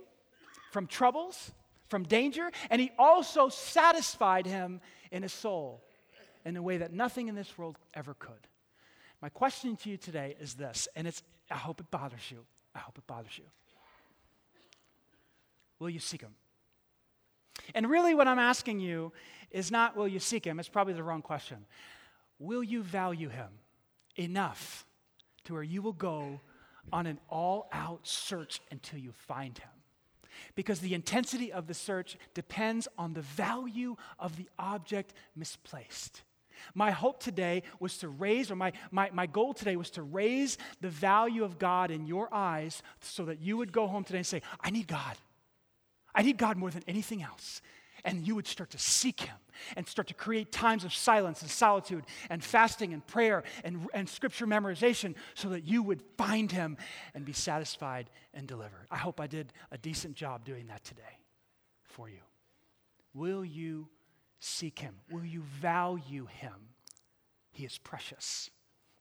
from 0.71 0.87
troubles, 0.87 1.51
from 1.87 2.03
danger, 2.03 2.51
and 2.69 2.81
he 2.81 2.91
also 2.97 3.49
satisfied 3.49 4.45
him 4.45 4.81
in 5.11 5.23
his 5.23 5.33
soul 5.33 5.83
in 6.43 6.57
a 6.57 6.61
way 6.61 6.77
that 6.77 6.93
nothing 6.93 7.27
in 7.27 7.35
this 7.35 7.57
world 7.57 7.77
ever 7.93 8.13
could. 8.15 8.47
My 9.21 9.29
question 9.29 9.75
to 9.77 9.89
you 9.89 9.97
today 9.97 10.35
is 10.39 10.55
this, 10.55 10.87
and 10.95 11.07
it's 11.07 11.23
I 11.49 11.55
hope 11.55 11.79
it 11.79 11.89
bothers 11.91 12.31
you. 12.31 12.45
I 12.73 12.79
hope 12.79 12.97
it 12.97 13.07
bothers 13.07 13.37
you. 13.37 13.45
Will 15.79 15.89
you 15.89 15.99
seek 15.99 16.21
him? 16.21 16.35
And 17.73 17.89
really, 17.89 18.13
what 18.13 18.27
I'm 18.27 18.39
asking 18.39 18.79
you 18.79 19.11
is 19.51 19.71
not 19.71 19.95
will 19.95 20.07
you 20.07 20.19
seek 20.19 20.45
him? 20.45 20.59
It's 20.59 20.69
probably 20.69 20.93
the 20.93 21.03
wrong 21.03 21.21
question. 21.21 21.65
Will 22.39 22.63
you 22.63 22.83
value 22.83 23.29
him 23.29 23.49
enough 24.15 24.85
to 25.45 25.53
where 25.53 25.63
you 25.63 25.81
will 25.81 25.93
go 25.93 26.41
on 26.91 27.07
an 27.07 27.19
all 27.29 27.67
out 27.71 28.05
search 28.05 28.61
until 28.71 28.99
you 28.99 29.11
find 29.13 29.57
him? 29.57 29.69
Because 30.55 30.79
the 30.79 30.93
intensity 30.93 31.51
of 31.51 31.67
the 31.67 31.73
search 31.73 32.17
depends 32.33 32.87
on 32.97 33.13
the 33.13 33.21
value 33.21 33.95
of 34.19 34.35
the 34.35 34.49
object 34.59 35.13
misplaced. 35.35 36.23
My 36.73 36.91
hope 36.91 37.21
today 37.21 37.63
was 37.79 37.97
to 37.99 38.09
raise, 38.09 38.49
or 38.49 38.55
my, 38.55 38.73
my, 38.91 39.09
my 39.13 39.25
goal 39.25 39.53
today 39.53 39.75
was 39.75 39.89
to 39.91 40.03
raise 40.03 40.57
the 40.81 40.89
value 40.89 41.43
of 41.43 41.59
God 41.59 41.91
in 41.91 42.05
your 42.05 42.33
eyes 42.33 42.81
so 43.01 43.25
that 43.25 43.41
you 43.41 43.57
would 43.57 43.71
go 43.71 43.87
home 43.87 44.03
today 44.03 44.19
and 44.19 44.27
say, 44.27 44.41
I 44.61 44.69
need 44.69 44.87
God. 44.87 45.15
I 46.15 46.23
need 46.23 46.37
God 46.37 46.57
more 46.57 46.71
than 46.71 46.83
anything 46.87 47.21
else. 47.21 47.61
And 48.03 48.25
you 48.25 48.35
would 48.35 48.47
start 48.47 48.69
to 48.71 48.77
seek 48.77 49.21
Him 49.21 49.35
and 49.75 49.87
start 49.87 50.07
to 50.09 50.13
create 50.13 50.51
times 50.51 50.83
of 50.83 50.93
silence 50.93 51.41
and 51.41 51.49
solitude 51.49 52.05
and 52.29 52.43
fasting 52.43 52.93
and 52.93 53.05
prayer 53.05 53.43
and, 53.63 53.87
and 53.93 54.07
scripture 54.07 54.45
memorization 54.45 55.15
so 55.33 55.49
that 55.49 55.65
you 55.65 55.81
would 55.81 56.03
find 56.17 56.51
Him 56.51 56.77
and 57.15 57.25
be 57.25 57.33
satisfied 57.33 58.09
and 58.33 58.47
delivered. 58.47 58.87
I 58.91 58.97
hope 58.97 59.19
I 59.19 59.27
did 59.27 59.53
a 59.71 59.77
decent 59.77 60.15
job 60.15 60.45
doing 60.45 60.67
that 60.67 60.83
today 60.83 61.19
for 61.83 62.07
you. 62.07 62.19
Will 63.15 63.43
you 63.43 63.87
seek 64.39 64.79
Him? 64.79 64.95
Will 65.09 65.25
you 65.25 65.41
value 65.41 66.27
Him? 66.27 66.53
He 67.51 67.65
is 67.65 67.79
precious. 67.79 68.51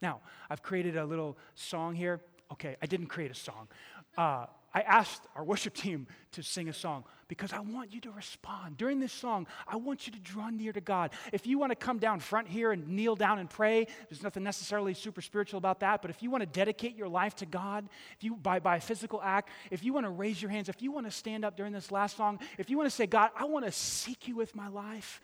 Now, 0.01 0.21
I've 0.49 0.63
created 0.63 0.97
a 0.97 1.05
little 1.05 1.37
song 1.55 1.95
here. 1.95 2.21
Okay, 2.53 2.77
I 2.81 2.87
didn't 2.87 3.09
create 3.09 3.31
a 3.31 3.35
song. 3.35 3.69
Uh, 4.17 4.47
I 4.75 4.81
asked 4.81 5.23
our 5.37 5.45
worship 5.45 5.73
team 5.73 6.09
to 6.33 6.43
sing 6.43 6.69
a 6.69 6.73
song 6.73 7.05
because 7.29 7.53
I 7.53 7.61
want 7.61 7.95
you 7.95 8.01
to 8.03 8.11
respond. 8.11 8.77
During 8.77 8.99
this 8.99 9.13
song, 9.13 9.47
I 9.69 9.77
want 9.77 10.07
you 10.07 10.13
to 10.13 10.19
draw 10.19 10.51
near 10.51 10.73
to 10.73 10.81
God. 10.81 11.13
If 11.33 11.47
you 11.47 11.59
want 11.59 11.71
to 11.71 11.77
come 11.77 11.99
down 11.99 12.19
front 12.19 12.49
here 12.49 12.73
and 12.73 12.89
kneel 12.89 13.15
down 13.15 13.39
and 13.39 13.49
pray, 13.49 13.87
there's 14.11 14.25
nothing 14.25 14.43
necessarily 14.43 14.93
super 14.93 15.23
spiritual 15.23 15.59
about 15.59 15.81
that, 15.81 16.03
but 16.03 16.11
if 16.11 16.23
you 16.25 16.31
want 16.31 16.43
to 16.43 16.47
dedicate 16.47 16.97
your 16.97 17.09
life 17.09 17.37
to 17.37 17.47
God, 17.47 17.89
if 18.17 18.25
you 18.25 18.35
by, 18.35 18.59
by 18.59 18.77
a 18.77 18.81
physical 18.81 19.23
act, 19.23 19.49
if 19.71 19.85
you 19.85 19.93
want 19.93 20.07
to 20.07 20.11
raise 20.11 20.43
your 20.43 20.51
hands, 20.51 20.69
if 20.69 20.83
you 20.83 20.91
want 20.91 21.07
to 21.07 21.13
stand 21.13 21.45
up 21.45 21.57
during 21.57 21.73
this 21.73 21.93
last 21.93 22.17
song, 22.17 22.41
if 22.59 22.69
you 22.69 22.77
want 22.77 22.91
to 22.91 22.95
say, 22.95 23.07
God, 23.07 23.31
I 23.39 23.45
want 23.45 23.65
to 23.65 23.73
seek 23.73 24.27
you 24.27 24.35
with 24.35 24.57
my 24.57 24.69
life, 24.69 25.21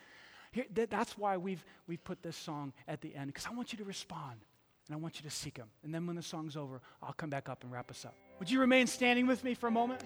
here, 0.52 0.64
that's 0.72 1.18
why 1.18 1.36
we've, 1.36 1.64
we've 1.88 2.02
put 2.02 2.22
this 2.22 2.36
song 2.36 2.72
at 2.86 3.00
the 3.00 3.14
end, 3.16 3.26
because 3.26 3.46
I 3.46 3.54
want 3.54 3.72
you 3.72 3.78
to 3.78 3.84
respond 3.84 4.40
and 4.86 4.94
I 4.94 4.98
want 4.98 5.16
you 5.20 5.28
to 5.28 5.34
seek 5.34 5.56
him. 5.56 5.68
And 5.82 5.92
then 5.92 6.06
when 6.06 6.16
the 6.16 6.22
song's 6.22 6.56
over, 6.56 6.80
I'll 7.02 7.12
come 7.12 7.30
back 7.30 7.48
up 7.48 7.62
and 7.64 7.72
wrap 7.72 7.90
us 7.90 8.04
up. 8.04 8.14
Would 8.40 8.50
you 8.50 8.58
remain 8.58 8.86
standing 8.86 9.26
with 9.26 9.44
me 9.44 9.54
for 9.54 9.68
a 9.68 9.70
moment? 9.70 10.00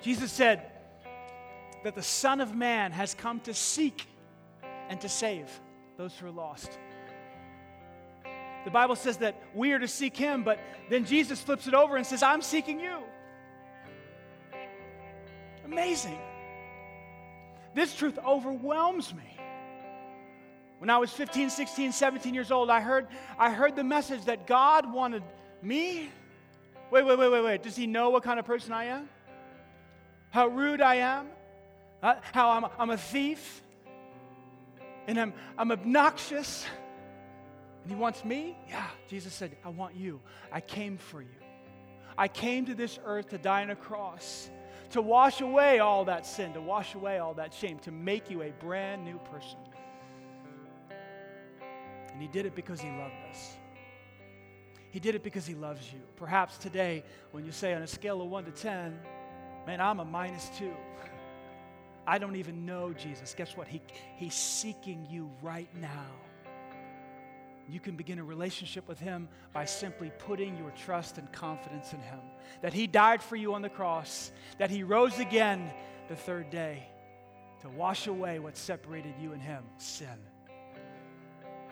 Jesus 0.00 0.32
said 0.32 0.62
that 1.84 1.94
the 1.94 2.02
Son 2.02 2.40
of 2.40 2.54
Man 2.54 2.90
has 2.92 3.14
come 3.14 3.40
to 3.40 3.52
seek 3.54 4.06
and 4.88 5.00
to 5.02 5.08
save 5.08 5.48
those 5.98 6.16
who 6.16 6.26
are 6.26 6.32
lost. 6.32 6.78
The 8.64 8.70
Bible 8.70 8.96
says 8.96 9.18
that 9.18 9.36
we 9.54 9.72
are 9.72 9.78
to 9.78 9.88
seek 9.88 10.16
him, 10.16 10.42
but 10.42 10.58
then 10.88 11.04
Jesus 11.04 11.40
flips 11.40 11.66
it 11.66 11.74
over 11.74 11.96
and 11.96 12.06
says, 12.06 12.22
I'm 12.22 12.42
seeking 12.42 12.80
you. 12.80 12.98
Amazing. 15.64 16.18
This 17.74 17.94
truth 17.94 18.18
overwhelms 18.26 19.12
me. 19.14 19.37
When 20.78 20.90
I 20.90 20.98
was 20.98 21.10
15, 21.10 21.50
16, 21.50 21.92
17 21.92 22.34
years 22.34 22.50
old, 22.52 22.70
I 22.70 22.80
heard, 22.80 23.08
I 23.38 23.50
heard 23.50 23.74
the 23.74 23.84
message 23.84 24.24
that 24.26 24.46
God 24.46 24.90
wanted 24.92 25.24
me. 25.60 26.10
Wait, 26.90 27.04
wait, 27.04 27.18
wait, 27.18 27.30
wait, 27.30 27.44
wait. 27.44 27.62
Does 27.62 27.74
He 27.76 27.86
know 27.86 28.10
what 28.10 28.22
kind 28.22 28.38
of 28.38 28.46
person 28.46 28.72
I 28.72 28.84
am? 28.84 29.08
How 30.30 30.46
rude 30.46 30.80
I 30.80 30.96
am? 30.96 31.26
How 32.00 32.50
I'm, 32.50 32.66
I'm 32.78 32.90
a 32.90 32.96
thief? 32.96 33.62
And 35.08 35.18
I'm, 35.18 35.34
I'm 35.56 35.72
obnoxious? 35.72 36.64
And 37.82 37.90
He 37.90 37.96
wants 37.96 38.24
me? 38.24 38.56
Yeah. 38.68 38.86
Jesus 39.08 39.34
said, 39.34 39.56
I 39.64 39.70
want 39.70 39.96
you. 39.96 40.20
I 40.52 40.60
came 40.60 40.96
for 40.96 41.20
you. 41.20 41.28
I 42.16 42.28
came 42.28 42.66
to 42.66 42.74
this 42.74 42.98
earth 43.04 43.30
to 43.30 43.38
die 43.38 43.62
on 43.62 43.70
a 43.70 43.76
cross, 43.76 44.50
to 44.90 45.02
wash 45.02 45.40
away 45.40 45.78
all 45.80 46.04
that 46.04 46.26
sin, 46.26 46.52
to 46.54 46.60
wash 46.60 46.94
away 46.94 47.18
all 47.18 47.34
that 47.34 47.52
shame, 47.54 47.78
to 47.80 47.90
make 47.90 48.30
you 48.30 48.42
a 48.42 48.50
brand 48.50 49.04
new 49.04 49.18
person. 49.30 49.58
And 52.18 52.26
He 52.26 52.32
did 52.32 52.46
it 52.46 52.56
because 52.56 52.80
He 52.80 52.90
loved 52.90 53.14
us. 53.30 53.52
He 54.90 54.98
did 54.98 55.14
it 55.14 55.22
because 55.22 55.46
He 55.46 55.54
loves 55.54 55.92
you. 55.92 56.00
Perhaps 56.16 56.58
today, 56.58 57.04
when 57.30 57.44
you 57.44 57.52
say 57.52 57.74
on 57.74 57.82
a 57.82 57.86
scale 57.86 58.20
of 58.20 58.28
1 58.28 58.44
to 58.46 58.50
10, 58.50 58.98
man, 59.68 59.80
I'm 59.80 60.00
a 60.00 60.04
minus 60.04 60.50
2. 60.58 60.68
I 62.08 62.18
don't 62.18 62.34
even 62.34 62.66
know 62.66 62.92
Jesus. 62.92 63.36
Guess 63.36 63.56
what? 63.56 63.68
He, 63.68 63.80
he's 64.16 64.34
seeking 64.34 65.06
you 65.08 65.30
right 65.42 65.68
now. 65.80 66.06
You 67.68 67.78
can 67.78 67.94
begin 67.94 68.18
a 68.18 68.24
relationship 68.24 68.88
with 68.88 68.98
Him 68.98 69.28
by 69.52 69.64
simply 69.64 70.10
putting 70.18 70.58
your 70.58 70.72
trust 70.72 71.18
and 71.18 71.32
confidence 71.32 71.92
in 71.92 72.00
Him. 72.00 72.18
That 72.62 72.72
He 72.72 72.88
died 72.88 73.22
for 73.22 73.36
you 73.36 73.54
on 73.54 73.62
the 73.62 73.68
cross, 73.68 74.32
that 74.58 74.70
He 74.70 74.82
rose 74.82 75.20
again 75.20 75.70
the 76.08 76.16
third 76.16 76.50
day 76.50 76.88
to 77.60 77.68
wash 77.68 78.08
away 78.08 78.40
what 78.40 78.56
separated 78.56 79.14
you 79.20 79.34
and 79.34 79.40
Him 79.40 79.62
sin. 79.76 80.18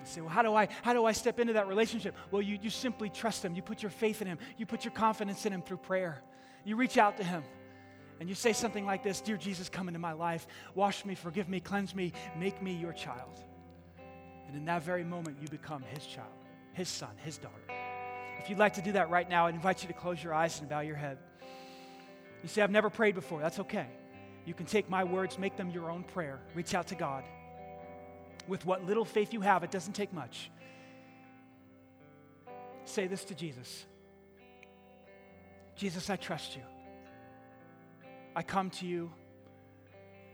Say, 0.06 0.20
well, 0.20 0.30
how 0.30 0.42
do 0.42 0.54
I 0.54 0.68
how 0.82 0.92
do 0.92 1.04
I 1.04 1.12
step 1.12 1.38
into 1.40 1.54
that 1.54 1.68
relationship? 1.68 2.14
Well, 2.30 2.42
you, 2.42 2.58
you 2.62 2.70
simply 2.70 3.10
trust 3.10 3.44
him. 3.44 3.54
You 3.54 3.62
put 3.62 3.82
your 3.82 3.90
faith 3.90 4.22
in 4.22 4.28
him. 4.28 4.38
You 4.56 4.66
put 4.66 4.84
your 4.84 4.92
confidence 4.92 5.46
in 5.46 5.52
him 5.52 5.62
through 5.62 5.78
prayer. 5.78 6.22
You 6.64 6.76
reach 6.76 6.98
out 6.98 7.16
to 7.18 7.24
him 7.24 7.42
and 8.18 8.28
you 8.28 8.34
say 8.34 8.52
something 8.52 8.86
like 8.86 9.02
this 9.02 9.20
Dear 9.20 9.36
Jesus, 9.36 9.68
come 9.68 9.88
into 9.88 10.00
my 10.00 10.12
life. 10.12 10.46
Wash 10.74 11.04
me, 11.04 11.14
forgive 11.14 11.48
me, 11.48 11.60
cleanse 11.60 11.94
me, 11.94 12.12
make 12.38 12.62
me 12.62 12.72
your 12.72 12.92
child. 12.92 13.40
And 14.46 14.56
in 14.56 14.64
that 14.66 14.82
very 14.82 15.04
moment, 15.04 15.38
you 15.40 15.48
become 15.48 15.82
his 15.82 16.06
child, 16.06 16.32
his 16.72 16.88
son, 16.88 17.10
his 17.24 17.38
daughter. 17.38 17.54
If 18.38 18.48
you'd 18.48 18.58
like 18.58 18.74
to 18.74 18.82
do 18.82 18.92
that 18.92 19.10
right 19.10 19.28
now, 19.28 19.46
I 19.46 19.50
invite 19.50 19.82
you 19.82 19.88
to 19.88 19.94
close 19.94 20.22
your 20.22 20.32
eyes 20.32 20.60
and 20.60 20.68
bow 20.68 20.80
your 20.80 20.96
head. 20.96 21.18
You 22.42 22.48
say, 22.48 22.62
I've 22.62 22.70
never 22.70 22.90
prayed 22.90 23.14
before. 23.14 23.40
That's 23.40 23.58
okay. 23.60 23.88
You 24.44 24.54
can 24.54 24.66
take 24.66 24.88
my 24.88 25.02
words, 25.02 25.38
make 25.38 25.56
them 25.56 25.70
your 25.70 25.90
own 25.90 26.04
prayer. 26.04 26.38
Reach 26.54 26.74
out 26.74 26.86
to 26.88 26.94
God. 26.94 27.24
With 28.48 28.64
what 28.64 28.84
little 28.84 29.04
faith 29.04 29.32
you 29.32 29.40
have, 29.40 29.64
it 29.64 29.70
doesn't 29.70 29.94
take 29.94 30.12
much. 30.12 30.50
Say 32.84 33.06
this 33.06 33.24
to 33.24 33.34
Jesus 33.34 33.84
Jesus, 35.76 36.08
I 36.08 36.16
trust 36.16 36.56
you. 36.56 36.62
I 38.34 38.42
come 38.42 38.70
to 38.70 38.86
you 38.86 39.12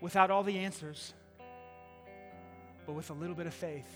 without 0.01 0.31
all 0.31 0.45
the 0.45 0.59
answers, 0.59 1.15
but 2.87 2.93
with 2.93 3.11
a 3.11 3.13
little 3.13 3.35
bit 3.35 3.47
of 3.47 3.55
faith. 3.55 3.89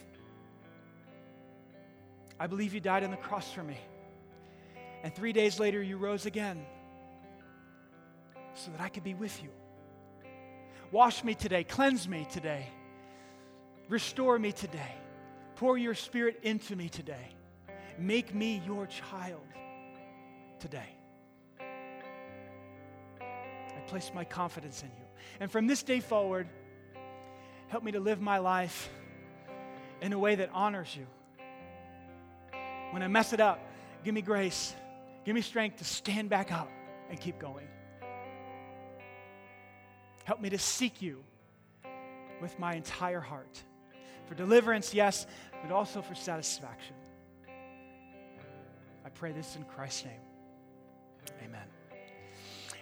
I 2.39 2.47
believe 2.47 2.75
you 2.75 2.81
died 2.81 3.05
on 3.05 3.11
the 3.11 3.17
cross 3.17 3.51
for 3.51 3.63
me. 3.63 3.79
And 5.03 5.15
three 5.15 5.33
days 5.33 5.59
later, 5.61 5.83
you 5.83 5.97
rose 5.97 6.27
again 6.27 6.65
so 8.55 8.71
that 8.73 8.81
I 8.81 8.89
could 8.89 9.05
be 9.05 9.15
with 9.15 9.43
you. 9.43 9.51
Wash 10.91 11.25
me 11.25 11.35
today, 11.35 11.65
cleanse 11.65 12.09
me 12.09 12.27
today, 12.31 12.67
restore 13.89 14.39
me 14.39 14.53
today, 14.53 14.95
pour 15.57 15.79
your 15.79 15.95
spirit 15.95 16.41
into 16.43 16.77
me 16.77 16.89
today. 16.89 17.29
Make 17.99 18.35
me 18.35 18.63
your 18.67 18.87
child 18.87 19.47
today. 20.61 20.89
I 21.61 21.65
place 23.87 24.11
my 24.15 24.25
confidence 24.25 24.83
in 24.83 24.89
you. 24.89 25.05
And 25.41 25.51
from 25.51 25.67
this 25.67 25.83
day 25.83 26.01
forward, 26.01 26.49
help 27.69 27.83
me 27.83 27.93
to 27.93 28.01
live 28.01 28.21
my 28.21 28.39
life 28.39 28.91
in 30.01 30.13
a 30.13 30.19
way 30.19 30.35
that 30.35 30.51
honors 30.53 30.95
you. 30.95 31.07
When 32.91 33.03
I 33.03 33.09
mess 33.09 33.33
it 33.33 33.41
up, 33.41 33.61
give 34.05 34.15
me 34.15 34.23
grace, 34.23 34.75
give 35.25 35.35
me 35.35 35.41
strength 35.41 35.79
to 35.79 35.85
stand 35.85 36.29
back 36.29 36.53
up 36.53 36.71
and 37.11 37.21
keep 37.21 37.39
going. 37.39 37.67
Help 40.25 40.41
me 40.41 40.51
to 40.51 40.59
seek 40.59 41.01
you 41.01 41.23
with 42.41 42.59
my 42.59 42.75
entire 42.75 43.21
heart. 43.21 43.63
For 44.27 44.35
deliverance, 44.35 44.93
yes, 44.93 45.27
but 45.63 45.73
also 45.73 46.03
for 46.03 46.15
satisfaction. 46.15 46.95
I 49.05 49.09
pray 49.11 49.33
this 49.33 49.57
in 49.57 49.65
Christ's 49.65 50.05
name. 50.05 50.21
Amen. 51.45 51.63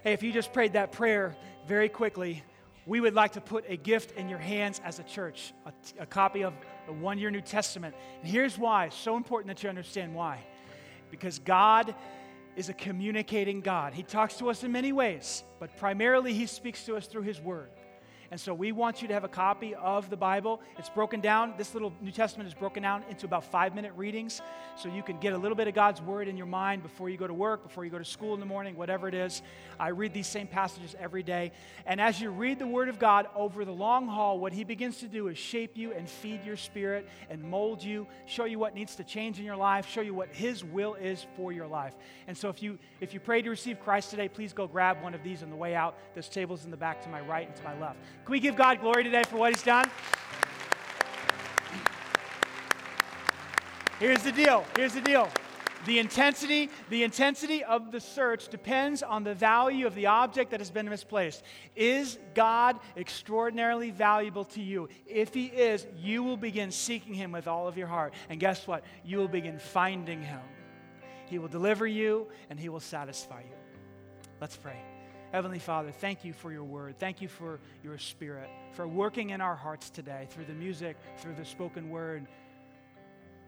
Hey, 0.03 0.13
if 0.13 0.23
you 0.23 0.33
just 0.33 0.53
prayed 0.53 0.73
that 0.75 0.93
prayer 0.93 1.37
very 1.67 1.89
quickly, 1.89 2.43
we 2.87 3.01
would 3.01 3.15
like 3.15 3.33
to 3.33 3.41
put 3.41 3.65
a 3.69 3.77
gift 3.77 4.13
in 4.13 4.29
your 4.29 4.39
hands 4.39 4.81
as 4.85 4.99
a 4.99 5.03
church 5.03 5.53
a, 5.65 5.73
a 6.01 6.07
copy 6.07 6.45
of 6.45 6.53
the 6.87 6.93
one 6.93 7.19
year 7.19 7.31
New 7.31 7.41
Testament. 7.41 7.95
And 8.21 8.31
here's 8.31 8.59
why 8.59 8.87
it's 8.87 8.97
so 8.97 9.17
important 9.17 9.55
that 9.55 9.63
you 9.63 9.69
understand 9.69 10.15
why. 10.15 10.45
Because 11.11 11.39
God 11.39 11.95
is 12.57 12.69
a 12.69 12.75
communicating 12.75 13.61
God. 13.61 13.95
He 13.95 14.03
talks 14.03 14.37
to 14.37 14.51
us 14.51 14.63
in 14.63 14.73
many 14.73 14.93
ways, 14.93 15.43
but 15.59 15.77
primarily 15.77 16.33
He 16.35 16.47
speaks 16.47 16.85
to 16.85 16.97
us 16.97 17.07
through 17.07 17.23
His 17.23 17.41
Word. 17.41 17.71
And 18.31 18.41
so 18.41 18.53
we 18.55 18.73
want 18.73 19.03
you 19.03 19.09
to 19.09 19.15
have 19.15 19.25
a 19.25 19.29
copy 19.29 19.75
of 19.75 20.11
the 20.11 20.17
Bible. 20.17 20.61
It's 20.79 20.89
broken 20.89 21.21
down, 21.21 21.55
this 21.57 21.75
little 21.75 21.93
New 22.01 22.11
Testament 22.11 22.49
is 22.49 22.55
broken 22.55 22.83
down 22.83 23.05
into 23.09 23.27
about 23.27 23.45
five 23.45 23.75
minute 23.75 23.93
readings. 23.97 24.41
So 24.77 24.89
you 24.89 25.03
can 25.03 25.19
get 25.19 25.33
a 25.33 25.39
little 25.39 25.57
bit 25.57 25.69
of 25.69 25.75
God's 25.75 26.03
Word 26.03 26.29
in 26.29 26.37
your 26.37 26.47
mind 26.47 26.83
before 26.83 27.09
you 27.09 27.17
go 27.17 27.27
to 27.27 27.35
work, 27.35 27.63
before 27.63 27.85
you 27.85 27.91
go 27.91 27.99
to 27.99 28.05
school 28.05 28.35
in 28.35 28.41
the 28.41 28.47
morning, 28.47 28.77
whatever 28.77 29.09
it 29.09 29.15
is. 29.15 29.43
I 29.79 29.89
read 29.89 30.13
these 30.13 30.27
same 30.27 30.47
passages 30.47 30.97
every 30.99 31.23
day. 31.23 31.53
And 31.87 32.01
as 32.01 32.21
you 32.21 32.31
read 32.31 32.59
the 32.59 32.67
Word 32.67 32.89
of 32.89 32.99
God 32.99 33.29
over 33.35 33.65
the 33.65 33.73
long 33.73 34.09
haul, 34.09 34.39
what 34.39 34.53
He 34.53 34.65
begins 34.65 34.99
to 34.99 35.07
do 35.07 35.29
is 35.29 35.39
shape 35.39 35.77
you 35.77 35.93
and 35.93 36.09
feed 36.09 36.45
your 36.45 36.57
spirit 36.57 37.09
and 37.31 37.43
mold 37.43 37.83
you, 37.83 38.07
show 38.27 38.45
you 38.45 38.59
what 38.59 38.75
needs 38.75 38.97
to 38.97 39.05
change 39.05 39.39
in 39.39 39.45
your 39.45 39.57
life, 39.57 39.89
show 39.89 40.01
you 40.01 40.15
what 40.15 40.29
His 40.29 40.65
will 40.65 40.95
is 40.95 41.27
for 41.37 41.53
your 41.53 41.67
life. 41.67 41.95
And 42.27 42.37
so 42.37 42.49
if 42.49 42.63
you 42.63 42.79
if 43.01 43.13
you 43.15 43.21
pray 43.21 43.43
to 43.43 43.51
receive 43.51 43.81
Christ 43.81 44.11
today, 44.11 44.29
please 44.29 44.53
go 44.53 44.67
grab 44.67 45.03
one 45.03 45.15
of 45.15 45.23
these 45.23 45.43
on 45.43 45.51
the 45.51 45.57
way 45.57 45.75
out. 45.75 45.97
This 46.15 46.29
table's 46.29 46.65
in 46.65 46.71
the 46.71 46.77
back 46.77 47.03
to 47.03 47.09
my 47.09 47.21
right 47.21 47.47
and 47.47 47.57
to 47.57 47.63
my 47.63 47.79
left. 47.79 47.99
Can 48.25 48.33
we 48.33 48.41
give 48.41 48.57
God 48.57 48.81
glory 48.81 49.05
today 49.05 49.23
for 49.25 49.37
what 49.37 49.53
He's 49.53 49.63
done? 49.63 49.91
Here's 53.99 54.23
the 54.23 54.33
deal. 54.33 54.65
Here's 54.77 54.95
the 54.95 55.01
deal. 55.01 55.29
The 55.87 55.99
intensity, 55.99 56.71
the 56.89 57.05
intensity 57.05 57.63
of 57.63 57.93
the 57.93 58.01
search 58.01 58.49
depends 58.49 59.03
on 59.03 59.23
the 59.23 59.35
value 59.35 59.87
of 59.87 59.95
the 59.95 60.07
object 60.07 60.51
that 60.53 60.61
has 60.61 60.71
been 60.71 60.89
misplaced. 60.89 61.43
Is 61.77 62.19
God 62.35 62.79
extraordinarily 62.97 63.91
valuable 63.91 64.45
to 64.47 64.63
you? 64.63 64.89
If 65.07 65.35
He 65.35 65.47
is, 65.47 65.87
you 65.97 66.23
will 66.23 66.39
begin 66.39 66.71
seeking 66.71 67.15
Him 67.15 67.33
with 67.33 67.47
all 67.47 67.69
of 67.69 67.77
your 67.77 67.87
heart. 67.87 68.15
And 68.31 68.41
guess 68.41 68.67
what? 68.67 68.85
You 69.05 69.19
will 69.19 69.29
begin 69.29 69.59
finding 69.59 70.23
Him. 70.23 70.41
He 71.27 71.39
will 71.39 71.49
deliver 71.49 71.87
you 71.87 72.29
and 72.49 72.59
He 72.59 72.69
will 72.69 72.81
satisfy 72.81 73.41
you. 73.41 73.57
Let's 74.41 74.57
pray. 74.57 74.94
Heavenly 75.35 75.59
Father, 75.59 75.91
thank 75.91 76.25
you 76.25 76.33
for 76.33 76.53
your 76.53 76.63
word. 76.63 76.97
Thank 77.01 77.21
you 77.21 77.27
for 77.27 77.59
your 77.83 77.99
spirit, 77.99 78.49
for 78.75 78.87
working 78.87 79.31
in 79.31 79.41
our 79.41 79.57
hearts 79.57 79.91
today 79.91 80.29
through 80.31 80.45
the 80.45 80.55
music, 80.55 80.97
through 81.19 81.35
the 81.35 81.45
spoken 81.45 81.91
word. 81.91 82.29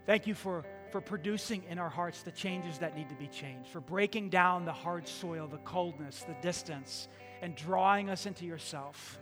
Thank 0.05 0.27
you 0.27 0.35
for, 0.35 0.65
for 0.91 0.99
producing 0.99 1.63
in 1.69 1.79
our 1.79 1.87
hearts 1.87 2.23
the 2.23 2.31
changes 2.31 2.77
that 2.79 2.97
need 2.97 3.07
to 3.07 3.15
be 3.15 3.27
changed, 3.27 3.69
for 3.69 3.79
breaking 3.79 4.31
down 4.31 4.65
the 4.65 4.73
hard 4.73 5.07
soil, 5.07 5.47
the 5.47 5.59
coldness, 5.59 6.25
the 6.27 6.35
distance, 6.41 7.07
and 7.41 7.55
drawing 7.55 8.09
us 8.09 8.25
into 8.25 8.45
yourself. 8.45 9.17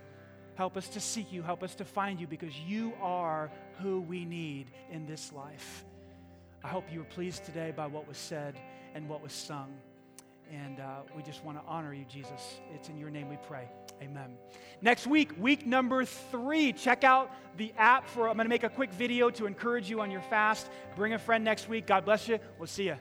Help 0.56 0.76
us 0.76 0.88
to 0.88 1.00
seek 1.00 1.32
you, 1.32 1.44
help 1.44 1.62
us 1.62 1.76
to 1.76 1.86
find 1.86 2.20
you, 2.20 2.26
because 2.26 2.58
you 2.62 2.94
are 3.00 3.52
who 3.78 4.02
we 4.02 4.26
need 4.26 4.72
in 4.90 5.06
this 5.06 5.32
life. 5.32 5.86
I 6.64 6.70
hope 6.70 6.86
you 6.92 6.98
were 6.98 7.06
pleased 7.06 7.46
today 7.46 7.72
by 7.76 7.86
what 7.86 8.08
was 8.08 8.18
said 8.18 8.56
and 8.96 9.08
what 9.08 9.22
was 9.22 9.34
sung. 9.34 9.72
And 10.52 10.80
uh, 10.80 11.02
we 11.16 11.24
just 11.24 11.44
want 11.44 11.58
to 11.58 11.64
honor 11.68 11.94
you, 11.94 12.06
Jesus. 12.06 12.60
It's 12.74 12.90
in 12.90 12.98
your 12.98 13.10
name 13.10 13.30
we 13.30 13.38
pray. 13.48 13.68
Amen. 14.02 14.38
Next 14.82 15.08
week, 15.08 15.32
week 15.40 15.66
number 15.66 16.06
three, 16.06 16.74
check 16.74 17.04
out 17.04 17.32
the 17.58 17.74
app 17.78 18.08
for. 18.08 18.30
I'm 18.30 18.36
going 18.36 18.46
to 18.46 18.50
make 18.50 18.64
a 18.64 18.70
quick 18.70 18.92
video 18.92 19.30
to 19.32 19.46
encourage 19.46 19.90
you 19.90 20.02
on 20.02 20.12
your 20.12 20.22
fast. 20.22 20.70
Bring 20.96 21.14
a 21.14 21.20
friend 21.20 21.44
next 21.44 21.70
week. 21.70 21.88
God 21.88 22.06
bless 22.06 22.28
you. 22.28 22.40
We'll 22.60 22.68
see 22.68 22.86
you. 22.86 22.98